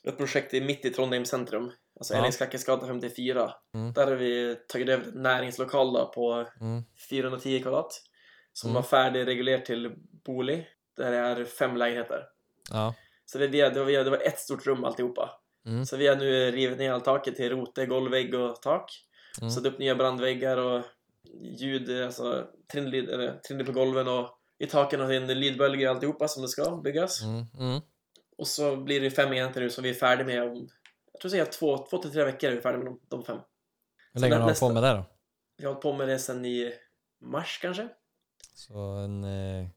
ett 0.04 0.16
projekt 0.16 0.54
i- 0.54 0.60
mitt 0.60 0.84
i 0.84 0.90
Trondheim 0.90 1.24
centrum. 1.24 1.72
Alltså 2.00 2.14
Ja. 2.14 2.24
Älgskackesgatan 2.26 2.88
54. 2.88 3.52
Mm. 3.74 3.92
Där 3.92 4.06
har 4.06 4.14
vi 4.14 4.56
tagit 4.68 4.88
över 4.88 5.04
ett 5.08 5.14
näringslokal 5.14 5.92
då 5.92 6.12
på 6.14 6.46
mm, 6.60 6.82
410 7.10 7.60
kvadrat. 7.62 8.02
Som 8.52 8.70
Mm. 8.70 8.74
var 8.74 8.88
färdigreglerat 8.88 9.64
till 9.64 9.94
bolig. 10.26 10.66
Där 10.96 11.10
det 11.10 11.16
är 11.18 11.44
fem 11.44 11.76
lägenheter. 11.76 12.22
ja. 12.70 12.94
Så 13.24 13.38
det, 13.38 13.48
det, 13.48 13.68
det, 13.68 13.80
var, 13.84 13.90
det 14.04 14.10
var 14.10 14.22
ett 14.26 14.38
stort 14.38 14.66
rum 14.66 14.84
alltihopa. 14.84 15.30
Mm. 15.68 15.86
Så 15.86 15.96
vi 15.96 16.06
har 16.06 16.16
nu 16.16 16.50
rivit 16.50 16.78
ner 16.78 16.92
allt 16.92 17.04
taket 17.04 17.36
till 17.36 17.50
rote, 17.50 17.86
golvvägg 17.86 18.34
och 18.34 18.62
tak. 18.62 19.04
Mm. 19.40 19.50
Satt 19.50 19.66
upp 19.66 19.78
nya 19.78 19.94
brandväggar 19.94 20.56
och 20.56 20.84
ljud, 21.42 22.02
alltså 22.02 22.46
trinnlyd 22.72 23.66
på 23.66 23.72
golven 23.72 24.08
och 24.08 24.38
i 24.58 24.66
taken 24.66 25.00
har 25.00 25.06
vi 25.06 25.16
en 25.16 25.26
lydbölge 25.26 25.88
och 25.88 25.94
alltihopa 25.94 26.28
som 26.28 26.42
det 26.42 26.48
ska 26.48 26.76
byggas. 26.76 27.22
Mm. 27.22 27.46
Mm. 27.58 27.80
Och 28.38 28.46
så 28.46 28.76
blir 28.76 29.00
det 29.00 29.10
fem 29.10 29.32
enheter 29.32 29.60
nu 29.60 29.70
som 29.70 29.84
vi 29.84 29.90
är 29.90 29.94
färdiga 29.94 30.26
med 30.26 30.42
om, 30.42 30.68
jag 31.12 31.20
tror 31.20 31.30
säga 31.30 31.46
två, 31.46 31.86
två 31.90 31.98
till 31.98 32.12
tre 32.12 32.24
veckor 32.24 32.50
är 32.50 32.54
vi 32.54 32.60
färdiga 32.60 32.84
med 32.84 32.92
de, 32.92 33.00
de 33.08 33.24
fem. 33.24 33.38
Hur 34.12 34.20
länge 34.20 34.34
har 34.34 34.40
du 34.40 34.44
hållit 34.44 34.60
på 34.60 34.72
med 34.72 34.82
det 34.82 34.92
då? 34.92 35.04
Vi 35.56 35.64
har 35.64 35.72
hållit 35.72 35.82
på 35.82 35.92
med 35.92 36.08
det 36.08 36.18
sedan 36.18 36.44
i 36.44 36.72
mars 37.20 37.58
kanske. 37.62 37.88
Så 38.54 38.78
en 38.78 39.24
eh, 39.24 39.68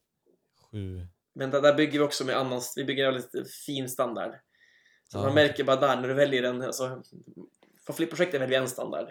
sju... 0.71 1.07
Men 1.33 1.51
där, 1.51 1.61
där 1.61 1.73
bygger 1.73 1.99
vi 1.99 2.05
också 2.05 2.25
med 2.25 2.37
annan, 2.37 2.61
vi 2.75 2.83
bygger 2.83 3.07
en 3.07 3.13
lite 3.13 3.45
fin 3.65 3.89
standard. 3.89 4.31
Så 5.11 5.17
Ja. 5.17 5.21
man 5.23 5.33
märker 5.33 5.63
bara 5.63 5.75
där 5.79 5.95
när 6.01 6.07
du 6.07 6.13
väljer 6.13 6.43
en, 6.43 6.61
alltså, 6.61 7.01
på 7.87 7.93
flippprojektet 7.93 8.41
väljer 8.41 8.61
en 8.61 8.67
standard. 8.67 9.07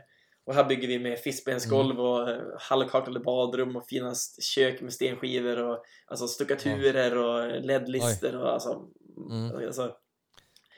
Och 0.47 0.55
här 0.55 0.65
bygger 0.65 0.89
vi 0.89 0.99
med 0.99 1.19
fiskbensgolv 1.19 2.01
och 2.01 2.31
eh, 2.31 2.41
halvkaklade 2.59 3.21
badrum 3.21 3.77
och 3.77 3.87
fina 3.87 4.15
kök 4.55 4.81
med 4.81 4.93
stenskivor 4.93 5.59
och 5.69 5.83
alltså 6.07 6.29
stuckaturer 6.29 7.17
och 7.17 7.61
LED-lister 7.65 8.37
och 8.37 8.53
alltså, 8.53 8.83
Mm. 9.31 9.57
alltså 9.67 9.93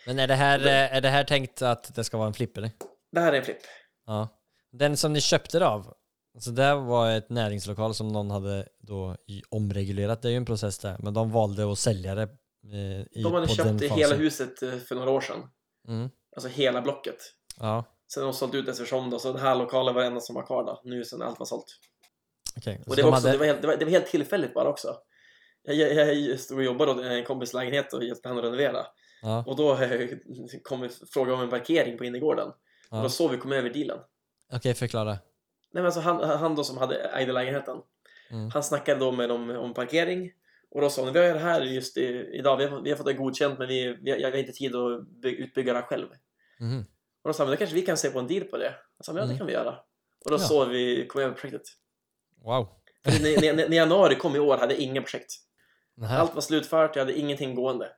Men 0.06 0.18
är 0.18 0.26
det, 0.28 0.34
här, 0.34 0.66
eh, 0.66 0.96
är 0.96 1.00
det 1.00 1.08
här 1.08 1.24
tänkt 1.24 1.62
att 1.62 1.94
det 1.94 2.04
ska 2.04 2.16
vara 2.16 2.26
en 2.26 2.34
flipp 2.34 2.56
eller? 2.56 2.70
Det 3.12 3.20
här 3.20 3.32
är 3.32 3.36
en 3.38 3.44
flipp. 3.44 3.58
Ja. 4.06 4.28
Den 4.72 4.96
som 4.96 5.12
ni 5.12 5.20
köpte 5.20 5.58
det 5.58 5.66
av, 5.66 5.94
alltså 6.34 6.50
det 6.50 6.74
var 6.74 7.10
ett 7.10 7.30
näringslokal 7.30 7.94
som 7.94 8.08
någon 8.08 8.30
hade 8.30 8.68
då 8.80 9.16
omregulerat, 9.50 10.22
det 10.22 10.28
är 10.28 10.30
ju 10.30 10.36
en 10.36 10.44
process 10.44 10.78
där, 10.78 10.96
men 10.98 11.14
de 11.14 11.30
valde 11.30 11.72
att 11.72 11.78
sälja 11.78 12.14
det 12.14 12.28
i, 13.10 13.22
De 13.22 13.32
hade 13.32 13.48
köpt 13.48 13.78
det 13.78 13.88
fasen. 13.88 13.96
hela 13.98 14.14
huset 14.14 14.62
eh, 14.62 14.76
för 14.76 14.94
några 14.94 15.10
år 15.10 15.20
sedan. 15.20 15.40
Mm. 15.88 16.10
Alltså 16.36 16.48
hela 16.48 16.82
blocket. 16.82 17.16
Ja, 17.58 17.84
Sen 18.14 18.22
har 18.22 18.30
de 18.32 18.36
sålt 18.38 18.54
ut 18.54 18.68
eftersom 18.68 19.10
då, 19.10 19.18
så 19.18 19.32
den 19.32 19.42
här 19.42 19.54
lokalen 19.56 19.94
var 19.94 20.00
det 20.02 20.06
enda 20.06 20.20
som 20.20 20.34
var 20.34 20.46
kvar 20.46 20.64
då, 20.64 20.80
nu 20.84 21.04
sen 21.04 21.22
allt 21.22 21.38
var 21.38 21.46
sålt. 21.46 21.64
Så 22.64 22.70
Och 22.86 22.96
det 22.96 23.02
de 23.02 23.02
var, 23.02 23.08
också, 23.10 23.20
hade- 23.26 23.32
det, 23.32 23.38
var 23.38 23.46
helt, 23.46 23.60
det, 23.62 23.66
var, 23.66 23.76
det 23.76 23.84
var 23.84 23.92
helt 23.92 24.06
tillfälligt 24.06 24.54
bara 24.54 24.68
också. 24.68 24.96
Jag, 25.62 25.76
jag, 25.76 26.14
jag 26.14 26.40
stod 26.40 26.58
och 26.58 26.64
jobbade 26.64 26.90
åt 26.92 27.04
en 27.04 27.24
kompis 27.24 27.54
lägenhet 27.54 27.92
och 27.92 28.04
hjälpte 28.04 28.28
henne 28.28 28.40
att 28.40 28.46
renovera. 28.46 28.86
Ja, 29.22 29.44
Och 29.46 29.56
då 29.56 29.72
eh, 29.76 30.08
kom 30.62 30.80
vi 30.80 30.88
fråga 30.88 31.34
om 31.34 31.40
en 31.40 31.50
parkering 31.50 31.98
på 31.98 32.04
innergården. 32.04 32.48
Och 32.48 32.54
ja. 32.98 33.02
då 33.02 33.08
såg 33.08 33.30
vi 33.30 33.36
komma 33.38 33.54
över 33.56 33.70
dealen. 33.70 33.98
Okej, 34.52 34.74
förklara. 34.74 35.10
Nej, 35.10 35.18
men 35.72 35.84
alltså 35.84 36.00
han, 36.00 36.20
han 36.38 36.54
då 36.54 36.64
som 36.64 36.78
hade 36.78 36.96
ägde 36.98 37.32
lägenheten. 37.32 37.76
Mm. 38.30 38.50
Han 38.50 38.62
snackade 38.62 39.00
då 39.00 39.12
med 39.12 39.28
dem 39.28 39.50
om 39.50 39.74
parkering. 39.74 40.30
Och 40.74 40.80
då 40.80 40.90
sa 40.90 41.04
han, 41.04 41.12
vi 41.12 41.18
har 41.18 41.34
det 41.34 41.38
här 41.40 41.60
just 41.62 41.96
i, 41.96 42.06
idag, 42.32 42.56
vi 42.56 42.66
har, 42.66 42.80
vi 42.80 42.90
har 42.90 42.96
fått 42.96 43.06
det 43.06 43.12
godkänt 43.12 43.58
men 43.58 43.68
vi, 43.68 43.96
vi, 44.02 44.10
har, 44.10 44.18
jag 44.18 44.30
har 44.30 44.38
inte 44.38 44.52
tid 44.52 44.76
att 44.76 45.08
by, 45.08 45.28
utbygga 45.36 45.72
det 45.72 45.82
själv. 45.82 46.06
Mhm. 46.60 46.84
Och 47.22 47.28
då 47.28 47.32
sa 47.32 47.44
men 47.44 47.50
då 47.50 47.56
kanske 47.56 47.74
vi 47.76 47.82
kan 47.82 47.96
se 47.96 48.10
på 48.10 48.18
en 48.18 48.26
deal 48.26 48.44
på 48.44 48.56
det. 48.56 48.74
Jag 48.98 49.04
sa, 49.06 49.12
ja 49.12 49.16
det 49.18 49.24
Mm. 49.24 49.38
kan 49.38 49.46
vi 49.46 49.52
göra. 49.52 49.70
Och 50.24 50.30
då 50.30 50.34
Ja. 50.34 50.38
såg 50.38 50.68
vi 50.68 51.06
kom 51.06 51.20
över 51.22 51.34
projektet. 51.34 51.62
Wow. 52.44 52.68
När, 53.22 53.72
januari 53.74 54.14
kom 54.14 54.36
i 54.36 54.38
år 54.38 54.56
hade 54.58 54.74
jag 54.74 54.82
inga 54.82 55.02
projekt. 55.02 55.32
Nähä. 55.96 56.18
Allt 56.18 56.34
var 56.34 56.40
slutfört, 56.40 56.96
jag 56.96 57.02
hade 57.02 57.18
ingenting 57.18 57.54
gående. 57.54 57.88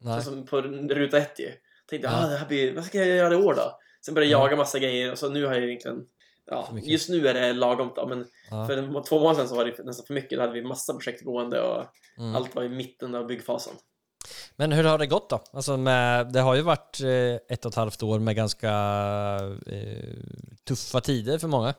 Nej. 0.00 0.22
Så 0.22 0.30
som 0.30 0.46
på 0.46 0.60
ruta 0.60 1.18
ett 1.18 1.38
ju. 1.40 1.50
Tänkte, 1.90 2.08
Ja. 2.08 2.24
ah, 2.24 2.28
det 2.28 2.36
här 2.36 2.46
blir, 2.48 2.74
vad 2.74 2.84
ska 2.84 2.98
jag 2.98 3.06
göra 3.16 3.34
i 3.34 3.36
år 3.36 3.54
då? 3.54 3.78
Sen 4.04 4.14
började 4.14 4.32
jag 4.32 4.40
Ja. 4.40 4.44
jaga 4.44 4.56
massa 4.56 4.78
grejer 4.78 5.12
och 5.12 5.18
så 5.18 5.28
nu 5.28 5.44
har 5.46 5.54
jag 5.54 5.64
egentligen 5.64 6.06
Ja, 6.46 6.68
just 6.82 7.08
nu 7.08 7.28
är 7.28 7.34
det 7.34 7.52
lagom 7.52 8.08
men 8.08 8.26
Ja. 8.50 8.66
för 8.66 9.02
två 9.04 9.18
månader 9.18 9.34
sedan 9.38 9.48
så 9.48 9.54
var 9.56 9.64
det 9.64 9.84
nästan 9.84 10.06
för 10.06 10.14
mycket. 10.14 10.38
Då 10.38 10.40
hade 10.42 10.52
vi 10.52 10.62
massa 10.62 10.92
projekt 10.92 11.24
gående 11.24 11.60
och 11.62 11.84
Mm. 12.18 12.36
allt 12.36 12.54
var 12.54 12.62
i 12.62 12.68
mitten 12.68 13.14
av 13.14 13.26
byggfasen. 13.26 13.74
Men 14.56 14.72
hur 14.72 14.84
har 14.84 14.98
det 14.98 15.06
gått 15.06 15.30
då? 15.30 15.42
Alltså 15.52 15.76
med, 15.76 16.32
det 16.32 16.40
har 16.40 16.54
ju 16.54 16.62
varit 16.62 17.00
eh, 17.00 17.54
ett 17.54 17.64
och 17.64 17.70
ett 17.72 17.74
halvt 17.76 18.02
år 18.02 18.18
med 18.18 18.36
ganska 18.36 18.68
eh, 19.66 20.14
tuffa 20.68 21.00
tider 21.00 21.38
för 21.38 21.48
många. 21.48 21.74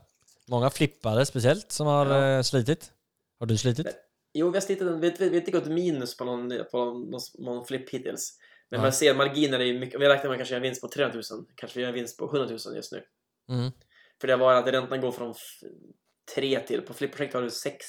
Många 0.48 0.70
flippare 0.70 1.26
speciellt 1.26 1.72
som 1.72 1.88
har 1.88 2.06
Ja. 2.06 2.28
eh, 2.38 2.42
slitit. 2.42 2.92
Har 3.40 3.46
du 3.48 3.58
slitit? 3.58 3.88
Jo, 4.34 4.50
vi 4.50 4.56
har 4.58 4.62
slitit, 4.62 4.88
vi, 4.88 5.10
vi, 5.10 5.16
vi 5.20 5.28
har 5.30 5.36
inte 5.36 5.52
gått 5.52 5.66
minus 5.68 6.18
på 6.18 6.26
någon, 6.26 6.54
på 6.72 6.86
någon, 6.86 7.12
någon, 7.40 7.66
flipp 7.66 7.90
hittills. 7.90 8.38
Men 8.70 8.80
Nej. 8.80 8.86
man 8.86 8.94
ser 8.94 9.16
marginer 9.16 9.60
är 9.60 9.64
ju 9.64 9.80
mycket, 9.80 9.96
om 9.96 10.02
vi 10.02 10.08
räknar 10.10 10.30
med 10.30 10.40
kanske 10.40 10.56
en 10.56 10.62
vinst 10.62 10.82
på 10.82 10.88
300 10.88 11.22
000, 11.32 11.46
kanske 11.56 11.80
vi 11.80 11.84
har 11.86 11.90
en 11.90 11.96
vinst 11.96 12.18
på 12.18 12.26
100 12.26 12.48
000 12.66 12.76
just 12.76 12.92
nu. 12.92 13.04
Mm. 13.50 13.72
För 14.22 14.28
det 14.28 14.36
var 14.36 14.54
att 14.54 14.68
räntan 14.68 15.02
går 15.02 15.12
från 15.12 15.34
3 16.36 16.60
till, 16.60 16.82
på 16.82 16.94
flippprojekt 16.94 17.34
har 17.34 17.42
du 17.42 17.48
6%, 17.48 17.80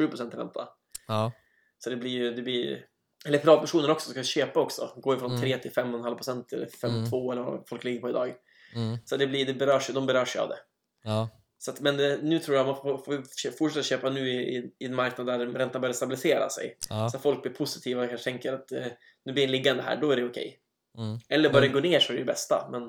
7% 0.00 0.36
ränta. 0.36 0.68
Ja. 1.06 1.32
Så 1.78 1.90
det 1.90 1.96
blir 1.96 2.10
ju, 2.10 2.34
det 2.34 2.42
blir, 2.42 2.86
eller 3.26 3.38
privatpersoner 3.38 3.90
också 3.90 4.10
ska 4.10 4.22
köpa 4.22 4.60
också, 4.60 4.92
går 4.96 5.14
ju 5.14 5.20
från 5.20 5.30
Mm. 5.30 5.42
3 5.42 5.58
till 5.58 5.70
5,5% 5.70 6.54
eller 6.54 6.66
5,2 6.66 7.32
eller 7.32 7.42
vad 7.42 7.68
folk 7.68 7.84
ligger 7.84 8.00
på 8.00 8.08
idag. 8.10 8.34
Mm. 8.74 8.98
Så 9.04 9.16
det 9.16 9.26
blir, 9.26 9.46
det 9.46 9.54
berörs, 9.54 9.88
de 9.88 10.06
berörs 10.06 10.36
ju 10.36 10.40
av 10.40 10.48
det. 10.48 10.58
Ja. 11.04 11.28
Så 11.58 11.70
att, 11.70 11.80
men 11.80 12.00
eh, 12.00 12.18
nu 12.22 12.38
tror 12.38 12.56
jag 12.56 12.66
man 12.66 12.76
får, 12.76 12.98
får 12.98 13.50
fortsätta 13.58 13.82
köpa 13.82 14.10
nu 14.10 14.28
i, 14.30 14.56
i, 14.56 14.74
i 14.78 14.84
en 14.86 14.94
marknad 14.94 15.26
där 15.26 15.38
räntan 15.46 15.80
börjar 15.80 15.92
stabilisera 15.94 16.48
sig. 16.48 16.76
Ja. 16.90 17.08
Så 17.10 17.18
folk 17.18 17.42
blir 17.42 17.52
positiva 17.52 18.02
och 18.02 18.08
kanske 18.08 18.30
tänker 18.30 18.52
att 18.52 18.72
eh, 18.72 18.86
nu 19.24 19.32
blir 19.32 19.44
en 19.44 19.50
liggande 19.50 19.82
här, 19.82 20.00
då 20.00 20.10
är 20.10 20.16
det 20.16 20.24
okej. 20.24 20.58
Mm. 20.98 21.18
Eller 21.28 21.48
bara 21.48 21.60
Men- 21.60 21.68
det 21.68 21.74
går 21.74 21.80
ner 21.88 22.00
så 22.00 22.12
är 22.12 22.16
det 22.16 22.22
det 22.22 22.26
bästa. 22.26 22.68
Men 22.72 22.82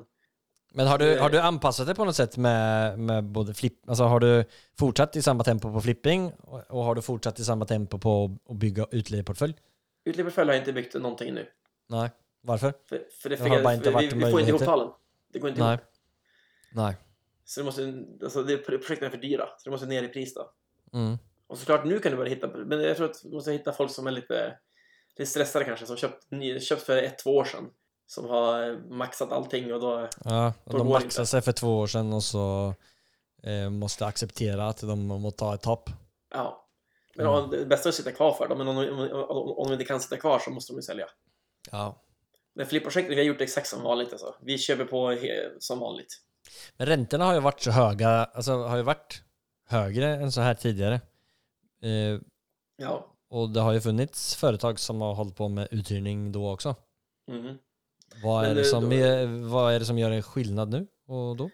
Men 0.76 0.86
har 0.86 0.98
du, 0.98 1.18
har 1.18 1.30
du 1.30 1.40
anpassat 1.40 1.86
dig 1.86 1.94
på 1.94 2.04
något 2.04 2.16
sätt 2.16 2.36
med, 2.36 2.98
med 2.98 3.24
både 3.24 3.54
flipp, 3.54 3.88
alltså 3.88 4.04
har 4.04 4.20
du 4.20 4.44
fortsatt 4.78 5.16
i 5.16 5.22
samma 5.22 5.44
tempo 5.44 5.72
på 5.72 5.80
flipping 5.80 6.32
och, 6.38 6.60
och 6.68 6.84
har 6.84 6.94
du 6.94 7.02
fortsatt 7.02 7.38
i 7.38 7.44
samma 7.44 7.64
tempo 7.64 7.98
på 7.98 8.38
att 8.48 8.56
bygga 8.56 8.86
utlejportfölj? 8.90 9.54
utlipportfölj 10.04 10.48
har 10.48 10.54
jag 10.54 10.62
inte 10.62 10.72
byggt 10.72 10.94
någonting 10.94 11.34
nu. 11.34 11.46
Nej. 11.88 12.10
Varför? 12.40 12.74
För, 12.88 13.06
för 13.22 13.30
det, 13.30 13.36
Det 13.36 13.48
har 13.48 13.62
bara 13.62 13.74
inte 13.74 13.84
för, 13.84 13.92
varit 13.92 14.12
vi, 14.12 14.24
vi 14.24 14.30
får 14.30 14.40
inte 14.40 14.50
ihop 14.50 14.64
talen. 14.64 14.88
Det 15.32 15.38
går 15.38 15.50
inte 15.50 15.62
Nej. 15.62 15.74
ihop. 15.74 15.80
Nej. 16.72 16.96
Så 17.44 17.60
det 17.60 17.64
måste, 17.64 18.04
alltså 18.22 18.42
det, 18.42 18.56
projekten 18.56 19.06
är 19.06 19.10
för 19.10 19.18
dyra, 19.18 19.46
så 19.58 19.64
det 19.64 19.70
måste 19.70 19.86
ner 19.86 20.02
i 20.02 20.08
pris 20.08 20.34
då. 20.34 20.50
Mm. 20.92 21.18
Och 21.46 21.58
såklart 21.58 21.84
nu 21.84 21.98
kan 21.98 22.12
du 22.12 22.16
börja 22.18 22.34
hitta, 22.34 22.48
men 22.48 22.80
jag 22.80 22.96
tror 22.96 23.10
att 23.10 23.22
du 23.22 23.30
måste 23.34 23.52
hitta 23.52 23.72
folk 23.72 23.90
som 23.90 24.06
är 24.06 24.10
lite, 24.10 24.58
lite 25.16 25.30
stressade 25.30 25.64
kanske, 25.64 25.86
som 25.86 25.96
köpt, 25.96 26.24
köpt 26.62 26.82
för 26.82 26.96
ett, 26.96 27.18
två 27.18 27.36
år 27.36 27.44
sedan. 27.44 27.70
Som 28.06 28.28
har 28.28 28.76
maxat 28.90 29.32
allting 29.32 29.74
och 29.74 29.80
då, 29.80 30.08
Ja, 30.24 30.52
och 30.64 30.72
de 30.78 30.88
maxade 30.88 31.04
inte. 31.04 31.26
sig 31.26 31.42
för 31.42 31.52
två 31.52 31.78
år 31.78 31.86
sedan 31.86 32.12
och 32.12 32.22
så 32.22 32.74
eh, 33.42 33.70
måste 33.70 34.06
acceptera 34.06 34.68
att 34.68 34.80
de 34.80 35.06
måste 35.06 35.38
ta 35.38 35.54
ett 35.54 35.62
tapp. 35.62 35.90
ja. 36.34 36.60
Men 37.16 37.26
Mm. 37.26 37.50
det 37.50 37.66
bästa 37.66 37.88
är 37.88 37.90
att 37.90 37.94
sitta 37.94 38.12
kvar 38.12 38.32
för 38.32 38.48
dem, 38.48 38.58
men 38.58 38.68
om, 38.68 38.76
om, 38.78 38.98
om, 39.28 39.58
om 39.58 39.66
de 39.66 39.72
inte 39.72 39.84
kan 39.84 40.00
sitta 40.00 40.16
kvar 40.16 40.38
så 40.38 40.50
måste 40.50 40.72
de 40.72 40.76
ju 40.76 40.82
sälja. 40.82 41.06
Ja. 41.72 42.02
Men 42.54 42.66
flipprojektet, 42.66 43.10
vi 43.16 43.20
har 43.20 43.24
gjort 43.24 43.40
exakt 43.40 43.66
som 43.66 43.82
vanligt 43.82 44.12
alltså. 44.12 44.34
Vi 44.42 44.58
köper 44.58 44.84
på 44.84 45.18
som 45.58 45.78
vanligt. 45.78 46.20
Men 46.76 46.86
räntorna 46.86 47.24
har 47.24 47.34
ju 47.34 47.40
varit 47.40 47.60
så 47.60 47.70
höga, 47.70 48.08
alltså 48.10 48.52
har 48.52 48.76
ju 48.76 48.82
varit 48.82 49.22
högre 49.68 50.06
än 50.16 50.32
så 50.32 50.40
här 50.40 50.54
tidigare. 50.54 50.94
Eh, 51.82 52.20
Ja. 52.76 53.06
och 53.30 53.50
det 53.50 53.60
har 53.60 53.72
ju 53.72 53.80
funnits 53.80 54.34
företag 54.36 54.78
som 54.80 55.00
har 55.00 55.14
hållit 55.14 55.36
på 55.36 55.48
med 55.48 55.68
uthyrning 55.70 56.32
då 56.32 56.50
också. 56.52 56.74
Mhm. 57.30 57.58
Vad 58.22 58.44
är, 58.44 58.54
det 58.54 58.64
som 58.64 58.90
då- 58.90 58.96
är, 58.96 59.26
vad 59.50 59.74
är 59.74 59.78
det 59.78 59.84
som 59.84 59.98
gör 59.98 60.10
en 60.10 60.22
skillnad 60.22 60.70
nu 60.70 60.86
och 61.08 61.36
då? 61.36 61.50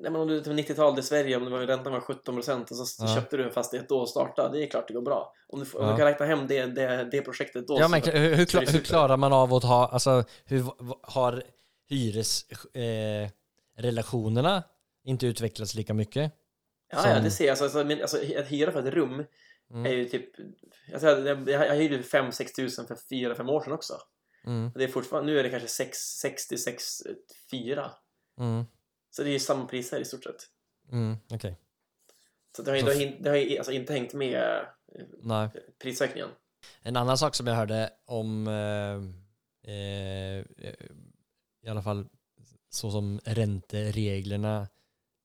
Nej, 0.00 0.10
men 0.12 0.20
om 0.20 0.28
du 0.28 0.40
tar 0.40 0.52
90-talet 0.52 0.98
i 0.98 1.02
Sverige, 1.02 1.36
om 1.36 1.44
det 1.44 1.50
var, 1.50 1.58
räntan 1.60 1.92
var 1.92 2.00
17% 2.00 2.70
och 2.70 2.76
så 2.76 3.04
Ja. 3.04 3.14
köpte 3.14 3.36
du 3.36 3.44
en 3.44 3.52
fastighet 3.52 3.88
då 3.88 3.98
och 3.98 4.08
startade, 4.08 4.58
det 4.58 4.64
är 4.64 4.70
klart 4.70 4.88
det 4.88 4.94
går 4.94 5.02
bra. 5.02 5.32
Om 5.48 5.58
du, 5.60 5.64
om 5.78 5.84
Ja. 5.86 5.90
du 5.92 5.96
kan 5.96 6.06
räkna 6.06 6.26
hem 6.26 6.46
det, 6.46 6.66
det, 6.66 7.08
det 7.12 7.22
projektet 7.22 7.66
då 7.68 7.76
Ja, 7.80 7.88
men 7.88 8.02
hur, 8.02 8.34
hur, 8.34 8.46
så 8.46 8.58
är 8.58 8.62
kla- 8.62 8.66
det 8.66 8.72
hur 8.72 8.80
klarar 8.84 9.16
man 9.16 9.32
av 9.32 9.54
att 9.54 9.62
ha, 9.64 9.88
alltså 9.88 10.24
hur 10.44 10.64
har 11.02 11.42
hyresrelationerna 11.88 14.56
eh, 14.56 14.62
inte 15.04 15.26
utvecklats 15.26 15.74
lika 15.74 15.94
mycket? 15.94 16.32
Ja, 16.92 17.08
ja, 17.08 17.14
som- 17.14 17.24
det 17.24 17.30
ser 17.30 17.44
jag. 17.44 17.50
Alltså, 17.50 17.64
alltså, 17.64 17.84
men, 17.84 18.00
alltså, 18.00 18.16
att 18.38 18.46
hyra 18.46 18.72
för 18.72 18.88
ett 18.88 18.94
rum 18.94 19.24
Mm. 19.70 19.86
är 19.86 19.90
ju 19.96 20.04
typ... 20.04 20.24
Alltså, 20.92 21.06
jag, 21.06 21.48
jag, 21.50 21.66
jag 21.68 21.74
hyrde 21.74 21.98
5-6 22.02 22.54
tusen 22.56 22.86
för 22.86 22.94
4-5 22.94 23.50
år 23.50 23.60
sedan 23.60 23.72
också. 23.72 23.94
Mm. 24.46 24.70
Det 24.74 24.84
är 24.84 24.88
fortfarande, 24.88 25.32
nu 25.32 25.38
är 25.38 25.42
det 25.42 25.50
kanske 25.50 25.68
6, 25.68 25.98
66, 25.98 26.84
4. 27.50 27.90
Mm. 28.40 28.64
Så 29.10 29.22
det 29.22 29.28
är 29.30 29.32
ju 29.32 29.38
samma 29.38 29.66
priser 29.66 30.00
i 30.00 30.04
stort 30.04 30.24
sett. 30.24 30.46
Mm, 30.92 31.16
Okej. 31.30 31.56
Så 32.56 32.62
det 32.62 32.70
har, 32.70 32.76
ju- 32.76 32.82
det 32.82 32.92
har, 32.94 33.00
in- 33.02 33.22
det 33.22 33.30
har 33.30 33.36
ju 33.36 33.56
alltså 33.58 33.72
inte 33.72 33.92
hängt 33.92 34.14
med 34.14 34.58
eh, 34.94 35.04
Nej. 35.22 35.48
prisökningen. 35.82 36.28
En 36.82 36.96
annan 36.96 37.18
sak 37.18 37.34
som 37.34 37.46
jag 37.46 37.54
hörde 37.54 37.90
om, 38.04 38.48
eh, 38.48 39.72
eh, 39.74 40.44
i 41.64 41.68
alla 41.68 41.82
fall 41.82 42.06
så 42.70 42.90
som 42.90 43.20
räntereglerna 43.24 44.68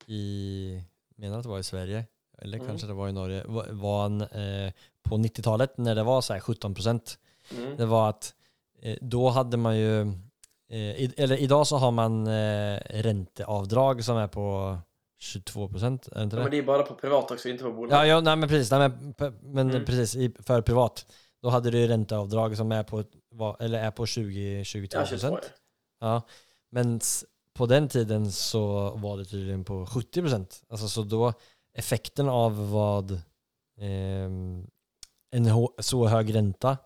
i, 0.05 0.81
menar 1.15 1.37
att 1.37 1.43
det 1.43 1.49
var 1.49 1.59
i 1.59 1.63
Sverige, 1.63 2.05
eller 2.37 2.57
Mm. 2.57 2.67
kanske 2.67 2.87
det 2.87 2.93
var 2.93 3.09
i 3.09 3.13
Norge, 3.13 3.43
var, 3.45 3.67
var 3.67 4.05
en, 4.05 4.21
eh, 4.21 4.73
på 5.03 5.17
90-talet 5.17 5.77
när 5.77 5.95
det 5.95 6.03
var 6.03 6.21
så 6.21 6.33
här 6.33 6.39
17 6.39 6.73
procent. 6.75 7.19
Mm. 7.57 7.77
Det 7.77 7.85
var 7.85 8.09
att 8.09 8.35
då 9.01 9.29
hade 9.29 9.57
man 9.57 9.77
ju, 9.77 10.01
eh, 10.69 11.11
eller 11.17 11.37
idag 11.37 11.67
så 11.67 11.77
har 11.77 11.91
man 11.91 12.27
eh, 12.27 12.79
ränteavdrag 12.89 14.03
som 14.05 14.17
är 14.17 14.27
på 14.27 14.77
22 15.19 15.67
procent, 15.69 16.07
är 16.07 16.15
det 16.15 16.23
inte 16.23 16.35
Ja, 16.35 16.39
det? 16.39 16.43
men 16.43 16.51
det 16.51 16.57
är 16.57 16.63
bara 16.63 16.83
på 16.83 16.93
privat 16.95 17.31
också, 17.31 17.49
inte 17.49 17.63
på 17.63 17.71
bolag. 17.71 17.91
Ja, 17.91 18.05
ja 18.05 18.21
nej, 18.21 18.35
men 18.35 18.49
precis. 18.49 18.71
Nej, 18.71 18.89
men 18.89 19.33
men 19.41 19.69
Mm. 19.69 19.85
precis 19.85 20.35
för 20.39 20.61
privat. 20.61 21.05
Då 21.41 21.49
hade 21.49 21.71
du 21.71 21.87
ränteavdrag 21.87 22.57
som 22.57 22.71
är 22.71 22.83
på, 22.83 23.03
eller 23.59 23.79
är 23.79 23.91
på 23.91 24.05
20-22 24.05 24.89
Ja, 24.99 25.05
22 25.05 25.27
procent. 25.27 25.53
Ja. 25.99 26.21
Men 26.69 26.99
på 27.53 27.65
den 27.65 27.87
tiden 27.89 28.31
så 28.31 28.89
var 28.95 29.17
det 29.17 29.25
tydligen 29.25 29.63
på 29.63 29.85
70 29.85 30.21
procent. 30.21 30.61
Alltså 30.69 30.87
så 30.87 31.01
då 31.03 31.33
effekten 31.73 32.29
av 32.29 32.71
vad 32.71 33.21
ehm, 33.79 34.67
en 35.31 35.67
så 35.79 36.07
hög 36.07 36.35
ränta 36.35 36.77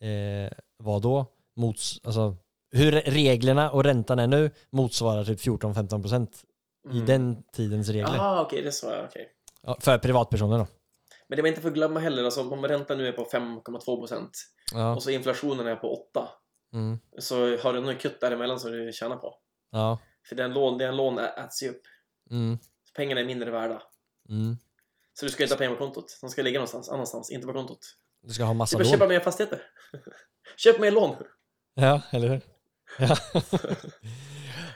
eh, 0.00 0.50
var 0.78 1.00
då, 1.00 1.26
mots, 1.56 2.00
alltså 2.04 2.36
hur 2.70 2.92
reglerna 2.92 3.70
och 3.70 3.84
räntan 3.84 4.18
är 4.18 4.26
nu 4.26 4.50
motsvarar 4.70 5.24
typ 5.24 5.40
14-15 5.40 6.02
procent 6.02 6.44
i 6.90 6.96
Mm. 6.96 7.06
den 7.06 7.42
tidens 7.52 7.88
regler. 7.88 8.16
Jaha, 8.16 8.42
okej, 8.42 8.62
det 8.62 8.68
är 8.68 8.72
så, 8.72 8.86
ja, 8.86 9.04
okej. 9.08 9.28
Ja, 9.62 9.76
för 9.80 9.98
privatpersoner 9.98 10.58
då. 10.58 10.66
Men 11.28 11.36
det 11.36 11.42
man 11.42 11.48
inte 11.48 11.60
får 11.60 11.70
glömma 11.70 12.00
heller, 12.00 12.24
alltså, 12.24 12.50
om 12.50 12.64
räntan 12.68 12.98
nu 12.98 13.08
är 13.08 13.12
på 13.12 13.24
5,2 13.24 13.98
procent 14.00 14.30
Ja. 14.72 14.96
och 14.96 15.02
så 15.02 15.10
inflationen 15.10 15.66
är 15.66 15.76
på 15.76 15.94
8 16.10 16.28
Mm. 16.72 16.98
så 17.18 17.56
har 17.56 17.72
du 17.72 17.80
nog 17.80 17.90
en 17.90 17.98
kutt 17.98 18.20
däremellan 18.20 18.60
som 18.60 18.72
du 18.72 18.92
tjänar 18.92 19.16
på. 19.16 19.34
Ja. 19.70 19.98
För 20.28 20.36
den 20.36 20.52
lån, 20.52 20.78
den 20.78 20.96
lån 20.96 21.18
äts 21.18 21.62
ju 21.62 21.68
upp. 21.68 21.82
Mm. 22.30 22.58
Så 22.84 22.92
pengarna 22.96 23.20
är 23.20 23.24
mindre 23.24 23.50
värda. 23.50 23.82
Mm. 24.28 24.56
Så 25.14 25.26
du 25.26 25.30
ska 25.32 25.42
inte 25.42 25.54
ha 25.54 25.58
pengar 25.58 25.72
på 25.74 25.78
kontot. 25.78 26.18
De 26.20 26.30
ska 26.30 26.42
ligga 26.42 26.58
någonstans 26.58 26.88
annanstans, 26.88 27.30
inte 27.30 27.46
på 27.46 27.52
kontot. 27.52 27.78
Du 28.22 28.32
ska 28.34 28.44
ha 28.44 28.52
Du 28.52 28.58
massa 28.58 28.76
bara 28.78 28.82
lån. 28.84 28.92
köpa 28.92 29.06
mer 29.08 29.20
fastigheter. 29.20 29.62
Köp 30.56 30.80
mer 30.80 30.90
lån! 30.90 31.16
Ja, 31.74 32.00
eller 32.10 32.28
hur? 32.28 32.40
Ja. 32.98 33.16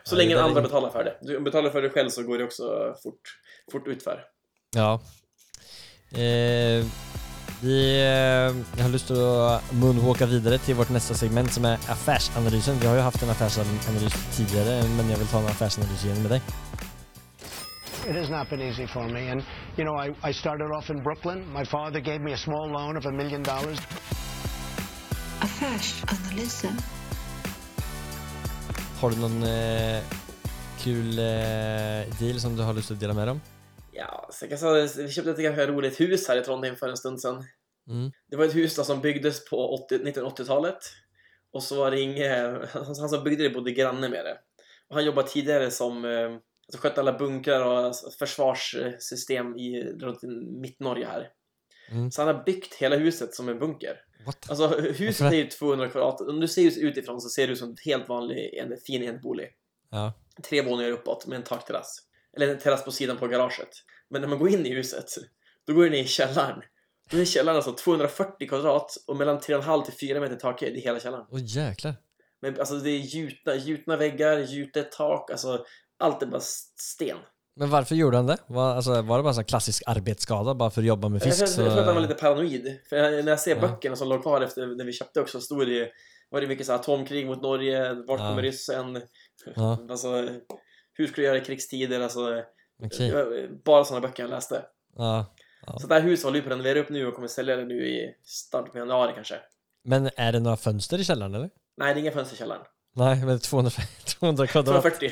Så 0.04 0.16
länge 0.16 0.34
är 0.36 0.42
andra 0.42 0.60
in- 0.60 0.64
betalar 0.66 0.90
för 0.90 1.04
det. 1.04 1.18
Du 1.22 1.40
betalar 1.40 1.70
för 1.70 1.82
det 1.82 1.90
själv 1.90 2.08
så 2.10 2.22
går 2.22 2.38
det 2.38 2.44
också 2.44 2.94
fort, 3.02 3.20
fort 3.72 3.86
utför. 3.88 4.24
Ja. 4.76 5.00
Eh, 6.12 6.84
vi, 7.62 8.00
eh, 8.00 8.76
jag 8.76 8.82
har 8.84 8.88
lust 8.88 9.10
att 9.10 9.72
moonwalka 9.72 10.26
vidare 10.26 10.58
till 10.58 10.74
vårt 10.74 10.88
nästa 10.90 11.14
segment 11.14 11.52
som 11.52 11.64
är 11.64 11.74
affärsanalysen. 11.74 12.78
Vi 12.80 12.86
har 12.86 12.94
ju 12.94 13.00
haft 13.00 13.22
en 13.22 13.30
affärsanalys 13.30 14.36
tidigare, 14.36 14.82
men 14.96 15.10
jag 15.10 15.18
vill 15.18 15.26
ta 15.28 15.38
en 15.38 15.46
affärsanalys 15.46 16.04
igen 16.04 16.22
med 16.22 16.30
dig. 16.30 16.42
It 18.04 18.16
has 18.16 18.30
not 18.30 18.50
been 18.50 18.60
easy 18.60 18.86
for 18.86 19.08
me. 19.08 19.28
And, 19.28 19.44
you 19.76 19.84
know, 19.84 19.94
I, 19.94 20.10
I 20.28 20.32
started 20.32 20.70
off 20.76 20.90
in 20.90 21.02
Brooklyn. 21.02 21.52
My 21.52 21.64
father 21.64 22.00
gave 22.00 22.20
me 22.20 22.32
a 22.32 22.36
small 22.36 22.68
loan 22.68 22.96
of 22.96 23.06
a 23.06 23.12
million 23.12 23.42
dollars. 23.42 23.78
Affärsanalysen. 25.40 26.76
Har 29.00 29.10
du 29.10 29.16
någon 29.16 29.42
eh, 29.42 30.02
kul 30.80 31.18
eh, 31.18 32.18
deal 32.20 32.40
som 32.40 32.56
du 32.56 32.62
har 32.62 32.74
lust 32.74 32.90
att 32.90 33.00
dela 33.00 33.14
med 33.14 33.26
dig 33.26 33.32
om? 33.32 33.40
Ja, 33.92 34.28
så 34.30 34.46
jag 34.50 34.84
att 34.84 34.96
vi 34.96 35.08
köpte 35.12 35.30
ett 35.30 35.38
ganska 35.38 35.66
roligt 35.66 36.00
hus 36.00 36.28
här 36.28 36.36
i 36.36 36.44
Trondheim 36.44 36.76
för 36.76 36.88
en 36.88 36.96
stund 36.96 37.20
sedan. 37.20 37.44
Mm. 37.88 38.12
Det 38.30 38.36
var 38.36 38.44
ett 38.44 38.54
hus 38.54 38.76
då 38.76 38.84
som 38.84 39.00
byggdes 39.00 39.50
på 39.50 39.74
80, 39.86 39.98
1980-talet. 39.98 40.78
Och 41.52 41.62
så 41.62 41.76
var 41.76 41.90
det 41.90 42.00
inget, 42.00 42.30
han, 42.72 42.84
han 42.84 43.08
som 43.08 43.24
byggde 43.24 43.42
det 43.42 43.50
bodde 43.50 43.72
granne 43.72 44.08
med 44.08 44.24
det. 44.24 44.38
Och 44.88 44.94
han 44.94 45.04
jobbade 45.04 45.28
tidigare 45.28 45.70
som, 45.70 46.04
eh, 46.04 46.30
alltså 46.72 46.88
skötte 46.88 47.00
alla 47.00 47.18
bunkrar 47.18 47.64
och 47.64 47.94
försvarssystem 48.18 49.56
i, 49.56 49.84
runt 49.84 50.24
i 50.24 50.26
Mittnorge 50.60 51.06
här. 51.06 51.28
Mm. 51.90 52.10
Så 52.10 52.22
han 52.22 52.36
har 52.36 52.44
byggt 52.44 52.74
hela 52.74 52.96
huset 52.96 53.34
som 53.34 53.48
en 53.48 53.58
bunker. 53.58 53.96
What? 54.26 54.50
Alltså 54.50 54.68
huset 54.80 55.32
är 55.32 55.36
ju 55.36 55.46
200 55.46 55.88
kvadrat. 55.88 56.20
Om 56.20 56.40
du 56.40 56.48
ser 56.48 56.62
ut 56.62 56.76
utifrån 56.76 57.20
så 57.20 57.28
ser 57.28 57.46
det 57.46 57.52
ut 57.52 57.58
som 57.58 57.68
en 57.68 57.76
helt 57.84 58.08
vanlig, 58.08 58.54
en 58.54 58.76
fin 58.86 59.02
enbolig. 59.02 59.48
Ja. 59.90 60.12
Tre 60.48 60.62
våningar 60.62 60.90
uppåt 60.90 61.26
med 61.26 61.36
en 61.36 61.42
takterrass. 61.42 61.98
Eller 62.36 62.48
en 62.48 62.58
terrass 62.58 62.84
på 62.84 62.92
sidan 62.92 63.16
på 63.16 63.26
garaget. 63.26 63.68
Men 64.10 64.20
när 64.20 64.28
man 64.28 64.38
går 64.38 64.48
in 64.48 64.66
i 64.66 64.74
huset, 64.74 65.06
då 65.66 65.72
går 65.72 65.84
du 65.84 65.90
ner 65.90 66.02
i 66.02 66.06
källaren. 66.06 66.62
Då 67.10 67.18
är 67.18 67.24
källaren 67.24 67.56
alltså 67.56 67.72
240 67.72 68.48
kvadrat 68.48 68.96
och 69.06 69.16
mellan 69.16 69.38
3,5 69.38 69.84
till 69.84 69.94
4 70.08 70.20
meter 70.20 70.36
takhöjd 70.36 70.76
i 70.76 70.80
hela 70.80 71.00
källaren. 71.00 71.26
Åh 71.30 71.40
jäklar. 71.42 71.94
Men 72.40 72.60
alltså 72.60 72.74
det 72.74 72.90
är 72.90 72.98
gjutna, 72.98 73.54
gjutna 73.54 73.96
väggar, 73.96 74.38
gjutet 74.38 74.92
tak, 74.92 75.30
alltså 75.30 75.64
allt 76.02 76.22
är 76.22 76.26
bara 76.26 76.40
sten. 76.76 77.16
Men 77.56 77.70
varför 77.70 77.94
gjorde 77.94 78.16
han 78.16 78.26
det? 78.26 78.36
Var, 78.46 78.74
alltså, 78.74 79.02
var 79.02 79.16
det 79.16 79.22
bara 79.22 79.34
en 79.34 79.44
klassisk 79.44 79.82
arbetsskada 79.86 80.54
bara 80.54 80.70
för 80.70 80.80
att 80.80 80.86
jobba 80.86 81.08
med 81.08 81.16
Jag, 81.16 81.22
fisk? 81.36 81.54
tror- 81.54 81.66
jag 81.66 81.72
tror 81.72 81.80
att 81.80 81.86
han 81.86 81.94
var 81.94 82.02
lite 82.02 82.14
paranoid. 82.14 82.78
För 82.88 82.96
jag, 82.96 83.24
när 83.24 83.32
jag 83.32 83.40
ser 83.40 83.54
Ja. 83.56 83.60
böckerna 83.60 83.96
som 83.96 84.08
låg 84.08 84.22
kvar 84.22 84.40
efter 84.40 84.66
när 84.66 84.84
vi 84.84 84.92
köpte 84.92 85.20
också, 85.20 85.40
stod 85.40 85.66
det 85.68 85.90
var 86.30 86.40
det 86.40 86.46
mycket 86.46 86.66
så 86.66 86.72
här, 86.72 86.78
atomkrig 86.78 87.26
mot 87.26 87.42
Norge, 87.42 87.94
vart 87.94 88.20
Ja. 88.20 88.28
kommer 88.28 88.42
ryssen? 88.42 89.02
Ja, 89.56 89.78
Alltså, 89.90 90.28
hur 90.92 91.06
skulle 91.06 91.26
jag 91.26 91.34
göra 91.34 91.42
i 91.42 91.46
krigstider? 91.46 92.00
Alltså, 92.00 92.20
var 92.78 93.48
bara 93.64 93.84
sådana 93.84 94.06
böcker 94.08 94.22
jag 94.22 94.30
läste. 94.30 94.64
Ja. 94.96 95.34
Ja. 95.66 95.78
Så 95.78 95.86
det 95.86 95.94
här 95.94 96.00
huset 96.02 96.24
håller 96.24 96.34
vi 96.38 96.42
på 96.42 96.46
att 96.48 96.52
renovera 96.52 96.78
upp 96.80 96.88
nu 96.88 97.06
och 97.06 97.14
kommer 97.14 97.28
sälja 97.28 97.56
det 97.56 97.64
nu 97.64 97.86
i 97.88 98.14
start 98.24 98.72
på 98.72 98.78
januari 98.78 99.12
kanske. 99.14 99.34
Men 99.84 100.10
är 100.16 100.32
det 100.32 100.40
några 100.40 100.56
fönster 100.56 100.98
i 100.98 101.04
källaren 101.04 101.34
eller? 101.34 101.50
Nej, 101.76 101.94
det 101.94 102.00
är 102.00 102.02
inga 102.02 102.10
fönster 102.12 102.34
i 102.36 102.38
källaren. 102.38 102.62
Nej, 102.94 103.24
men 103.24 103.38
200, 103.38 103.70
200 104.06 104.46
kvadrat. 104.52 104.82
240. 104.82 105.10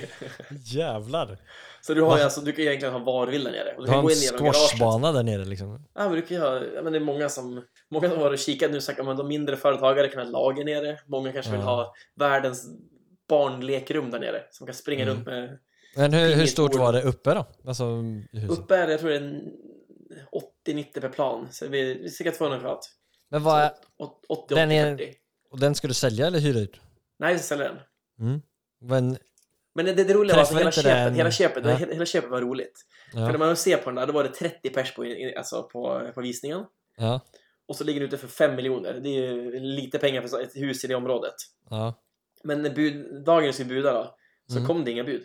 Jävlar. 0.65 1.39
Så 1.83 1.95
du 1.95 2.03
har 2.03 2.19
ju 2.19 2.25
alltså, 2.25 2.41
du 2.41 2.53
kan 2.53 2.65
egentligen 2.65 2.95
ha 2.95 3.01
varvill 3.01 3.45
där 3.45 3.51
nere. 3.51 3.75
Och 3.77 3.83
Du 3.83 3.87
du 3.87 3.93
kan 3.93 4.03
gå 4.03 4.11
en 4.11 4.17
in 4.17 4.23
genom 4.23 4.39
garaget. 4.39 4.57
squashbana 4.57 5.13
där 5.13 5.23
nere 5.23 5.45
liksom. 5.45 5.89
Ja, 5.95 6.05
men 6.09 6.13
du 6.13 6.23
kan 6.23 6.37
ju 6.37 6.43
ha, 6.43 6.65
ja, 6.75 6.83
men 6.83 6.93
det 6.93 6.99
är 6.99 7.01
många 7.01 7.29
som, 7.29 7.63
många 7.91 8.11
som 8.11 8.19
har 8.19 8.37
kikat 8.37 8.71
nu 8.71 8.77
och 8.77 8.83
sagt 8.83 9.01
att 9.01 9.17
de 9.17 9.29
mindre 9.29 9.57
företagare 9.57 10.09
kan 10.09 10.23
ha 10.27 10.31
lager 10.31 10.65
nere. 10.65 10.99
Många 11.07 11.33
kanske 11.33 11.53
vill 11.53 11.61
Ja. 11.61 11.67
ha 11.67 11.95
världens 12.17 12.67
barnlekrum 13.29 14.11
där 14.11 14.19
nere. 14.21 14.43
Som 14.51 14.67
kan 14.67 14.75
springa 14.75 15.03
Mm. 15.03 15.15
runt 15.15 15.27
med... 15.27 15.59
Men 15.97 16.13
hur, 16.13 16.35
hur 16.35 16.47
stort 16.47 16.75
var 16.75 16.93
det 16.93 17.03
uppe 17.03 17.35
då? 17.35 17.47
Alltså? 17.67 17.85
Uppe 18.49 18.77
är 18.77 18.87
det, 18.87 18.93
jag 18.93 19.01
tror 19.01 19.11
det 19.11 19.17
är 19.17 19.21
en 19.21 19.41
80-90 20.67 21.01
per 21.01 21.09
plan. 21.09 21.49
Så 21.51 21.67
vi 21.69 21.95
vi 21.95 22.05
är 22.05 22.09
cirka 22.09 22.33
200 22.33 22.59
kvadrat. 22.61 22.91
Men 23.31 23.43
vad 23.43 23.61
är, 23.61 23.71
80-80-40. 24.29 24.55
Den 24.55 24.71
är- 24.71 25.01
och 25.51 25.59
den 25.59 25.75
ska 25.75 25.89
du 25.89 25.95
sälja 25.95 26.27
eller 26.27 26.39
hyra 26.39 26.59
ut? 26.61 26.81
Nej, 27.21 27.33
vi 27.35 27.39
säljer 27.41 27.69
den. 27.69 27.79
Mm. 28.29 28.43
Men, 28.81 29.17
Men 29.75 29.85
det, 29.85 29.93
det 29.93 30.15
roliga 30.15 30.37
var 30.37 30.43
att 30.43 30.53
hela 30.59 30.73
köpet, 30.73 30.85
den- 31.05 31.15
hela, 31.15 31.31
köpet, 31.31 31.65
Ja. 31.67 31.75
hela, 31.75 31.93
hela 31.93 32.07
köpet 32.07 32.31
var 32.31 32.41
roligt. 32.41 32.87
För 33.13 33.19
när 33.21 33.33
ja, 33.33 33.39
man 33.39 33.57
ser 33.57 33.77
på 33.77 33.91
den 33.91 33.95
där, 33.95 34.07
då 34.07 34.13
var 34.13 34.23
det 34.25 34.29
30 34.31 34.71
pers 34.71 34.95
på, 34.95 35.05
alltså 35.37 35.63
på, 35.63 36.11
på 36.15 36.21
visningen. 36.21 36.65
ja, 36.97 37.21
Och 37.67 37.77
så 37.77 37.85
ligger 37.85 38.01
det 38.01 38.07
ute 38.07 38.19
för 38.19 38.29
5 38.29 38.57
miljoner. 38.57 38.93
Det 39.03 39.09
är 39.09 39.33
ju 39.33 39.61
lite 39.61 39.99
pengar 39.99 40.23
för 40.27 40.41
ett 40.43 40.57
hus 40.57 40.85
i 40.85 40.87
det 40.87 40.95
området. 40.95 41.35
ja, 41.71 41.95
Men 42.45 42.63
när 42.63 42.71
bud, 42.71 43.25
dagen 43.25 43.45
vi 43.47 43.53
skulle 43.53 43.69
buda 43.69 43.93
då, 43.93 44.17
så 44.47 44.57
Mm. 44.57 44.67
kom 44.67 44.85
det 44.85 44.91
inga 44.91 45.05
bud. 45.05 45.23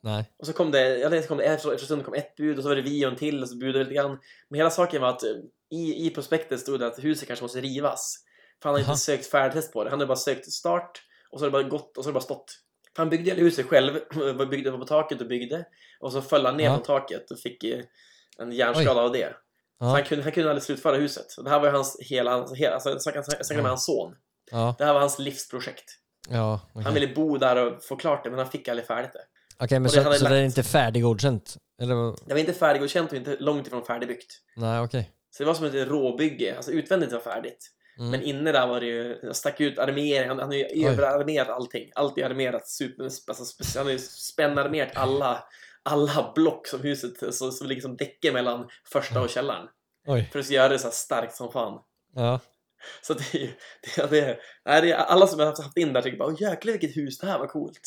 nej, 0.00 0.30
Och 0.36 0.46
så 0.46 0.52
kom 0.52 0.70
det, 0.70 0.80
eller 1.04 1.22
så 1.22 1.28
kom 1.28 1.38
det 1.38 1.44
efter, 1.44 1.72
efter 1.72 1.86
stund 1.86 2.04
kom 2.04 2.14
ett 2.14 2.36
bud 2.36 2.56
och 2.56 2.62
så 2.62 2.68
var 2.68 2.76
det 2.76 2.82
vi 2.82 3.06
och 3.06 3.10
en 3.10 3.16
till 3.16 3.42
och 3.42 3.48
så 3.48 3.56
budade 3.56 3.78
vi 3.78 3.84
lite 3.84 3.94
grann. 3.94 4.18
Men 4.48 4.56
hela 4.58 4.70
saken 4.70 5.02
var 5.02 5.08
att 5.08 5.22
eh, 5.22 5.30
i, 5.70 6.06
i 6.06 6.10
prospektet 6.10 6.60
stod 6.60 6.80
det 6.80 6.86
att 6.86 7.04
huset 7.04 7.26
kanske 7.28 7.44
måste 7.44 7.60
rivas. 7.60 8.16
För 8.62 8.68
han 8.68 8.74
hade 8.74 8.90
inte 8.90 9.00
sökt 9.00 9.26
färdtest 9.26 9.72
på 9.72 9.84
det. 9.84 9.90
Han 9.90 9.98
hade 9.98 10.06
bara 10.08 10.16
sökt 10.16 10.52
start 10.52 11.02
och 11.32 11.38
så 11.38 11.44
har 11.44 11.50
det 11.50 11.52
bara 11.52 11.62
gått 11.62 11.96
och 11.98 12.04
så 12.04 12.08
har 12.08 12.12
det 12.12 12.14
bara 12.14 12.20
stått. 12.24 12.58
För 12.96 13.02
han 13.02 13.10
byggde 13.10 13.30
hela 13.30 13.42
huset 13.42 13.66
själv, 13.66 13.98
byggde 14.50 14.72
på 14.72 14.84
taket 14.84 15.20
och 15.20 15.26
byggde. 15.26 15.64
Och 16.00 16.12
så 16.12 16.22
föll 16.22 16.46
han 16.46 16.56
ner 16.56 16.64
Ja. 16.64 16.74
från 16.74 16.82
taket 16.82 17.30
och 17.30 17.38
fick 17.38 17.64
eh, 17.64 17.80
en 18.38 18.52
hjärnskada 18.52 19.00
av 19.00 19.12
det. 19.12 19.28
Så 19.28 19.34
ja, 19.78 19.86
han 19.86 20.04
kunde, 20.04 20.22
han 20.24 20.32
kunde 20.32 20.50
aldrig 20.50 20.62
slutföra 20.62 20.96
huset. 20.96 21.26
Och 21.38 21.44
det 21.44 21.50
här 21.50 21.58
var 21.60 21.66
ju 21.66 21.72
hans 21.72 21.96
hela, 22.00 22.46
hela 22.54 22.74
alltså, 22.74 22.90
jag 22.90 23.02
snackade 23.02 23.24
snackade 23.24 23.62
med 23.62 23.70
hans 23.70 23.86
son. 23.86 24.14
ja, 24.50 24.74
Det 24.78 24.84
här 24.84 24.92
var 24.92 25.00
hans 25.00 25.18
livsprojekt. 25.18 25.84
ja, 26.30 26.60
okej. 26.72 26.82
Han 26.84 26.94
ville 26.94 27.14
bo 27.14 27.38
där 27.38 27.66
och 27.66 27.84
få 27.84 27.96
klart 27.96 28.24
det, 28.24 28.30
men 28.30 28.38
han 28.38 28.48
fick 28.50 28.68
aldrig 28.68 28.86
färdigt 28.86 29.12
det. 29.12 29.24
Okej, 29.64 29.78
men 29.80 29.90
och 29.90 29.96
det 29.96 30.04
så, 30.04 30.24
så 30.24 30.28
det 30.28 30.36
är 30.36 30.44
inte 30.44 30.62
färdiggodkänt? 30.62 31.56
Eller? 31.82 31.94
Det 32.26 32.34
var 32.34 32.40
inte 32.40 32.52
färdiggodkänt 32.52 33.10
och 33.12 33.16
inte 33.18 33.36
långt 33.36 33.66
ifrån 33.66 33.84
färdigbyggt. 33.84 34.32
Nej, 34.56 34.80
okej. 34.80 35.10
Så 35.30 35.42
det 35.42 35.46
var 35.46 35.54
som 35.54 35.66
ett 35.66 35.74
råbygge. 35.74 36.56
Alltså 36.56 36.70
utvändigt 36.72 37.12
var 37.12 37.20
färdigt. 37.20 37.70
Mm. 37.98 38.10
Men 38.10 38.22
inne 38.22 38.52
där 38.52 38.66
var 38.66 38.80
det 38.80 38.86
ju, 38.86 39.18
jag 39.22 39.36
stack 39.36 39.60
ut 39.60 39.78
armering, 39.78 40.28
han, 40.28 40.38
han 40.38 40.48
har 40.48 40.54
ju 40.54 40.66
Oj. 40.70 40.86
överarmerat 40.86 41.48
allting. 41.48 41.90
Allt 41.94 42.18
är 42.18 42.24
armerat, 42.24 42.68
super, 42.68 43.04
alltså, 43.04 43.78
han 43.78 43.86
har 43.86 43.92
ju 43.92 43.98
spännarmerat 43.98 44.96
alla, 44.96 45.44
alla 45.82 46.32
block 46.34 46.66
som 46.66 46.80
huset, 46.80 47.34
så, 47.34 47.50
så 47.50 47.64
liksom 47.64 47.96
däcker 47.96 48.32
mellan 48.32 48.68
första 48.92 49.20
och 49.22 49.30
källaren. 49.30 49.66
Oj, 50.06 50.28
För 50.32 50.38
att 50.38 50.50
göra 50.50 50.68
det 50.68 50.78
så 50.78 50.90
starkt 50.90 51.34
som 51.34 51.52
fan. 51.52 51.80
ja, 52.14 52.40
Så 53.02 53.14
det 53.14 53.34
är 53.34 53.38
ju, 53.38 53.48
det, 53.96 54.10
det, 54.10 54.80
det 54.80 54.96
alla 54.96 55.26
som 55.26 55.38
har 55.40 55.46
haft 55.46 55.76
in 55.76 55.92
där 55.92 56.02
tycker 56.02 56.18
bara, 56.18 56.36
jäklar 56.40 56.72
vilket 56.72 56.96
hus, 56.96 57.18
det 57.18 57.26
här 57.26 57.38
var 57.38 57.46
coolt. 57.46 57.80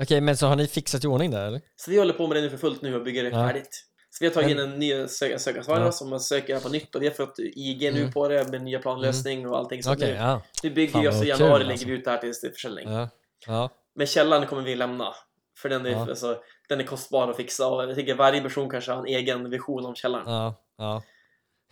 Okej, 0.00 0.20
men 0.20 0.36
så 0.36 0.46
har 0.46 0.56
ni 0.56 0.66
fixat 0.66 1.04
i 1.04 1.06
ordning 1.06 1.30
där 1.30 1.46
eller? 1.46 1.60
Så 1.76 1.90
vi 1.90 1.98
håller 1.98 2.14
på 2.14 2.26
med 2.26 2.36
det 2.36 2.40
nu 2.40 2.50
för 2.50 2.56
fullt 2.56 2.82
nu 2.82 2.94
och 2.96 3.02
bygger 3.04 3.22
det 3.22 3.28
Ja. 3.28 3.46
färdigt. 3.48 3.84
Vi 4.22 4.26
har 4.28 4.34
tagit 4.34 4.50
in 4.50 4.58
en 4.58 4.78
ny 4.78 4.92
sö- 4.94 5.38
sökarsvarare 5.38 5.84
Ja. 5.84 5.92
som 5.92 6.10
man 6.10 6.20
söker 6.20 6.60
på 6.60 6.68
nytt 6.68 6.94
och 6.94 7.02
vi 7.02 7.06
har 7.06 7.14
fått 7.14 7.38
IG 7.38 7.92
nu 7.92 8.00
Mm. 8.00 8.12
på 8.12 8.28
det 8.28 8.50
med 8.50 8.62
nya 8.62 8.78
planlösning 8.78 9.48
och 9.48 9.58
allting. 9.58 9.82
Så 9.82 9.92
Okej, 9.92 10.08
nu, 10.12 10.14
ja. 10.16 10.42
vi 10.62 10.70
bygger 10.70 11.02
ju 11.02 11.10
vad 11.10 11.24
i 11.24 11.28
januari 11.28 11.52
alltså. 11.52 11.68
lägger 11.68 11.86
vi 11.86 11.92
ut 11.92 12.04
det 12.04 12.10
här 12.10 12.18
till 12.18 12.32
försäljning. 12.52 12.88
Ja. 12.92 13.08
Ja. 13.46 13.70
Men 13.94 14.06
källaren 14.06 14.46
kommer 14.46 14.62
vi 14.62 14.74
lämna. 14.74 15.14
För 15.58 15.68
den 15.68 15.86
är, 15.86 15.90
Ja. 15.90 16.08
alltså, 16.08 16.42
den 16.68 16.80
är 16.80 16.84
kostbar 16.84 17.28
att 17.30 17.36
fixa 17.36 17.68
och 17.68 17.82
jag 17.82 17.94
tycker 17.96 18.14
varje 18.14 18.40
person 18.42 18.70
kanske 18.70 18.92
har 18.92 18.98
en 18.98 19.06
egen 19.06 19.50
vision 19.50 19.86
om 19.86 19.94
källaren. 19.94 20.24
Ja. 20.26 20.54
ja. 20.78 21.02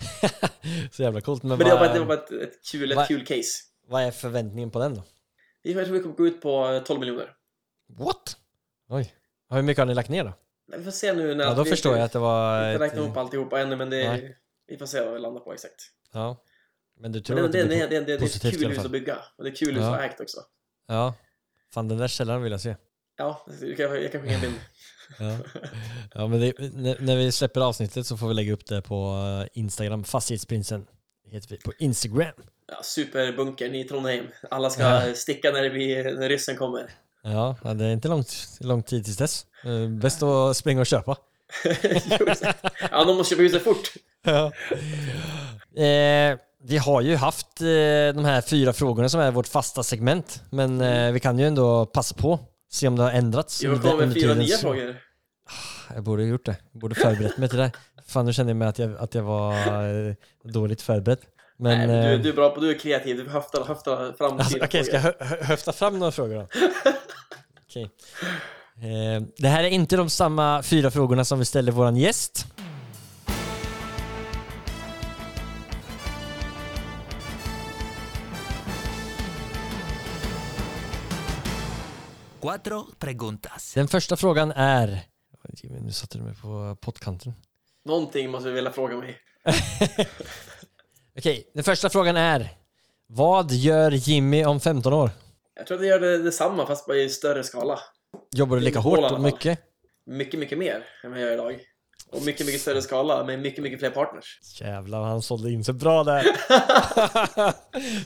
så 0.93 1.03
jävla 1.03 1.21
coolt. 1.21 1.43
Men, 1.43 1.59
Men 1.59 1.69
det 1.69 1.75
var 1.75 1.81
bara, 1.81 1.93
det 1.93 1.99
var 1.99 2.07
bara 2.07 2.19
ett, 2.19 2.31
ett, 2.33 2.53
kul, 2.73 2.95
vad- 2.95 3.03
ett 3.03 3.09
kul 3.09 3.27
case. 3.27 3.65
vad 3.87 4.03
är 4.03 4.11
förväntningen 4.11 4.71
på 4.71 4.79
den 4.79 4.95
då? 4.95 5.03
Jag 5.63 5.85
tror 5.87 5.97
vi 5.97 6.03
kommer 6.03 6.15
gå 6.15 6.27
ut 6.27 6.41
på 6.41 6.69
eh, 6.69 6.83
12 6.83 7.01
miljoner. 7.01 7.33
What? 7.99 8.37
Oj. 8.89 9.15
Hur 9.51 9.63
mycket 9.63 9.79
har 9.79 9.87
ni 9.87 9.95
lagt 9.95 10.09
ner 10.09 10.25
då? 10.25 10.33
Vi 10.79 10.85
får 10.85 10.91
se 10.91 11.13
nu 11.13 11.35
när 11.35 11.45
Ja, 11.45 11.55
då 11.55 11.63
vi 11.65 11.71
förstår 11.71 11.97
jag 11.97 12.05
att 12.05 12.13
det 12.13 12.19
Vi 12.19 12.23
var... 12.23 12.59
inte 12.73 12.75
ett- 12.75 12.81
räknat 12.91 13.05
ihop 13.05 13.17
alltihopa 13.17 13.61
ännu 13.61 13.77
men 13.77 13.91
det 13.91 14.09
Nej. 14.09 14.37
vi 14.67 14.77
får 14.79 14.87
se 14.87 15.01
vad 15.01 15.13
vi 15.15 15.19
landar 15.21 15.41
på 15.41 15.53
exakt. 15.53 15.75
Ja. 16.13 16.45
Men 17.01 17.13
du 17.13 17.21
tror 17.21 17.37
Men 17.37 17.45
att 17.45 17.53
det, 17.53 17.63
det 17.65 17.69
det, 17.69 17.87
det, 17.87 18.01
det, 18.01 18.17
det 18.19 18.23
är 18.23 18.47
ett 18.49 18.59
kul 18.61 18.69
hus 18.71 18.79
att 18.85 18.91
bygga 18.91 19.19
och 19.39 19.45
det 19.45 19.51
är 19.51 19.55
kul 19.55 19.75
hus 19.75 19.83
Ja. 19.83 19.91
att 19.91 19.97
ha 19.97 20.05
ägt 20.05 20.21
också. 20.21 20.41
Ja. 20.89 21.15
Fan, 21.75 21.89
den 21.89 21.99
där 21.99 22.09
källaren 22.09 22.43
vill 22.43 22.53
jag 22.53 22.61
se. 22.61 22.77
Ja, 23.19 23.47
jag 23.61 23.77
kan, 23.77 24.03
jag 24.03 24.13
kan 24.13 24.21
skicka 24.23 24.35
en 24.35 24.41
bild. 24.41 24.55
Ja, 25.19 25.37
ja 26.15 26.27
men 26.27 26.41
det, 26.41 26.53
när, 27.01 27.17
vi 27.17 27.33
släpper 27.33 27.61
avsnittet 27.61 28.07
så 28.07 28.17
får 28.17 28.29
vi 28.29 28.35
lägga 28.35 28.53
upp 28.53 28.67
det 28.67 28.83
på 28.83 29.17
eh, 29.43 29.49
Instagram. 29.61 30.05
Fastighetsprinsen 30.05 30.87
heter 31.31 31.49
vi 31.49 31.57
på 31.57 31.73
Instagram. 31.79 32.35
Ja, 32.69 32.83
superbunkern 32.83 33.75
i 33.75 33.85
Trondheim. 33.85 34.27
Alla 34.51 34.71
ska 34.71 34.83
Ja. 34.83 35.15
sticka 35.15 35.51
när, 35.53 35.63
det 35.63 35.71
blir, 35.71 36.05
när 36.19 36.29
ryssen 36.29 36.57
kommer. 36.57 36.91
Ja, 37.23 37.57
det 37.75 37.85
är 37.85 37.93
inte 37.93 38.09
långt, 38.09 38.59
lång 38.61 38.83
tid 38.83 39.05
tills 39.05 39.17
dess. 39.17 39.47
Eh, 39.65 39.89
Bäst 39.89 40.23
att 40.23 40.57
springa 40.57 40.81
och 40.81 40.87
köpa. 40.87 41.17
Ja, 42.91 43.05
de 43.05 43.17
måste 43.17 43.35
köpa 43.35 43.43
huset 43.43 43.65
fort. 43.65 43.93
Ja. 44.25 44.53
Eh, 45.85 46.39
vi 46.63 46.79
har 46.79 47.01
ju 47.01 47.17
haft 47.17 47.61
eh, 47.61 47.67
de 48.15 48.25
här 48.25 48.41
fyra 48.41 48.73
frågorna 48.73 49.09
som 49.09 49.21
är 49.21 49.31
vårt 49.31 49.49
fasta 49.49 49.83
segment. 49.83 50.43
Men 50.51 50.81
eh, 50.81 51.13
vi 51.13 51.21
kan 51.21 51.39
ju 51.39 51.47
ändå 51.47 51.87
passa 51.87 52.15
på. 52.15 52.39
Se 52.71 52.89
om 52.89 52.97
det 52.97 53.03
har 53.03 53.11
ändrats. 53.11 53.63
Jag 53.63 53.83
kommer 53.83 54.07
med 54.07 54.15
fyra 54.15 54.35
nya 54.35 54.57
frågor. 54.57 54.97
Jag 55.95 56.03
borde 56.05 56.23
ha 56.23 56.29
gjort 56.29 56.45
det. 56.47 56.57
Jag 56.73 56.81
borde 56.81 56.95
förberett 56.95 57.39
mig 57.39 57.49
till 57.49 57.59
det. 57.59 57.73
Fan, 58.07 58.27
nu 58.27 58.33
känner 58.33 58.51
jag 58.51 58.57
mig 58.57 58.69
att 58.69 58.79
jag, 58.79 58.97
att 58.97 59.15
jag 59.15 59.23
var 59.23 59.55
eh, 60.09 60.15
dåligt 60.45 60.83
förberedd. 60.83 61.19
Men, 61.63 61.79
Nej, 61.79 61.87
men 61.87 62.05
du, 62.05 62.13
eh, 62.13 62.21
du 62.21 62.29
är 62.29 62.33
bra 62.33 62.51
på, 62.51 62.61
du 62.61 62.71
är 62.71 62.79
kreativ. 62.79 63.17
Du 63.17 63.29
höftar, 63.31 63.65
höftar 63.65 64.13
fram 64.13 64.39
Alltså, 64.39 64.59
Okej, 64.65 64.85
ska 64.85 64.95
jag 64.95 65.01
hö 65.01 65.13
hö- 65.19 65.45
höfta 65.45 65.73
fram 65.73 65.99
några 65.99 66.13
frågor 66.13 66.35
då? 66.35 66.47
Okej. 67.69 67.83
Eh, 68.77 69.23
det 69.37 69.49
här 69.49 69.65
är 69.65 69.69
inte 69.69 69.97
de 69.97 70.11
samma 70.11 70.63
fyra 70.63 70.91
frågorna 70.91 71.25
som 71.25 71.39
vi 71.39 71.45
ställde 71.45 71.73
våran 71.73 71.97
gäst. 71.97 72.47
Cuatro 82.41 82.87
preguntas. 82.99 83.73
Den 83.75 83.89
första 83.89 84.17
frågan 84.17 84.53
är... 84.57 85.01
Nu 85.63 85.93
satte 85.93 86.19
du 86.19 86.25
mig 86.25 86.35
på 86.35 86.77
pottkanten. 86.81 87.33
Någonting 87.85 88.31
måste 88.31 88.49
du 88.49 88.55
vilja 88.55 88.73
fråga 88.73 88.97
mig. 88.97 89.19
Okej, 91.19 91.51
den 91.55 91.65
första 91.65 91.91
frågan 91.91 92.17
är... 92.17 92.49
Vad 93.07 93.53
gör 93.53 93.91
Jimmy 93.91 94.45
om 94.45 94.61
15 94.61 94.93
år? 94.93 95.11
Jag 95.57 95.67
tror 95.67 95.79
att 95.79 95.87
jag 95.87 95.91
gör 95.91 96.01
det, 96.11 96.19
detsamma 96.23 96.67
fast 96.67 96.87
bara 96.87 96.97
i 96.97 97.09
större 97.09 97.45
skala. 97.45 97.79
Jobbar 98.37 98.57
du 98.57 98.63
lika 98.63 98.79
hårt 98.79 99.13
och 99.13 99.21
mycket? 99.21 99.59
Mycket, 100.07 100.41
mycket 100.41 100.59
mer 100.59 100.85
än 101.05 101.11
vad 101.11 101.21
jag 101.21 101.27
gör 101.27 101.35
idag. 101.35 101.59
Och 102.13 102.23
mycket, 102.23 102.47
mycket 102.47 102.61
större 102.61 102.83
skala 102.83 103.25
med 103.25 103.39
mycket, 103.39 103.63
mycket 103.63 103.79
fler 103.79 103.91
partners. 103.91 104.39
Jävlar, 104.61 105.03
han 105.03 105.23
sålde 105.23 105.51
in 105.51 105.65
sig 105.65 105.75
bra 105.75 106.05
där. 106.05 106.27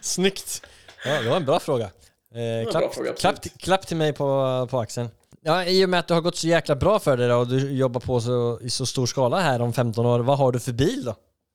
Snyggt! 0.02 0.66
Ja, 1.06 1.22
det 1.22 1.28
var 1.28 1.36
en 1.36 1.44
bra 1.44 1.60
fråga. 1.60 1.84
Eh, 1.84 2.70
klapp, 2.70 2.82
bra 2.82 2.92
fråga, 2.92 3.12
klapp, 3.12 3.42
till- 3.42 3.50
klapp 3.50 3.86
till 3.86 3.96
mig 3.96 4.12
på, 4.12 4.68
på 4.70 4.78
axeln. 4.78 5.08
Ja, 5.42 5.64
i 5.64 5.84
och 5.84 5.88
med 5.88 6.00
att 6.00 6.08
det 6.08 6.14
har 6.14 6.20
gått 6.20 6.36
så 6.36 6.46
jäkla 6.46 6.76
bra 6.76 6.98
för 6.98 7.16
dig 7.16 7.28
då, 7.28 7.36
och 7.36 7.46
du 7.46 7.72
jobbar 7.72 8.00
på 8.00 8.20
så, 8.20 8.58
i 8.62 8.70
så 8.70 8.86
stor 8.86 9.06
skala 9.06 9.40
här 9.40 9.62
om 9.62 9.72
15 9.72 10.06
år, 10.06 10.20
vad 10.20 10.38
har 10.38 10.52
du 10.52 10.60
för 10.60 10.72
bil 10.72 11.04
då? 11.04 11.14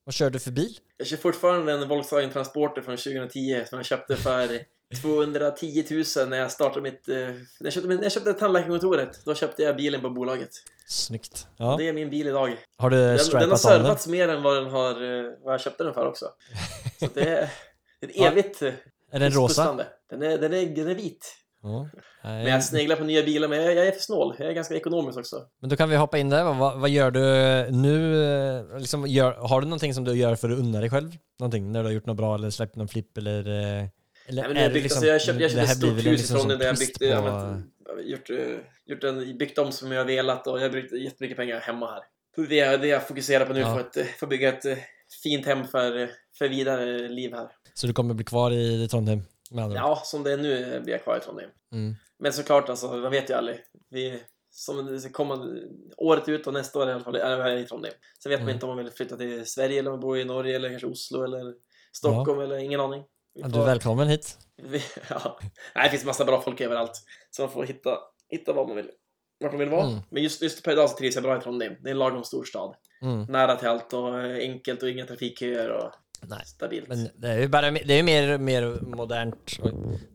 Vad 0.10 0.14
kör 0.14 0.30
du 0.30 0.40
för 0.40 0.52
bil? 0.52 0.78
Jag 0.98 1.08
kör 1.08 1.18
fortfarande 1.18 1.74
en 1.74 1.88
Volkswagen 1.88 2.30
Transporter 2.30 2.82
från 2.82 2.98
2010 2.98 3.64
som 3.70 3.80
jag 3.80 3.86
köpte 3.86 4.16
för 4.16 4.60
210 5.02 6.04
000 6.18 6.30
när 6.30 6.38
jag 6.38 6.52
startade 6.52 6.82
mitt... 6.82 7.10
Eh, 7.10 7.16
när, 7.16 7.46
jag 7.60 7.74
köpte, 7.74 7.90
när 7.90 8.04
jag 8.04 8.12
köpte 8.12 8.34
tandläkarkontoret, 8.34 9.26
då 9.26 9.36
köpte 9.36 9.64
jag 9.64 9.76
bilen 9.76 10.02
på 10.02 10.10
bolaget. 10.10 10.50
Snyggt. 10.88 11.48
Ja. 11.58 11.76
Det 11.78 11.88
är 11.88 11.94
min 11.94 12.10
bil 12.10 12.28
idag. 12.28 12.58
Har 12.78 12.90
du 12.90 12.98
Den, 12.98 13.18
den 13.32 13.50
har 13.50 13.58
servats 13.58 14.08
mer 14.08 14.28
än 14.30 14.44
vad, 14.44 14.56
den 14.64 14.72
har, 14.72 14.92
eh, 14.92 15.32
vad 15.44 15.54
jag 15.54 15.62
köpte 15.62 15.84
den 15.84 15.94
för 15.94 16.08
också. 16.08 16.26
Så 17.00 17.08
det 17.14 17.30
är 17.30 17.50
ett 18.02 18.16
evigt 18.16 18.62
eh, 18.62 18.74
Är 19.12 19.20
den 19.20 19.32
rosa? 19.32 19.48
pustande. 19.48 19.88
Den 20.10 20.22
är, 20.22 20.38
den, 20.38 20.54
är, 20.54 20.66
den 20.66 20.88
är 20.88 20.96
vit. 20.96 21.36
Ja. 21.64 21.90
Men 22.24 22.46
jag 22.46 22.64
sneglar 22.64 22.96
på 22.96 23.04
nya 23.04 23.24
bilar, 23.24 23.48
men 23.48 23.64
jag, 23.64 23.76
jag 23.76 23.88
är 23.88 23.92
för 23.92 24.00
snål. 24.00 24.36
Jag 24.40 24.48
är 24.48 24.54
ganska 24.54 24.76
ekonomisk 24.76 25.18
också. 25.20 25.36
Men 25.62 25.70
då 25.70 25.76
kan 25.76 25.90
vi 25.90 25.96
hoppa 25.96 26.18
in 26.18 26.30
där. 26.30 26.44
Vad, 26.44 26.80
vad 26.80 26.90
gör 26.90 27.12
du 27.12 27.22
nu? 27.72 28.24
eh, 28.74 28.80
Liksom, 28.80 29.08
gör, 29.08 29.32
har 29.34 29.62
du 29.62 29.68
någonting 29.68 29.94
som 29.94 30.04
du 30.04 30.14
gör 30.14 30.36
för 30.36 30.50
att 30.50 30.60
unna 30.60 30.80
dig 30.80 30.90
själv? 30.90 31.12
Någonting? 31.40 31.72
När 31.72 31.80
du 31.80 31.86
har 31.86 31.94
gjort 31.94 32.06
något 32.06 32.18
bra 32.18 32.36
eller 32.36 32.50
släppt 32.50 32.76
någon 32.76 32.88
flipp 32.88 33.18
eller? 33.18 33.40
eh, 33.48 33.86
eller 34.28 34.42
Nej, 34.44 34.54
men 34.54 34.64
har 34.64 34.70
byggt, 34.70 34.92
alltså, 34.92 35.06
jag 35.08 35.22
köpte, 35.22 35.42
jag 35.44 35.52
köpte 35.52 35.64
ett 35.66 35.78
stort 35.78 35.90
hus 35.90 36.06
liksom 36.06 36.36
ifrån 36.38 36.48
det 36.50 36.58
där 36.58 36.66
jag 36.66 36.76
byggt, 36.78 37.00
på- 37.00 37.06
ja, 37.06 37.22
men, 37.22 37.64
gjort, 38.10 38.30
eh, 38.30 38.38
gjort 38.86 39.04
en, 39.04 39.38
byggt 39.38 39.58
om 39.58 39.72
som 39.72 39.92
jag 39.92 40.06
velat 40.06 40.48
och 40.48 40.58
jag 40.58 40.64
har 40.64 40.70
brukt 40.70 40.92
jättemycket 40.94 41.38
pengar 41.38 41.60
hemma 41.60 41.88
här. 41.92 42.02
Det 42.50 42.60
är 42.60 42.78
det 42.78 42.88
jag 42.88 43.08
fokuserar 43.08 43.46
på 43.46 43.54
nu 43.54 43.60
Ja. 43.60 43.74
för 43.74 43.80
att 43.80 43.98
eh, 43.98 44.04
få 44.20 44.28
bygga 44.28 44.50
ett 44.50 44.66
eh, 44.66 44.78
fint 45.24 45.46
hem 45.46 45.68
för, 45.68 46.02
eh, 46.02 46.08
för 46.38 46.50
vidare 46.50 47.08
liv 47.10 47.34
här. 47.34 47.48
Så 47.74 47.88
du 47.88 47.94
kommer 47.94 48.14
bli 48.14 48.26
kvar 48.26 48.52
i 48.52 48.88
Trondheim? 48.88 49.22
Ja, 49.76 50.02
som 50.06 50.24
det 50.24 50.32
är 50.34 50.38
nu 50.38 50.76
eh, 50.76 50.82
blir 50.82 50.94
jag 50.94 51.04
kvar 51.04 51.18
i 51.18 51.20
Trondheim. 51.20 51.50
Mm. 51.72 51.96
Men 52.20 52.34
såklart, 52.34 52.70
alltså, 52.70 52.88
man 52.88 53.12
vet 53.12 53.30
ju 53.30 53.34
aldrig. 53.34 53.60
Vi, 53.90 54.24
som 54.52 55.00
kommer 55.12 55.64
året 55.98 56.30
ut 56.30 56.48
och 56.48 56.54
nästa 56.54 56.80
år 56.80 56.90
i 56.90 56.92
alla 56.94 57.04
fall 57.04 57.16
är 57.16 57.48
jag 57.48 57.60
i 57.60 57.66
Trondheim. 57.66 57.94
Sen 58.24 58.30
vet 58.30 58.40
man 58.40 58.44
Mm. 58.48 58.54
inte 58.56 58.66
om 58.66 58.76
man 58.76 58.84
vill 58.86 58.94
flytta 58.94 59.18
till 59.18 59.46
Sverige 59.46 59.80
eller 59.80 59.90
om 59.90 59.94
man 59.94 60.00
bor 60.02 60.18
i 60.20 60.26
Norge 60.26 60.56
eller 60.56 60.70
kanske 60.70 60.88
Oslo 60.88 61.24
eller 61.24 61.54
Stockholm 61.92 62.40
eller 62.40 62.58
ingen 62.58 62.80
aning. 62.80 63.04
Ja, 63.34 63.48
Du 63.48 63.60
är 63.60 63.66
välkommen 63.66 64.08
hit. 64.08 64.38
vi, 64.64 64.82
ja. 65.10 65.40
Nej, 65.76 65.84
det 65.84 65.90
finns 65.90 66.06
massa 66.06 66.26
bra 66.26 66.42
folk 66.42 66.62
överallt. 66.62 66.92
Så 67.30 67.42
man 67.42 67.52
får 67.52 67.64
hitta, 67.66 67.98
hitta 68.30 68.54
vad 68.54 68.68
man 68.68 68.76
vill. 68.76 68.90
Vart 69.40 69.52
man 69.52 69.60
vill 69.60 69.70
vara. 69.70 69.88
Mm. 69.88 70.00
Men 70.10 70.24
just, 70.24 70.42
just 70.42 70.64
per 70.64 70.72
idag 70.72 70.90
så 70.90 70.98
trivs 70.98 71.16
jag 71.16 71.24
bra 71.24 71.38
i 71.38 71.42
Trondheim. 71.42 71.74
Det 71.80 71.90
är 71.90 71.92
en 71.92 71.98
lagom 72.00 72.24
stor 72.24 72.44
stad. 72.44 72.76
Mm. 73.02 73.24
Nära 73.24 73.56
till 73.56 73.68
allt 73.68 73.94
och 73.94 74.20
eh, 74.20 74.38
enkelt 74.38 74.84
och 74.84 74.90
inga 74.90 75.06
trafikköer 75.06 75.70
och 75.70 75.92
Nej. 76.22 76.40
stabilt. 76.46 76.88
Men 76.88 77.10
det 77.16 77.28
är 77.28 77.38
ju 77.40 77.48
bara, 77.48 77.72
det 77.72 77.94
är 77.94 77.98
ju 77.98 78.04
mer, 78.04 78.38
mer 78.38 78.80
modernt. 78.82 79.60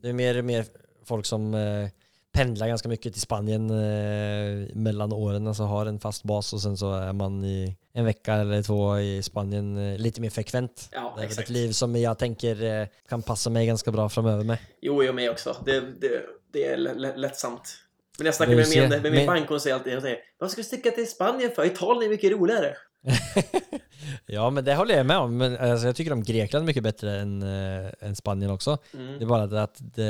Det 0.03 0.09
är 0.09 0.13
mer, 0.13 0.43
mer 0.43 0.65
folk 1.05 1.27
som 1.27 1.55
eh, 1.55 1.89
pendlar 2.33 2.69
ganska 2.69 2.89
mycket 2.89 3.13
till 3.13 3.23
Spanien 3.23 3.71
eh, 3.71 4.75
mellan 4.75 5.13
åren, 5.13 5.47
alltså 5.47 5.63
har 5.63 5.87
en 5.87 6.01
fast 6.01 6.23
bas 6.23 6.53
och 6.53 6.61
sen 6.63 6.77
så 6.77 6.93
är 6.93 7.13
man 7.13 7.45
i 7.45 7.77
en 7.93 8.05
vecka 8.05 8.35
eller 8.35 8.63
två 8.63 8.99
i 8.99 9.23
Spanien 9.23 9.77
eh, 9.93 9.99
lite 9.99 10.21
mer 10.21 10.31
frekvent. 10.31 10.89
Ja, 10.93 11.13
det 11.17 11.23
är 11.23 11.27
exakt. 11.27 11.49
ett 11.49 11.55
liv 11.55 11.73
som 11.73 11.97
jag 11.97 12.19
tänker 12.19 12.89
kan 13.09 13.23
passa 13.23 13.51
mig 13.51 13.67
ganska 13.67 13.91
bra 13.93 14.09
framöver 14.09 14.45
med. 14.45 14.59
Jo, 14.81 15.03
jag 15.03 15.15
med 15.15 15.31
också. 15.31 15.57
Det, 15.65 15.81
det, 15.81 16.23
det 16.53 16.67
är 16.67 16.77
lä- 16.77 16.95
lä- 16.95 17.17
lättsamt. 17.17 17.79
Men 18.19 18.27
jag 18.27 18.35
snackar 18.35 18.55
med, 18.57 18.69
min, 18.69 19.03
med 19.03 19.13
min 19.13 19.27
bank 19.27 19.51
och 19.51 19.63
säger 19.63 19.77
alltid, 19.77 20.03
säger, 20.03 20.19
vad 20.39 20.51
ska 20.51 20.61
du 20.61 20.65
sticka 20.65 20.91
till 20.91 21.11
Spanien 21.11 21.51
för? 21.51 21.65
Italien 21.67 22.03
är 22.03 22.09
mycket 22.09 22.33
roligare. 22.33 22.77
Ja 24.27 24.51
men 24.51 24.65
det 24.65 24.75
håller 24.75 24.97
jag 24.97 25.07
med 25.07 25.19
om, 25.19 25.37
men 25.37 25.57
alltså, 25.57 25.87
jag 25.87 25.97
tycker 25.97 26.13
om 26.13 26.23
Grekland 26.23 26.67
mycket 26.67 26.83
bättre 26.83 27.17
än, 27.17 27.43
eh, 27.43 27.91
än 28.01 28.17
Spanien 28.17 28.51
också. 28.51 28.79
Mm. 28.95 29.19
Det 29.19 29.25
är 29.25 29.27
bara 29.27 29.47
det 29.47 29.63
att 29.63 29.77
det 29.81 30.05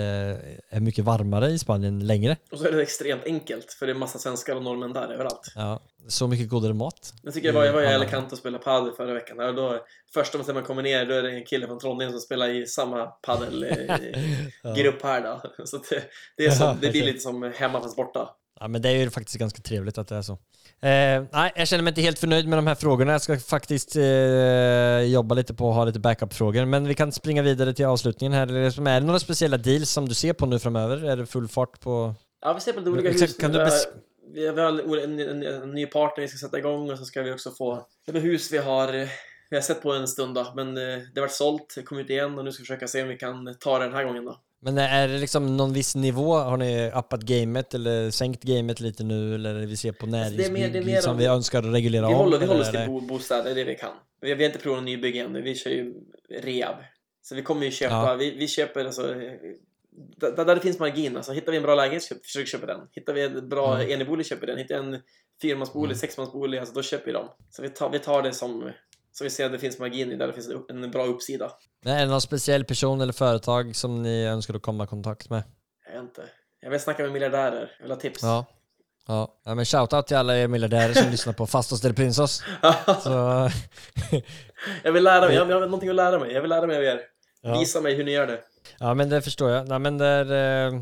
är 0.71 0.81
mycket 0.81 1.05
varmare 1.05 1.51
i 1.51 1.59
Spanien 1.59 2.07
längre. 2.07 2.37
Och 2.53 2.59
så 2.59 2.67
är 2.67 2.73
det 2.73 2.83
extremt 2.83 3.25
enkelt, 3.25 3.73
för 3.73 3.87
det 3.87 3.93
är 3.93 3.95
massa 3.95 4.19
svenskar 4.19 4.57
och 4.57 4.63
norrmän 4.63 4.93
där 4.93 5.13
överallt. 5.13 5.53
Ja, 5.55 5.81
så 6.09 6.29
mycket 6.29 6.49
godare 6.49 6.75
mat. 6.75 7.15
Jag 7.23 7.35
tycker 7.35 7.49
jag 7.49 7.55
var, 7.55 7.65
jag 7.65 7.73
var 7.73 7.83
i 7.83 7.95
Alicante 7.95 8.33
och 8.33 8.39
spelade 8.39 8.65
padel 8.65 8.93
förra 8.93 9.15
veckan. 9.15 9.41
Och 9.41 9.55
då, 9.55 9.85
första 10.15 10.39
gången 10.39 10.55
man 10.55 10.65
kommer 10.65 10.83
ner, 10.83 11.07
då 11.07 11.15
är 11.15 11.23
det 11.23 11.31
en 11.31 11.45
kille 11.45 11.67
från 11.67 11.79
Trondheim 11.79 12.11
som 12.11 12.21
spelar 12.21 12.49
i 12.49 12.67
samma 12.67 13.07
padelgrupp 13.07 15.03
här 15.03 15.21
då. 15.21 15.65
Så 15.65 15.77
det, 15.77 16.03
det, 16.37 16.47
är 16.47 16.51
som, 16.51 16.67
Ja, 16.67 16.77
det 16.81 16.91
blir 16.91 17.05
lite 17.05 17.21
som 17.21 17.53
hemma 17.57 17.81
fast 17.81 17.97
borta. 17.97 18.31
Ja 18.61 18.69
men 18.69 18.83
det 18.83 18.89
är 18.89 18.97
ju 18.97 19.11
faktiskt 19.11 19.39
ganska 19.39 19.63
trevligt 19.63 19.99
att 19.99 20.09
det 20.09 20.17
är 20.17 20.23
så. 20.23 20.33
Eh, 20.33 21.25
nej, 21.33 21.53
jag 21.57 21.69
känner 21.69 21.85
mig 21.85 21.91
inte 21.91 22.01
helt 22.01 22.19
förnöjd 22.19 22.49
med 22.49 22.59
de 22.59 22.67
här 22.67 22.75
frågorna. 22.75 23.13
Jag 23.13 23.23
ska 23.23 23.39
faktiskt 23.39 23.97
eh, 23.97 25.01
jobba 25.01 25.35
lite 25.35 25.55
på 25.55 25.69
att 25.69 25.75
ha 25.75 25.85
lite 25.85 25.99
backup-frågor. 25.99 26.65
Men 26.65 26.89
vi 26.89 26.95
kan 26.95 27.13
springa 27.13 27.43
vidare 27.43 27.75
till 27.75 27.87
avslutningen 27.87 28.33
här. 28.33 28.47
Är 28.47 29.01
det 29.01 29.07
några 29.07 29.19
speciella 29.19 29.57
deals 29.57 29.91
som 29.91 30.09
du 30.09 30.15
ser 30.15 30.33
på 30.33 30.47
nu 30.47 30.59
framöver? 30.59 31.05
Är 31.05 31.17
det 31.17 31.27
full 31.27 31.49
fart 31.49 31.81
på... 31.81 32.15
Ja, 32.41 32.53
vi 32.53 32.61
ser 32.61 32.73
på 32.73 32.79
lite 32.79 32.91
olika 32.91 33.11
hus. 33.11 33.37
kan 33.37 33.53
du 33.53 33.59
vi, 34.35 34.47
har, 34.47 34.55
vi 34.55 34.61
har 34.61 34.99
en, 34.99 35.21
en, 35.21 35.43
en 35.43 35.71
ny 35.71 35.87
partner 35.87 36.23
vi 36.23 36.29
ska 36.29 36.39
sätta 36.47 36.59
igång 36.59 36.91
och 36.91 36.99
så 36.99 37.05
ska 37.05 37.23
vi 37.23 37.33
också 37.33 37.51
få 37.51 37.87
det 38.07 38.13
med 38.13 38.23
hus 38.23 38.53
vi 38.53 38.59
har 38.59 38.95
eh, 38.95 39.09
vi 39.51 39.57
har 39.57 39.63
sett 39.63 39.83
på 39.83 39.93
en 39.93 40.09
stund 40.09 40.35
då, 40.35 40.53
men 40.57 40.69
eh, 40.69 40.99
det 41.15 41.21
har 41.21 41.21
varit 41.21 41.33
sålt, 41.33 41.73
det 41.77 41.83
kom 41.83 41.99
ut 41.99 42.11
igen 42.11 42.39
och 42.39 42.45
nu 42.45 42.53
ska 42.53 42.61
vi 42.61 42.67
försöka 42.67 42.89
se 42.89 43.03
om 43.03 43.09
vi 43.09 43.17
kan 43.17 43.55
ta 43.61 43.79
det 43.79 43.85
den 43.85 43.95
här 43.95 44.05
gången 44.05 44.25
då. 44.25 44.41
Men 44.65 44.79
är 44.79 45.09
det 45.09 45.19
liksom 45.19 45.57
någon 45.57 45.73
viss 45.73 45.95
nivå? 45.95 46.35
Har 46.35 46.57
ni 46.57 46.91
uppat 46.95 47.21
gamet 47.23 47.75
eller 47.75 48.11
sänkt 48.11 48.43
gamet 48.43 48.81
lite 48.81 49.05
nu? 49.05 49.35
Eller 49.35 49.55
vi 49.67 49.77
ser 49.77 49.93
på 49.93 50.07
Alltså, 50.07 50.17
näringsbygg 50.21 51.03
som 51.03 51.12
om- 51.12 51.19
vi 51.19 51.27
önskar 51.27 51.59
att 51.59 51.75
reglera 51.75 52.09
Vi 52.09 52.15
om? 52.15 52.19
håller, 52.21 52.39
vi 52.39 52.47
håller 52.47 52.61
oss 52.61 52.71
till 52.71 52.81
det- 52.81 52.87
bo, 52.87 53.01
bostäder, 53.01 53.55
det 53.55 53.65
vi 53.65 53.75
kan. 53.75 53.93
Vi, 54.21 54.35
vi 54.35 54.43
har 54.45 54.51
inte 54.51 54.59
provat 54.62 54.85
nybygge 54.85 55.21
ännu, 55.21 55.43
vi 55.43 55.55
kör 55.55 55.71
ju 55.71 55.95
rehab. 56.43 56.77
Så 57.23 57.35
vi 57.35 57.43
kommer 57.43 57.65
ju 57.65 57.71
köpa, 57.71 57.95
Ja. 57.95 58.15
vi, 58.15 58.31
vi 58.31 58.49
köper 58.49 58.85
alltså, 58.85 59.03
där, 60.21 60.45
där 60.45 60.55
det 60.55 60.61
finns 60.61 60.79
margin, 60.79 61.17
alltså 61.17 61.33
hittar 61.33 61.53
vi 61.53 61.57
en 61.59 61.62
bra 61.65 61.75
lägenhet, 61.75 62.03
köp, 62.03 62.25
försök 62.25 62.47
köpa 62.49 62.67
den. 62.67 62.81
Hittar 62.93 63.12
vi 63.12 63.23
en 63.23 63.49
bra 63.49 63.75
Mm. 63.79 63.91
enebolig, 63.91 64.27
köper 64.27 64.47
den. 64.47 64.59
Hittar 64.59 64.83
vi 64.83 64.95
en 64.97 65.01
fyrmansbolig, 65.43 65.91
Mm. 65.91 65.99
sexmansbolig, 65.99 66.59
alltså 66.59 66.75
då 66.75 66.83
köper 66.83 67.07
vi 67.07 67.12
dem. 67.12 67.29
Så 67.51 67.62
vi 67.62 67.69
tar, 67.69 67.91
vi 67.91 67.99
tar 67.99 68.23
det 68.23 68.33
som, 68.33 68.71
så 69.19 69.25
vi 69.25 69.31
ser 69.31 69.47
att 69.47 69.53
det 69.53 69.59
finns 69.59 69.79
margin 69.79 70.12
i, 70.12 70.17
där 70.17 70.27
det 70.27 70.33
finns 70.33 70.51
en, 70.69 70.91
bra 70.91 71.05
uppsida. 71.05 71.51
Är 71.85 71.99
det 71.99 72.07
någon 72.07 72.21
speciell 72.21 72.65
person 72.65 73.01
eller 73.01 73.12
företag 73.12 73.77
som 73.77 74.03
ni 74.03 74.25
önskar 74.27 74.55
att 74.55 74.62
komma 74.62 74.85
i 74.85 74.87
kontakt 74.87 75.31
med? 75.31 75.43
Jag 75.87 75.93
vet 75.93 76.03
inte. 76.03 76.23
Jag 76.61 76.71
vill 76.71 76.81
snacka 76.81 77.03
med 77.03 77.12
miljardärer, 77.12 77.73
jag 77.79 77.85
vill 77.85 77.93
ha 77.93 78.01
tips. 78.01 78.23
Ja. 78.23 78.47
Ja, 79.07 79.29
ja 79.45 79.55
men 79.55 79.65
shoutout 79.65 80.07
till 80.07 80.17
alla 80.17 80.37
er 80.37 80.49
miljardärer 80.49 80.93
som 80.93 81.11
lyssnar 81.11 81.33
på 81.33 81.47
Fastos 81.47 81.81
del 81.81 81.95
Prinsos. 81.95 82.43
Så, 83.03 83.11
jag 84.83 84.93
vill 84.93 85.05
lära 85.05 85.27
mig, 85.27 85.35
jag, 85.35 85.51
jag 85.51 85.55
har 85.55 85.61
någonting 85.61 85.89
att 85.89 85.95
lära 85.95 86.19
mig. 86.19 86.33
Jag 86.33 86.41
vill 86.41 86.51
lära 86.51 86.67
mig 86.67 86.77
av 86.77 86.83
er. 86.83 87.01
ja. 87.43 87.59
Visa 87.59 87.81
mig 87.81 87.95
hur 87.95 88.05
ni 88.05 88.11
gör 88.11 88.27
det. 88.27 88.41
ja 88.79 88.95
men 88.95 89.09
det 89.09 89.23
förstår 89.23 89.51
jag. 89.51 89.69
Nej, 89.69 89.79
men 89.79 89.99
där, 89.99 90.33
eh, 90.67 90.81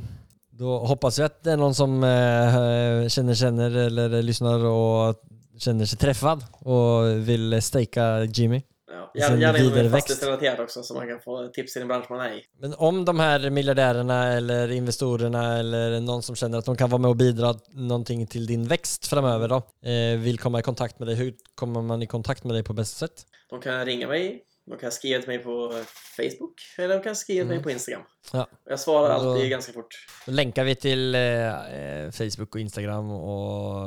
då 0.51 0.79
hoppas 0.79 1.19
jag 1.19 1.27
att 1.27 1.43
det 1.43 1.53
är 1.53 1.57
någon 1.57 1.75
som 1.75 2.05
eh, 2.05 3.09
känner 3.09 3.35
känner 3.35 3.77
eller 3.77 4.23
lyssnar 4.23 4.65
och 4.65 5.17
känner 5.59 5.85
sig 5.85 5.99
träffad 5.99 6.45
och 6.53 7.29
vill 7.29 7.63
stejka 7.63 8.25
Jimmy. 8.25 8.63
Ja, 8.93 9.11
gärna 9.15 9.41
gärna 9.41 9.59
inom 9.59 9.91
fastighetsrelaterat 9.93 10.61
också 10.61 10.83
så 10.83 10.95
man 10.95 11.09
kan 11.09 11.21
få 11.21 11.49
tips 11.49 11.77
i 11.77 11.79
den 11.79 11.89
bransch 11.89 12.11
man 12.11 12.21
är 12.21 12.33
i. 12.33 12.43
Men 12.61 12.75
om 12.75 13.05
de 13.05 13.21
här 13.21 13.51
miljardärerna 13.51 14.33
eller 14.33 14.71
investorerna 14.71 15.59
eller 15.59 16.01
någon 16.01 16.23
som 16.23 16.37
känner 16.37 16.59
att 16.59 16.65
de 16.65 16.77
kan 16.77 16.91
vara 16.91 17.01
med 17.03 17.09
och 17.09 17.17
bidra 17.17 17.55
någonting 17.71 18.27
till 18.27 18.47
din 18.47 18.69
växt 18.69 19.07
framöver 19.07 19.49
då, 19.49 19.57
eh, 19.91 20.19
vill 20.19 20.39
komma 20.39 20.59
i 20.59 20.63
kontakt 20.63 20.99
med 20.99 21.09
dig, 21.09 21.15
hur 21.15 21.35
kommer 21.55 21.83
man 21.83 22.03
i 22.03 22.07
kontakt 22.07 22.45
med 22.45 22.55
dig 22.55 22.65
på 22.65 22.73
bästa 22.73 23.07
sätt? 23.07 23.27
De 23.51 23.61
kan 23.61 23.85
ringa 23.85 24.09
mig, 24.09 24.43
de 24.67 24.79
kan 24.79 24.93
skriva 24.93 25.21
till 25.21 25.29
mig 25.29 25.39
på 25.39 25.73
Facebook 26.17 26.55
eller 26.79 26.95
de 26.95 27.03
kan 27.03 27.17
skriva 27.17 27.45
till 27.45 27.55
mig 27.55 27.63
på 27.63 27.71
Instagram. 27.71 28.03
Ja. 28.33 28.49
Jag 28.65 28.81
svarar 28.81 29.11
alltid 29.11 29.51
ganska 29.51 29.73
fort. 29.73 30.07
Då 30.27 30.33
länkar 30.33 30.65
vi 30.65 30.75
till 30.75 31.15
eh, 31.15 31.21
eh, 31.23 32.11
Facebook 32.11 32.55
och 32.55 32.61
Instagram 32.61 33.11
och 33.11 33.87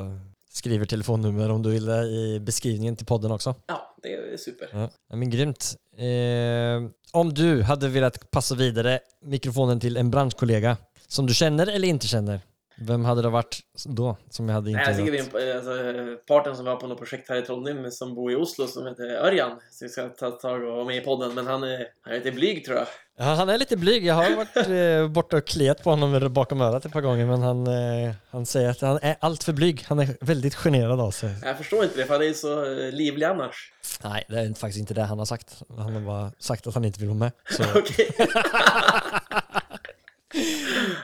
skriver 0.56 0.86
telefonnummer 0.86 1.50
om 1.52 1.64
du 1.64 1.70
vill 1.70 1.90
i 1.90 2.40
beskrivningen 2.40 2.96
till 2.96 3.06
podden 3.06 3.32
också. 3.32 3.56
Ja, 3.68 3.96
det 4.04 4.14
är 4.14 4.38
super. 4.38 4.70
Ja 5.10 5.16
men 5.16 5.30
grymt. 5.30 5.76
Eh, 5.98 6.92
om 7.12 7.34
du 7.34 7.62
hade 7.62 7.88
velat 7.88 8.32
passa 8.32 8.56
vidare 8.56 9.00
mikrofonen 9.22 9.80
till 9.80 9.98
en 9.98 10.12
branschkollega 10.12 10.78
som 11.08 11.26
du 11.26 11.34
känner 11.34 11.68
eller 11.68 11.88
inte 11.88 12.08
känner, 12.08 12.42
vem 12.78 13.06
hade 13.06 13.22
det 13.22 13.30
varit 13.30 13.60
då 13.86 14.18
som 14.30 14.50
jag 14.50 14.56
hade 14.56 14.72
Nej, 14.72 14.82
jag 14.82 14.92
intervjuat? 14.92 15.26
tycker 15.26 15.38
vi 15.38 15.50
är 15.50 15.52
en 15.52 15.58
alltså, 15.58 16.18
partner 16.28 16.54
som 16.54 16.66
var 16.66 16.76
på 16.76 16.88
något 16.88 16.98
projekt 16.98 17.30
här 17.30 17.36
i 17.36 17.42
Trondheim 17.42 17.92
som 17.92 18.16
bor 18.16 18.32
i 18.32 18.36
Oslo 18.36 18.68
som 18.68 18.88
heter 18.88 19.04
Örjan. 19.04 19.52
Så 19.72 19.86
vi 19.86 19.90
ska 19.90 20.10
ta 20.10 20.32
tag 20.32 20.64
och 20.64 20.74
vara 20.74 20.86
med 20.86 20.98
i 20.98 21.02
podden. 21.02 21.34
Men 21.36 21.48
han 21.48 21.64
är, 21.64 21.88
han 22.02 22.14
är 22.14 22.18
lite 22.18 22.32
blyg 22.32 22.66
tror 22.66 22.78
jag. 22.78 22.88
Ja, 23.18 23.26
han 23.26 23.50
är 23.50 23.58
lite 23.58 23.78
blyg. 23.78 24.06
Jag 24.06 24.14
har 24.14 24.36
varit 24.36 24.56
eh, 24.68 25.08
borta 25.14 25.38
och 25.38 25.48
kliat 25.48 25.84
på 25.84 25.90
honom 25.90 26.34
bakom 26.34 26.62
örat 26.62 26.86
ett 26.86 26.92
par 26.92 27.02
gånger 27.02 27.26
men 27.26 27.42
han, 27.42 27.68
eh, 27.68 28.14
han 28.30 28.46
säger 28.46 28.70
att 28.70 28.82
han 28.82 29.00
är 29.02 29.16
allt 29.20 29.44
för 29.44 29.54
blyg. 29.54 29.84
Han 29.88 30.00
är 30.00 30.18
väldigt 30.22 30.56
generad 30.56 31.00
av 31.02 31.12
sig. 31.12 31.36
Jag 31.44 31.58
förstår 31.58 31.84
inte 31.84 31.98
det 31.98 32.06
för 32.06 32.14
han 32.14 32.22
är 32.22 32.28
ju 32.28 32.34
så 32.34 32.66
eh, 32.66 32.92
livlig 32.92 33.26
annars. 33.26 33.72
Nej, 34.04 34.26
det 34.30 34.40
är 34.40 34.54
faktiskt 34.54 34.80
inte 34.80 34.94
det 34.94 35.04
han 35.04 35.20
har 35.20 35.26
sagt. 35.26 35.62
Han 35.78 35.94
har 35.94 36.02
bara 36.02 36.32
sagt 36.40 36.68
att 36.68 36.74
han 36.74 36.86
inte 36.86 37.00
vill 37.00 37.10
vara 37.10 37.20
med. 37.20 37.32
Så, 37.50 37.64
Okej. 37.76 38.16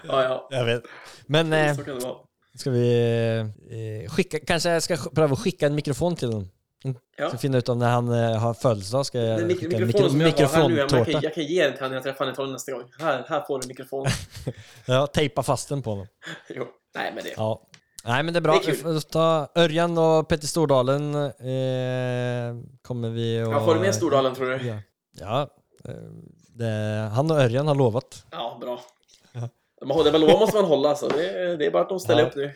ja, 0.03 0.23
ja. 0.23 0.47
jag 0.49 0.65
vet. 0.65 0.83
Men 1.31 1.53
eh, 1.53 1.75
Så 1.75 1.83
kan 1.83 1.99
det 1.99 2.05
vara. 2.05 2.15
ska 2.57 2.69
vi 2.71 4.03
eh, 4.05 4.11
skicka, 4.11 4.39
kanske 4.39 4.69
jag 4.69 4.83
ska 4.83 4.95
sk- 4.95 5.15
pröva 5.15 5.33
att 5.33 5.39
skicka 5.39 5.65
en 5.65 5.75
mikrofon 5.75 6.15
till 6.15 6.27
honom. 6.27 6.49
Ja. 7.17 7.29
Ska 7.29 7.37
finna 7.37 7.57
ut 7.57 7.69
om 7.69 7.79
när 7.79 7.89
han 7.91 8.09
eh, 8.13 8.37
har 8.37 8.53
födelsedag 8.53 9.05
ska 9.05 9.19
jag 9.19 9.39
Den 9.39 9.47
mik- 9.47 9.59
skicka 9.59 9.77
en 9.77 9.83
mikrofonen 9.83 10.09
som 10.09 10.21
jag 10.77 10.91
nu, 10.91 10.97
jag 10.97 11.07
kan, 11.07 11.21
jag 11.21 11.33
kan 11.33 11.43
ge 11.43 11.63
den 11.63 11.71
till 11.73 11.79
honom 11.81 11.89
när 11.91 11.97
jag 11.97 12.03
träffar 12.03 12.35
honom 12.35 12.51
nästa 12.53 12.71
gång. 12.71 12.83
Här, 12.99 13.25
här 13.29 13.41
får 13.47 13.61
du 13.61 13.67
mikrofon. 13.67 14.07
Ja, 14.85 15.07
tejpa 15.07 15.43
fast 15.43 15.69
den 15.69 15.81
på 15.81 15.89
honom. 15.89 16.07
jo. 16.49 16.65
Nej, 16.95 17.11
men 17.15 17.23
det... 17.23 17.29
Ja. 17.37 17.61
Nej 18.05 18.23
men 18.23 18.33
det 18.33 18.39
är 18.39 18.41
bra. 18.41 18.59
Det 18.65 18.71
är 18.71 18.99
ta 18.99 19.47
Örjan 19.55 19.97
och 19.97 20.27
Petter 20.27 20.47
Stordalen 20.47 21.15
eh, 21.15 22.63
kommer 22.81 23.09
vi 23.09 23.43
och... 23.43 23.53
Ja, 23.53 23.65
får 23.65 23.75
du 23.75 23.81
med 23.81 23.95
Stordalen 23.95 24.35
tror 24.35 24.45
du? 24.49 24.67
Ja, 24.67 24.75
ja 25.19 25.47
eh, 25.89 25.95
det, 26.55 27.09
han 27.13 27.31
och 27.31 27.37
Örjan 27.37 27.67
har 27.67 27.75
lovat. 27.75 28.25
Ja, 28.31 28.57
bra. 28.61 28.81
Man 29.85 29.97
lovar 29.97 30.39
måste 30.39 30.55
man 30.55 30.65
hålla, 30.65 30.95
så 30.95 31.07
det, 31.07 31.29
är- 31.29 31.57
det 31.57 31.65
är 31.65 31.71
bara 31.71 31.83
att 31.83 31.89
de 31.89 31.99
ställer 31.99 32.21
Ja. 32.21 32.27
upp 32.27 32.35
nu. 32.35 32.51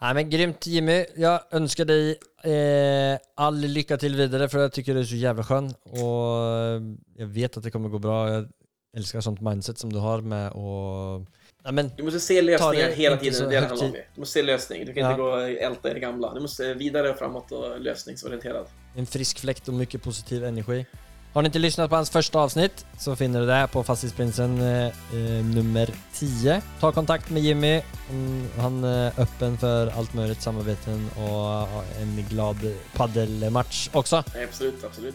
Nej 0.00 0.14
men 0.14 0.30
grymt 0.30 0.66
Jimmy. 0.66 1.06
Jag 1.16 1.40
önskar 1.50 1.84
dig 1.84 2.10
eh, 2.44 3.18
all 3.34 3.56
lycka 3.56 3.96
till 3.96 4.16
vidare 4.16 4.48
för 4.48 4.58
jag 4.58 4.72
tycker 4.72 4.94
du 4.94 5.00
är 5.00 5.04
så 5.04 5.14
jävla 5.14 5.44
skön. 5.44 5.74
Och 5.82 6.46
eh, 6.46 6.82
jag 7.16 7.26
vet 7.26 7.56
att 7.56 7.62
det 7.62 7.70
kommer 7.70 7.88
gå 7.88 7.98
bra. 7.98 8.28
Jag 8.30 8.48
älskar 8.96 9.20
sånt 9.20 9.40
mindset 9.40 9.78
som 9.78 9.92
du 9.92 9.98
har 9.98 10.20
med 10.20 10.52
och... 10.52 11.26
Ja, 11.66 11.72
men, 11.72 11.90
Du 11.96 12.02
måste 12.02 12.20
se 12.20 12.42
lösningar 12.42 12.88
hela 12.90 13.16
tiden, 13.16 13.42
det 13.42 13.50
det 13.60 13.66
handlar 13.66 13.86
om. 13.86 13.92
Du 14.14 14.20
måste 14.20 14.32
se 14.32 14.42
lösning. 14.42 14.86
Du 14.86 14.92
kan 14.92 15.02
Ja. 15.02 15.10
inte 15.10 15.22
gå 15.22 15.28
och 15.28 15.42
älta 15.50 15.90
i 15.90 15.94
det 15.94 16.00
gamla. 16.00 16.34
Du 16.34 16.40
måste 16.40 16.74
vidare 16.74 17.14
framåt 17.14 17.52
och 17.52 17.80
lösningsorienterad. 17.80 18.66
en 18.96 19.06
frisk 19.06 19.38
fläkt 19.38 19.68
och 19.68 19.74
mycket 19.74 20.02
positiv 20.02 20.44
energi. 20.44 20.86
Har 21.34 21.42
ni 21.42 21.46
inte 21.46 21.58
lyssnat 21.58 21.90
på 21.90 21.96
hans 21.96 22.10
första 22.10 22.38
avsnitt 22.38 22.86
så 22.98 23.16
finner 23.16 23.40
du 23.40 23.46
det 23.46 23.52
här 23.54 23.66
på 23.66 23.84
Fastighetsprinsen 23.84 24.60
eh, 24.60 24.86
eh, 24.86 25.44
nummer 25.44 25.90
10. 26.14 26.62
Ta 26.80 26.92
kontakt 26.92 27.30
med 27.30 27.42
Jimmy. 27.42 27.80
Mm, 28.10 28.48
Han 28.58 28.84
är 28.84 29.12
öppen 29.18 29.58
för 29.58 29.86
allt 29.98 30.14
möjligt 30.14 30.42
samarbeten 30.42 31.10
och 31.16 31.68
en 32.02 32.26
glad 32.30 32.56
paddelmatch 32.96 33.88
också. 33.92 34.16
Absolut, 34.48 34.84
absolut. 34.84 35.14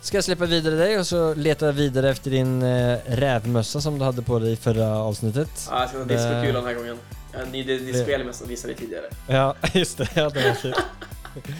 Ska 0.00 0.16
jag 0.16 0.24
släppa 0.24 0.44
vidare 0.46 0.74
dig 0.74 0.98
och 0.98 1.06
så 1.06 1.34
leta 1.34 1.72
vidare 1.72 2.10
efter 2.10 2.30
din 2.30 2.62
eh, 2.62 2.98
rävmössa 3.06 3.80
som 3.80 3.98
du 3.98 4.04
hade 4.04 4.22
på 4.22 4.38
dig 4.38 4.52
i 4.52 4.56
förra 4.56 4.96
avsnittet. 4.98 5.68
Ja, 5.70 5.80
jag 5.80 5.88
ska 5.88 5.98
ta 5.98 6.04
Det- 6.04 6.14
discokula 6.14 6.58
den 6.58 6.64
här 6.66 6.74
gången. 6.74 6.96
En 7.32 7.48
ny 7.52 7.64
diskspel 7.64 8.24
med 8.24 8.34
som 8.34 8.48
visade 8.48 8.74
tidigare. 8.74 9.04
Ja, 9.26 9.54
just 9.72 9.98
det. 9.98 10.08
Ja, 10.14 10.30
det 10.30 10.48
var 10.48 10.54
kul. 10.62 10.74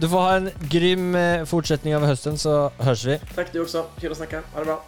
Du 0.00 0.08
får 0.08 0.18
ha 0.18 0.36
en 0.36 0.50
grym 0.60 1.14
eh, 1.14 1.44
fortsättning 1.44 1.96
av 1.96 2.04
hösten 2.04 2.38
så 2.38 2.70
hörs 2.78 3.04
vi. 3.04 3.20
Tack 3.34 3.52
du 3.52 3.60
också. 3.60 3.84
Kul 4.00 4.10
att 4.10 4.16
snacka. 4.16 4.42
Ha 4.52 4.58
det 4.60 4.64
bra. 4.64 4.84